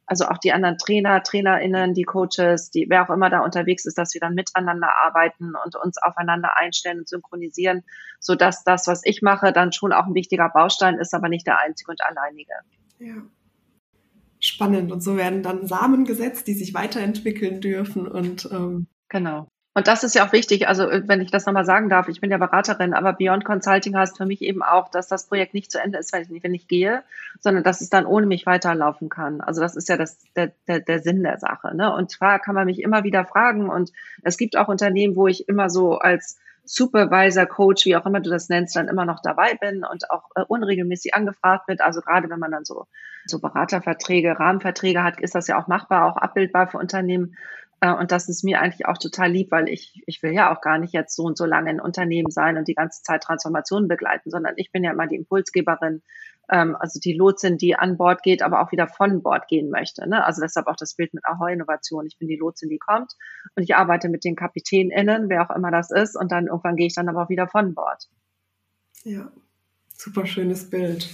also 0.08 0.26
auch 0.26 0.38
die 0.38 0.54
anderen 0.54 0.78
Trainer, 0.78 1.24
TrainerInnen, 1.24 1.94
die 1.94 2.04
Coaches, 2.04 2.70
die, 2.70 2.86
wer 2.90 3.04
auch 3.04 3.14
immer 3.14 3.30
da 3.30 3.40
unterwegs 3.40 3.86
ist, 3.86 3.98
dass 3.98 4.14
wir 4.14 4.22
dann 4.22 4.36
miteinander 4.36 4.90
arbeiten 5.04 5.54
und 5.64 5.76
uns 5.76 5.98
aufeinander 5.98 6.58
einstellen 6.58 7.00
und 7.00 7.10
synchronisieren, 7.10 7.84
so 8.20 8.36
dass 8.36 8.64
das, 8.64 8.88
was 8.88 9.02
ich 9.04 9.22
mache, 9.22 9.52
dann 9.52 9.72
schon 9.72 9.94
auch 9.94 10.06
ein 10.06 10.14
wichtiger 10.14 10.50
Baustein 10.50 11.00
ist, 11.00 11.14
aber 11.14 11.30
nicht 11.30 11.48
der 11.48 11.60
einzige 11.60 11.92
und 11.92 12.02
alleinige. 12.04 12.54
Ja. 13.00 13.16
Spannend. 14.40 14.92
Und 14.92 15.02
so 15.02 15.18
werden 15.18 15.42
dann 15.42 15.66
Samen 15.66 16.06
gesetzt, 16.06 16.48
die 16.48 16.54
sich 16.54 16.74
weiterentwickeln 16.74 17.62
dürfen 17.62 18.08
und 18.08 18.48
ähm 18.52 18.88
genau. 19.10 19.48
Und 19.78 19.88
das 19.88 20.06
ist 20.06 20.16
ja 20.16 20.26
auch 20.26 20.32
wichtig, 20.32 20.70
also 20.70 20.90
äh, 20.90 21.04
wenn 21.06 21.20
ich 21.20 21.32
das 21.32 21.46
nochmal 21.46 21.66
sagen 21.66 21.90
darf, 21.90 22.08
ich 22.08 22.22
bin 22.22 22.32
ja 22.32 22.38
Beraterin, 22.38 22.94
aber 22.94 23.12
Beyond 23.12 23.44
Consulting 23.44 23.96
heißt 23.98 24.16
für 24.16 24.26
mich 24.26 24.42
eben 24.42 24.64
auch, 24.64 24.90
dass 24.90 25.10
das 25.10 25.28
Projekt 25.28 25.54
nicht 25.54 25.70
zu 25.70 25.82
Ende 25.82 26.00
ist, 26.00 26.14
wenn 26.14 26.34
ich, 26.34 26.44
wenn 26.44 26.54
ich 26.54 26.70
gehe, 26.70 27.04
sondern 27.42 27.62
dass 27.62 27.82
es 27.82 27.90
dann 27.90 28.06
ohne 28.06 28.26
mich 28.26 28.46
weiterlaufen 28.46 29.10
kann. 29.10 29.42
Also 29.42 29.60
das 29.60 29.76
ist 29.76 29.90
ja 29.90 29.98
das, 29.98 30.18
der, 30.38 30.54
der, 30.70 30.80
der 30.80 31.00
Sinn 31.00 31.24
der 31.24 31.40
Sache. 31.40 31.76
Ne? 31.76 31.94
Und 31.94 32.10
zwar 32.10 32.40
kann 32.40 32.56
man 32.56 32.66
mich 32.66 32.82
immer 32.82 33.04
wieder 33.04 33.26
fragen 33.26 33.70
und 33.70 33.92
es 34.24 34.38
gibt 34.38 34.56
auch 34.56 34.70
Unternehmen, 34.70 35.18
wo 35.18 35.28
ich 35.28 35.50
immer 35.50 35.70
so 35.70 35.98
als 35.98 36.40
Supervisor, 36.64 37.46
Coach, 37.46 37.86
wie 37.86 37.98
auch 37.98 38.06
immer 38.06 38.22
du 38.22 38.30
das 38.30 38.48
nennst, 38.48 38.78
dann 38.78 38.88
immer 38.88 39.06
noch 39.06 39.22
dabei 39.22 39.56
bin 39.56 39.84
und 39.84 40.10
auch 40.10 40.30
äh, 40.36 40.44
unregelmäßig 40.48 41.14
angefragt 41.16 41.68
wird. 41.68 41.82
Also 41.82 42.00
gerade 42.00 42.30
wenn 42.30 42.40
man 42.40 42.52
dann 42.52 42.64
so, 42.64 42.88
so 43.26 43.40
Beraterverträge, 43.40 44.40
Rahmenverträge 44.40 45.04
hat, 45.04 45.20
ist 45.20 45.36
das 45.36 45.48
ja 45.48 45.62
auch 45.62 45.68
machbar, 45.68 46.06
auch 46.06 46.18
abbildbar 46.18 46.68
für 46.68 46.78
Unternehmen. 46.78 47.36
Äh, 47.82 47.94
und 47.94 48.12
das 48.12 48.30
ist 48.30 48.44
mir 48.44 48.62
eigentlich 48.62 48.86
auch 48.86 48.98
total 48.98 49.32
lieb, 49.32 49.52
weil 49.52 49.70
ich, 49.70 50.02
ich 50.06 50.22
will 50.24 50.34
ja 50.34 50.54
auch 50.54 50.62
gar 50.62 50.78
nicht 50.78 50.94
jetzt 50.94 51.16
so 51.16 51.24
und 51.24 51.38
so 51.38 51.46
lange 51.46 51.72
in 51.72 51.80
Unternehmen 51.80 52.32
sein 52.32 52.58
und 52.58 52.68
die 52.68 52.76
ganze 52.76 53.04
Zeit 53.04 53.24
Transformationen 53.24 53.88
begleiten, 53.88 54.30
sondern 54.30 54.54
ich 54.58 54.72
bin 54.72 54.84
ja 54.84 54.92
immer 54.92 55.08
die 55.08 55.16
Impulsgeberin, 55.16 56.02
ähm, 56.50 56.76
also 56.80 57.00
die 57.00 57.14
Lotsin, 57.14 57.58
die 57.58 57.76
an 57.76 57.98
Bord 57.98 58.24
geht, 58.24 58.42
aber 58.42 58.62
auch 58.62 58.72
wieder 58.72 58.88
von 58.88 59.22
Bord 59.22 59.48
gehen 59.48 59.70
möchte. 59.70 60.08
Ne? 60.08 60.24
Also 60.24 60.42
deshalb 60.42 60.68
auch 60.68 60.76
das 60.76 60.96
Bild 60.96 61.14
mit 61.14 61.26
Ahoi 61.26 61.54
Innovation. 61.54 62.06
Ich 62.06 62.18
bin 62.18 62.28
die 62.28 62.38
Lotsin, 62.38 62.70
die 62.70 62.80
kommt 62.80 63.14
und 63.56 63.64
ich 63.64 63.76
arbeite 63.76 64.10
mit 64.10 64.24
den 64.24 64.36
KapitänInnen, 64.36 65.30
wer 65.30 65.50
auch 65.50 65.56
immer 65.56 65.72
das 65.72 65.92
ist, 65.92 66.16
und 66.16 66.32
dann 66.32 66.48
irgendwann 66.48 66.76
gehe 66.76 66.88
ich 66.88 66.96
dann 66.96 67.10
aber 67.10 67.24
auch 67.24 67.30
wieder 67.30 67.48
von 67.48 67.74
Bord. 67.74 68.10
Ja, 69.04 69.32
super 69.94 70.26
schönes 70.26 70.70
Bild. 70.70 71.10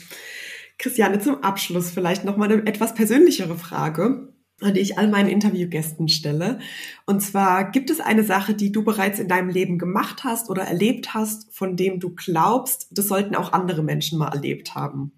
Christiane, 0.77 1.19
zum 1.19 1.43
Abschluss 1.43 1.91
vielleicht 1.91 2.25
nochmal 2.25 2.51
eine 2.51 2.65
etwas 2.65 2.95
persönlichere 2.95 3.55
Frage 3.55 4.30
die 4.69 4.79
ich 4.79 4.97
all 4.99 5.07
meinen 5.07 5.29
Interviewgästen 5.29 6.07
stelle. 6.07 6.59
Und 7.05 7.21
zwar 7.21 7.71
gibt 7.71 7.89
es 7.89 7.99
eine 7.99 8.23
Sache, 8.23 8.53
die 8.53 8.71
du 8.71 8.83
bereits 8.83 9.19
in 9.19 9.27
deinem 9.27 9.49
Leben 9.49 9.79
gemacht 9.79 10.23
hast 10.23 10.49
oder 10.49 10.63
erlebt 10.63 11.15
hast, 11.15 11.53
von 11.55 11.75
dem 11.75 11.99
du 11.99 12.13
glaubst, 12.13 12.87
das 12.91 13.07
sollten 13.07 13.35
auch 13.35 13.53
andere 13.53 13.81
Menschen 13.81 14.19
mal 14.19 14.29
erlebt 14.29 14.75
haben? 14.75 15.11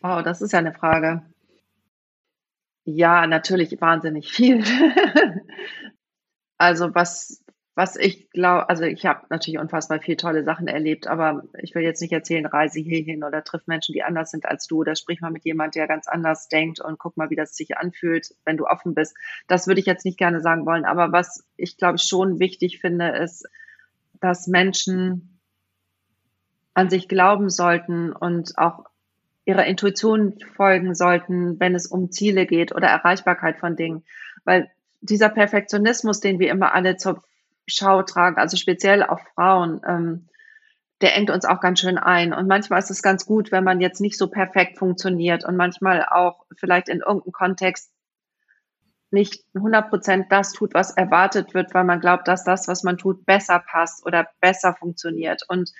Wow, 0.00 0.22
das 0.22 0.40
ist 0.40 0.52
ja 0.52 0.58
eine 0.58 0.72
Frage. 0.72 1.22
Ja, 2.84 3.26
natürlich 3.26 3.78
wahnsinnig 3.80 4.32
viel. 4.32 4.64
also 6.58 6.94
was, 6.94 7.42
was 7.80 7.96
ich 7.96 8.28
glaube, 8.28 8.68
also 8.68 8.84
ich 8.84 9.06
habe 9.06 9.24
natürlich 9.30 9.58
unfassbar 9.58 10.00
viel 10.00 10.18
tolle 10.18 10.44
Sachen 10.44 10.68
erlebt, 10.68 11.06
aber 11.06 11.44
ich 11.62 11.74
will 11.74 11.82
jetzt 11.82 12.02
nicht 12.02 12.12
erzählen, 12.12 12.44
reise 12.44 12.78
hierhin 12.78 13.24
oder 13.24 13.42
triff 13.42 13.66
Menschen, 13.66 13.94
die 13.94 14.02
anders 14.02 14.30
sind 14.30 14.44
als 14.44 14.66
du 14.66 14.80
oder 14.80 14.94
sprich 14.96 15.22
mal 15.22 15.30
mit 15.30 15.46
jemand, 15.46 15.76
der 15.76 15.88
ganz 15.88 16.06
anders 16.06 16.48
denkt 16.48 16.78
und 16.78 16.98
guck 16.98 17.16
mal, 17.16 17.30
wie 17.30 17.36
das 17.36 17.56
sich 17.56 17.78
anfühlt, 17.78 18.34
wenn 18.44 18.58
du 18.58 18.66
offen 18.66 18.94
bist. 18.94 19.16
Das 19.48 19.66
würde 19.66 19.80
ich 19.80 19.86
jetzt 19.86 20.04
nicht 20.04 20.18
gerne 20.18 20.42
sagen 20.42 20.66
wollen, 20.66 20.84
aber 20.84 21.10
was 21.10 21.42
ich 21.56 21.78
glaube 21.78 21.96
schon 21.96 22.38
wichtig 22.38 22.80
finde, 22.80 23.16
ist, 23.16 23.48
dass 24.20 24.46
Menschen 24.46 25.40
an 26.74 26.90
sich 26.90 27.08
glauben 27.08 27.48
sollten 27.48 28.12
und 28.12 28.58
auch 28.58 28.84
ihrer 29.46 29.64
Intuition 29.64 30.38
folgen 30.54 30.94
sollten, 30.94 31.58
wenn 31.58 31.74
es 31.74 31.86
um 31.86 32.12
Ziele 32.12 32.44
geht 32.44 32.74
oder 32.74 32.88
Erreichbarkeit 32.88 33.58
von 33.58 33.74
Dingen, 33.74 34.04
weil 34.44 34.70
dieser 35.00 35.30
Perfektionismus, 35.30 36.20
den 36.20 36.38
wir 36.38 36.50
immer 36.50 36.74
alle 36.74 36.98
zur 36.98 37.22
Schau 37.70 38.02
tragen, 38.02 38.36
also 38.36 38.56
speziell 38.56 39.02
auch 39.02 39.20
Frauen, 39.34 39.80
ähm, 39.86 40.28
der 41.00 41.16
engt 41.16 41.30
uns 41.30 41.44
auch 41.44 41.60
ganz 41.60 41.80
schön 41.80 41.98
ein. 41.98 42.32
Und 42.32 42.46
manchmal 42.46 42.78
ist 42.78 42.90
es 42.90 43.02
ganz 43.02 43.24
gut, 43.24 43.52
wenn 43.52 43.64
man 43.64 43.80
jetzt 43.80 44.00
nicht 44.00 44.18
so 44.18 44.28
perfekt 44.28 44.78
funktioniert 44.78 45.44
und 45.44 45.56
manchmal 45.56 46.04
auch 46.04 46.44
vielleicht 46.56 46.88
in 46.88 47.00
irgendeinem 47.00 47.32
Kontext 47.32 47.90
nicht 49.10 49.44
100 49.54 49.88
Prozent 49.88 50.26
das 50.30 50.52
tut, 50.52 50.74
was 50.74 50.92
erwartet 50.92 51.54
wird, 51.54 51.74
weil 51.74 51.84
man 51.84 52.00
glaubt, 52.00 52.28
dass 52.28 52.44
das, 52.44 52.68
was 52.68 52.82
man 52.84 52.96
tut, 52.96 53.26
besser 53.26 53.58
passt 53.58 54.06
oder 54.06 54.28
besser 54.40 54.74
funktioniert. 54.74 55.42
Und 55.48 55.72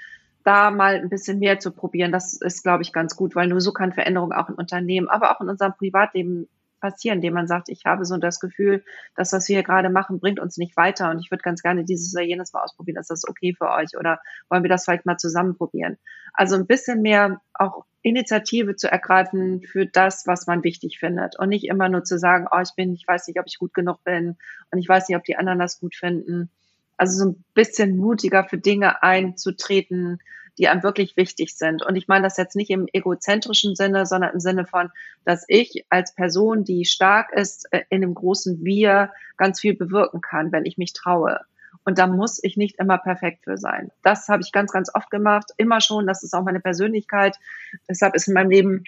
da 0.43 0.71
mal 0.71 0.97
ein 0.97 1.11
bisschen 1.11 1.39
mehr 1.39 1.61
zu 1.61 1.71
probieren, 1.71 2.13
das 2.13 2.35
ist, 2.35 2.63
glaube 2.63 2.83
ich, 2.83 2.93
ganz 2.93 3.15
gut, 3.15 3.37
weil 3.37 3.47
nur 3.47 3.61
so 3.61 3.73
kann 3.73 3.93
Veränderung 3.93 4.33
auch 4.33 4.49
in 4.49 4.55
Unternehmen, 4.55 5.09
aber 5.09 5.31
auch 5.31 5.41
in 5.41 5.49
unserem 5.49 5.75
Privatleben 5.75 6.49
passieren, 6.81 7.19
indem 7.19 7.35
man 7.35 7.47
sagt, 7.47 7.69
ich 7.69 7.85
habe 7.85 8.05
so 8.05 8.17
das 8.17 8.41
Gefühl, 8.41 8.85
das, 9.17 9.33
was 9.33 9.49
wir 9.49 9.57
hier 9.57 9.63
gerade 9.63 9.91
machen, 9.91 10.21
bringt 10.21 10.41
uns 10.41 10.57
nicht 10.57 10.77
weiter 10.77 11.11
und 11.11 11.21
ich 11.21 11.31
würde 11.31 11.43
ganz 11.43 11.63
gerne 11.63 11.85
dieses 11.85 12.15
oder 12.15 12.25
jenes 12.25 12.53
mal 12.53 12.63
ausprobieren. 12.63 12.99
Ist 12.99 13.11
das 13.11 13.29
okay 13.29 13.55
für 13.57 13.71
euch 13.71 13.97
oder 13.99 14.21
wollen 14.49 14.63
wir 14.63 14.71
das 14.71 14.85
vielleicht 14.85 15.07
mal 15.07 15.19
zusammen 15.19 15.57
probieren? 15.57 15.99
Also 16.33 16.57
ein 16.57 16.67
bisschen 16.67 17.03
mehr 17.03 17.41
auch 17.55 17.85
Initiative 18.03 18.77
zu 18.77 18.91
ergreifen 18.91 19.63
für 19.63 19.87
das, 19.87 20.27
was 20.27 20.47
man 20.47 20.65
wichtig 20.65 20.99
findet 20.99 21.39
und 21.39 21.51
nicht 21.51 21.67
immer 21.67 21.89
nur 21.89 22.05
zu 22.05 22.19
sagen, 22.19 22.47
oh, 22.51 22.61
ich 22.61 22.75
bin, 22.75 22.95
ich 22.95 23.07
weiß 23.07 23.29
nicht, 23.29 23.39
ob 23.39 23.47
ich 23.47 23.59
gut 23.59 23.75
genug 23.75 24.03
bin 24.05 24.37
und 24.71 24.79
ich 24.79 24.89
weiß 24.89 25.09
nicht, 25.09 25.17
ob 25.17 25.25
die 25.25 25.37
anderen 25.37 25.59
das 25.59 25.81
gut 25.81 25.95
finden. 25.95 26.51
Also 26.97 27.19
so 27.19 27.31
ein 27.31 27.45
bisschen 27.55 27.97
mutiger 27.97 28.45
für 28.45 28.59
Dinge 28.59 29.03
einzutreten, 29.03 30.19
die 30.61 30.69
einem 30.69 30.83
wirklich 30.83 31.17
wichtig 31.17 31.57
sind. 31.57 31.83
Und 31.83 31.97
ich 31.97 32.07
meine 32.07 32.25
das 32.25 32.37
jetzt 32.37 32.55
nicht 32.55 32.71
im 32.71 32.87
egozentrischen 32.93 33.75
Sinne, 33.75 34.05
sondern 34.05 34.35
im 34.35 34.41
Sinne 34.41 34.67
von, 34.67 34.91
dass 35.25 35.45
ich 35.49 35.87
als 35.89 36.15
Person, 36.15 36.65
die 36.65 36.85
stark 36.85 37.33
ist, 37.33 37.67
äh, 37.73 37.83
in 37.89 38.03
dem 38.03 38.15
großen 38.15 38.63
Wir 38.63 39.11
ganz 39.39 39.59
viel 39.59 39.75
bewirken 39.75 40.21
kann, 40.21 40.53
wenn 40.53 40.67
ich 40.67 40.77
mich 40.77 40.93
traue. 40.93 41.41
Und 41.85 41.99
da 41.99 42.07
muss 42.07 42.45
ich 42.45 42.59
nicht 42.59 42.79
immer 42.79 42.99
perfekt 42.99 43.45
für 43.45 43.57
sein. 43.57 43.91
Das 44.03 44.29
habe 44.29 44.43
ich 44.43 44.53
ganz, 44.53 44.71
ganz 44.71 44.95
oft 44.95 45.11
gemacht, 45.11 45.51
immer 45.57 45.81
schon. 45.81 46.07
Das 46.07 46.23
ist 46.23 46.35
auch 46.35 46.45
meine 46.45 46.61
Persönlichkeit. 46.61 47.39
Deshalb 47.89 48.15
ist 48.15 48.29
in 48.29 48.35
meinem 48.35 48.51
Leben 48.51 48.85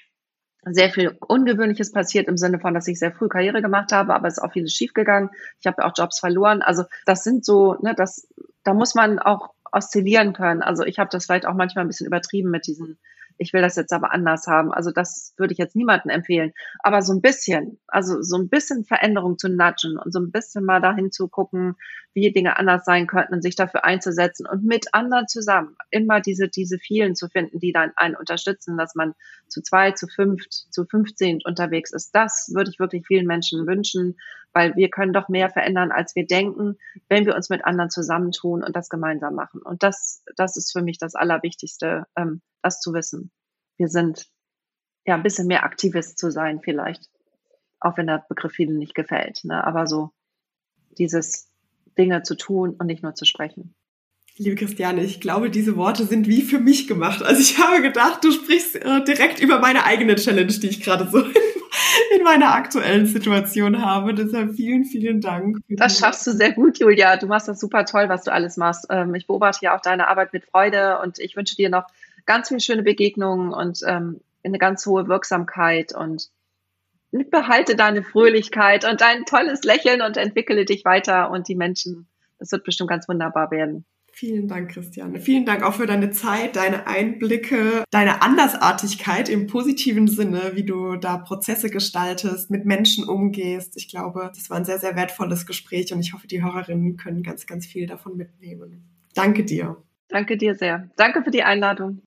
sehr 0.65 0.91
viel 0.91 1.17
Ungewöhnliches 1.27 1.91
passiert 1.91 2.29
im 2.29 2.37
Sinne 2.37 2.61
von, 2.61 2.75
dass 2.75 2.87
ich 2.87 2.99
sehr 2.99 3.13
früh 3.13 3.29
Karriere 3.29 3.63
gemacht 3.63 3.93
habe, 3.93 4.15
aber 4.15 4.29
es 4.29 4.35
ist 4.35 4.43
auch 4.45 4.53
vieles 4.53 4.75
schiefgegangen. 4.75 5.31
Ich 5.59 5.67
habe 5.67 5.85
auch 5.85 5.93
Jobs 5.97 6.21
verloren. 6.21 6.63
Also 6.63 6.85
das 7.07 7.25
sind 7.25 7.45
so, 7.45 7.77
ne, 7.81 7.95
das, 7.97 8.29
da 8.63 8.75
muss 8.75 8.95
man 8.95 9.19
auch 9.19 9.55
oszillieren 9.73 10.33
können. 10.33 10.63
Also 10.63 10.85
ich 10.85 10.99
habe 10.99 11.11
das 11.11 11.27
vielleicht 11.27 11.47
auch 11.47 11.55
manchmal 11.55 11.85
ein 11.85 11.89
bisschen 11.89 12.07
übertrieben 12.07 12.51
mit 12.51 12.67
diesen 12.67 12.99
ich 13.39 13.53
will 13.53 13.63
das 13.63 13.77
jetzt 13.77 13.93
aber 13.93 14.13
anders 14.13 14.47
haben. 14.47 14.73
Also 14.73 14.91
das 14.91 15.35
würde 15.37 15.53
ich 15.53 15.59
jetzt 15.59 15.77
niemandem 15.77 16.11
empfehlen. 16.11 16.53
Aber 16.81 17.03
so 17.03 17.13
ein 17.13 17.21
bisschen, 17.21 17.79
also 17.89 18.23
so 18.23 18.37
ein 18.37 18.49
bisschen 18.49 18.85
Veränderung 18.85 19.39
zu 19.39 19.49
nudgen 19.49 19.99
und 19.99 20.13
so 20.13 20.21
ein 20.21 20.31
bisschen 20.31 20.65
mal 20.65 20.81
dahin 20.81 21.11
zu 21.11 21.29
gucken, 21.29 21.75
wie 22.15 22.33
Dinge 22.33 22.59
anders 22.59 22.85
sein 22.85 23.07
könnten 23.07 23.35
und 23.35 23.43
sich 23.43 23.57
dafür 23.57 23.85
einzusetzen 23.85 24.47
und 24.47 24.65
mit 24.65 24.93
anderen 24.93 25.29
zusammen 25.29 25.77
immer 25.91 26.21
diese, 26.21 26.49
diese 26.49 26.79
vielen 26.79 27.15
zu 27.15 27.29
finden, 27.29 27.59
die 27.59 27.73
dann 27.73 27.93
einen 27.97 28.17
unterstützen, 28.17 28.77
dass 28.77 28.95
man 28.95 29.15
zu 29.49 29.63
zwei, 29.63 29.93
zu 29.93 30.07
fünf, 30.07 30.47
zu 30.49 30.85
fünfzehn 30.85 31.41
unterwegs 31.45 31.93
ist. 31.93 32.11
Das 32.13 32.51
würde 32.55 32.71
ich 32.71 32.79
wirklich 32.79 33.07
vielen 33.07 33.27
Menschen 33.27 33.67
wünschen, 33.67 34.17
weil 34.53 34.77
wir 34.77 34.91
können 34.91 35.13
doch 35.13 35.29
mehr 35.29 35.51
verändern, 35.51 35.93
als 35.93 36.15
wir 36.15 36.27
denken, 36.27 36.77
wenn 37.09 37.27
wir 37.27 37.35
uns 37.35 37.49
mit 37.49 37.65
anderen 37.65 37.91
zusammentun 37.91 38.63
und 38.63 38.77
das 38.77 38.89
gemeinsam 38.89 39.35
machen. 39.35 39.63
Und 39.63 39.83
das, 39.83 40.23
das 40.37 40.57
ist 40.57 40.73
für 40.73 40.83
mich 40.83 40.99
das 40.99 41.15
Allerwichtigste, 41.15 42.07
ähm, 42.17 42.43
das 42.63 42.81
zu 42.81 42.93
wissen. 42.93 43.31
Wir 43.77 43.89
sind 43.89 44.29
ja 45.07 45.15
ein 45.15 45.23
bisschen 45.23 45.47
mehr 45.47 45.65
Aktivist 45.65 46.19
zu 46.19 46.31
sein 46.31 46.61
vielleicht, 46.63 47.09
auch 47.81 47.97
wenn 47.97 48.07
der 48.07 48.25
Begriff 48.29 48.53
vielen 48.53 48.79
nicht 48.79 48.95
gefällt. 48.95 49.41
Ne? 49.45 49.65
Aber 49.65 49.87
so 49.87 50.11
dieses 50.99 51.51
Dinge 51.99 52.23
zu 52.23 52.37
tun 52.37 52.77
und 52.79 52.87
nicht 52.87 53.03
nur 53.03 53.15
zu 53.15 53.25
sprechen. 53.25 53.75
Liebe 54.39 54.57
Christiane, 54.57 55.05
ich 55.05 55.21
glaube, 55.21 55.51
diese 55.51 55.77
Worte 55.77 56.07
sind 56.07 56.27
wie 56.27 56.41
für 56.41 56.59
mich 56.59 56.89
gemacht. 56.89 57.23
Also 57.23 57.41
ich 57.41 57.59
habe 57.59 57.83
gedacht, 57.83 58.25
du 58.25 58.33
sprichst 58.33 58.77
äh, 58.77 59.05
direkt 59.05 59.41
über 59.41 59.59
meine 59.59 59.85
eigene 59.85 60.15
Challenge, 60.15 60.47
die 60.47 60.69
ich 60.69 60.83
gerade 60.83 61.09
so 61.11 61.23
in 62.23 62.25
meiner 62.25 62.55
aktuellen 62.55 63.07
Situation 63.07 63.85
habe. 63.85 64.15
Deshalb 64.15 64.55
vielen, 64.55 64.85
vielen 64.85 65.21
Dank. 65.21 65.59
Das 65.69 65.99
schaffst 65.99 66.27
du 66.27 66.31
sehr 66.31 66.53
gut, 66.53 66.79
Julia. 66.79 67.17
Du 67.17 67.27
machst 67.27 67.49
das 67.49 67.59
super 67.59 67.85
toll, 67.85 68.09
was 68.09 68.23
du 68.23 68.33
alles 68.33 68.57
machst. 68.57 68.87
Ähm, 68.91 69.15
ich 69.15 69.27
beobachte 69.27 69.65
ja 69.65 69.77
auch 69.77 69.81
deine 69.81 70.09
Arbeit 70.09 70.33
mit 70.33 70.45
Freude 70.45 71.01
und 71.01 71.19
ich 71.19 71.37
wünsche 71.37 71.57
dir 71.57 71.69
noch 71.69 71.87
ganz 72.25 72.49
viele 72.49 72.61
schöne 72.61 72.83
Begegnungen 72.85 73.53
und 73.53 73.81
ähm, 73.87 74.21
eine 74.45 74.59
ganz 74.59 74.87
hohe 74.87 75.09
Wirksamkeit 75.09 75.95
und 75.95 76.29
behalte 77.31 77.75
deine 77.75 78.05
Fröhlichkeit 78.05 78.85
und 78.85 79.01
dein 79.01 79.25
tolles 79.25 79.65
Lächeln 79.65 80.01
und 80.01 80.17
entwickle 80.17 80.65
dich 80.65 80.85
weiter 80.85 81.31
und 81.31 81.49
die 81.49 81.57
Menschen. 81.57 82.07
Das 82.39 82.53
wird 82.53 82.65
bestimmt 82.65 82.91
ganz 82.91 83.09
wunderbar 83.09 83.51
werden. 83.51 83.85
Vielen 84.23 84.47
Dank, 84.47 84.71
Christiane. 84.71 85.19
Vielen 85.19 85.45
Dank 85.45 85.65
auch 85.65 85.75
für 85.75 85.87
deine 85.87 86.13
Zeit, 86.13 86.55
deine 86.55 86.87
Einblicke, 86.87 87.83
deine 87.91 88.23
Andersartigkeit 88.23 89.29
im 89.29 89.49
positiven 89.49 90.07
Sinne, 90.07 90.53
wie 90.55 90.63
du 90.63 90.95
da 90.95 91.17
Prozesse 91.17 91.71
gestaltest, 91.71 92.49
mit 92.49 92.65
Menschen 92.65 93.03
umgehst. 93.03 93.77
Ich 93.77 93.89
glaube, 93.89 94.31
das 94.33 94.49
war 94.49 94.59
ein 94.59 94.65
sehr, 94.65 94.79
sehr 94.79 94.95
wertvolles 94.95 95.45
Gespräch 95.45 95.93
und 95.93 95.99
ich 95.99 96.13
hoffe, 96.13 96.29
die 96.29 96.41
Hörerinnen 96.41 96.97
können 96.97 97.25
ganz, 97.25 97.47
ganz 97.47 97.67
viel 97.67 97.89
davon 97.89 98.17
mitnehmen. 98.17 98.85
Danke 99.13 99.43
dir. 99.43 99.83
Danke 100.09 100.37
dir 100.37 100.55
sehr. 100.55 100.89
Danke 100.95 101.25
für 101.25 101.33
die 101.33 101.43
Einladung. 101.43 102.03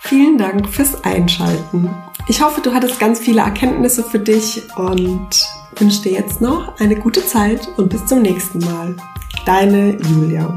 Vielen 0.00 0.38
Dank 0.38 0.70
fürs 0.70 1.04
Einschalten. 1.04 1.90
Ich 2.28 2.42
hoffe, 2.42 2.62
du 2.62 2.72
hattest 2.72 2.98
ganz 2.98 3.20
viele 3.20 3.42
Erkenntnisse 3.42 4.02
für 4.02 4.20
dich 4.20 4.62
und 4.78 5.53
wünsche 5.80 6.02
dir 6.02 6.12
jetzt 6.12 6.40
noch 6.40 6.78
eine 6.80 6.96
gute 6.96 7.24
Zeit 7.26 7.68
und 7.76 7.88
bis 7.88 8.04
zum 8.06 8.22
nächsten 8.22 8.58
Mal. 8.60 8.96
Deine 9.44 9.96
Julia. 10.00 10.56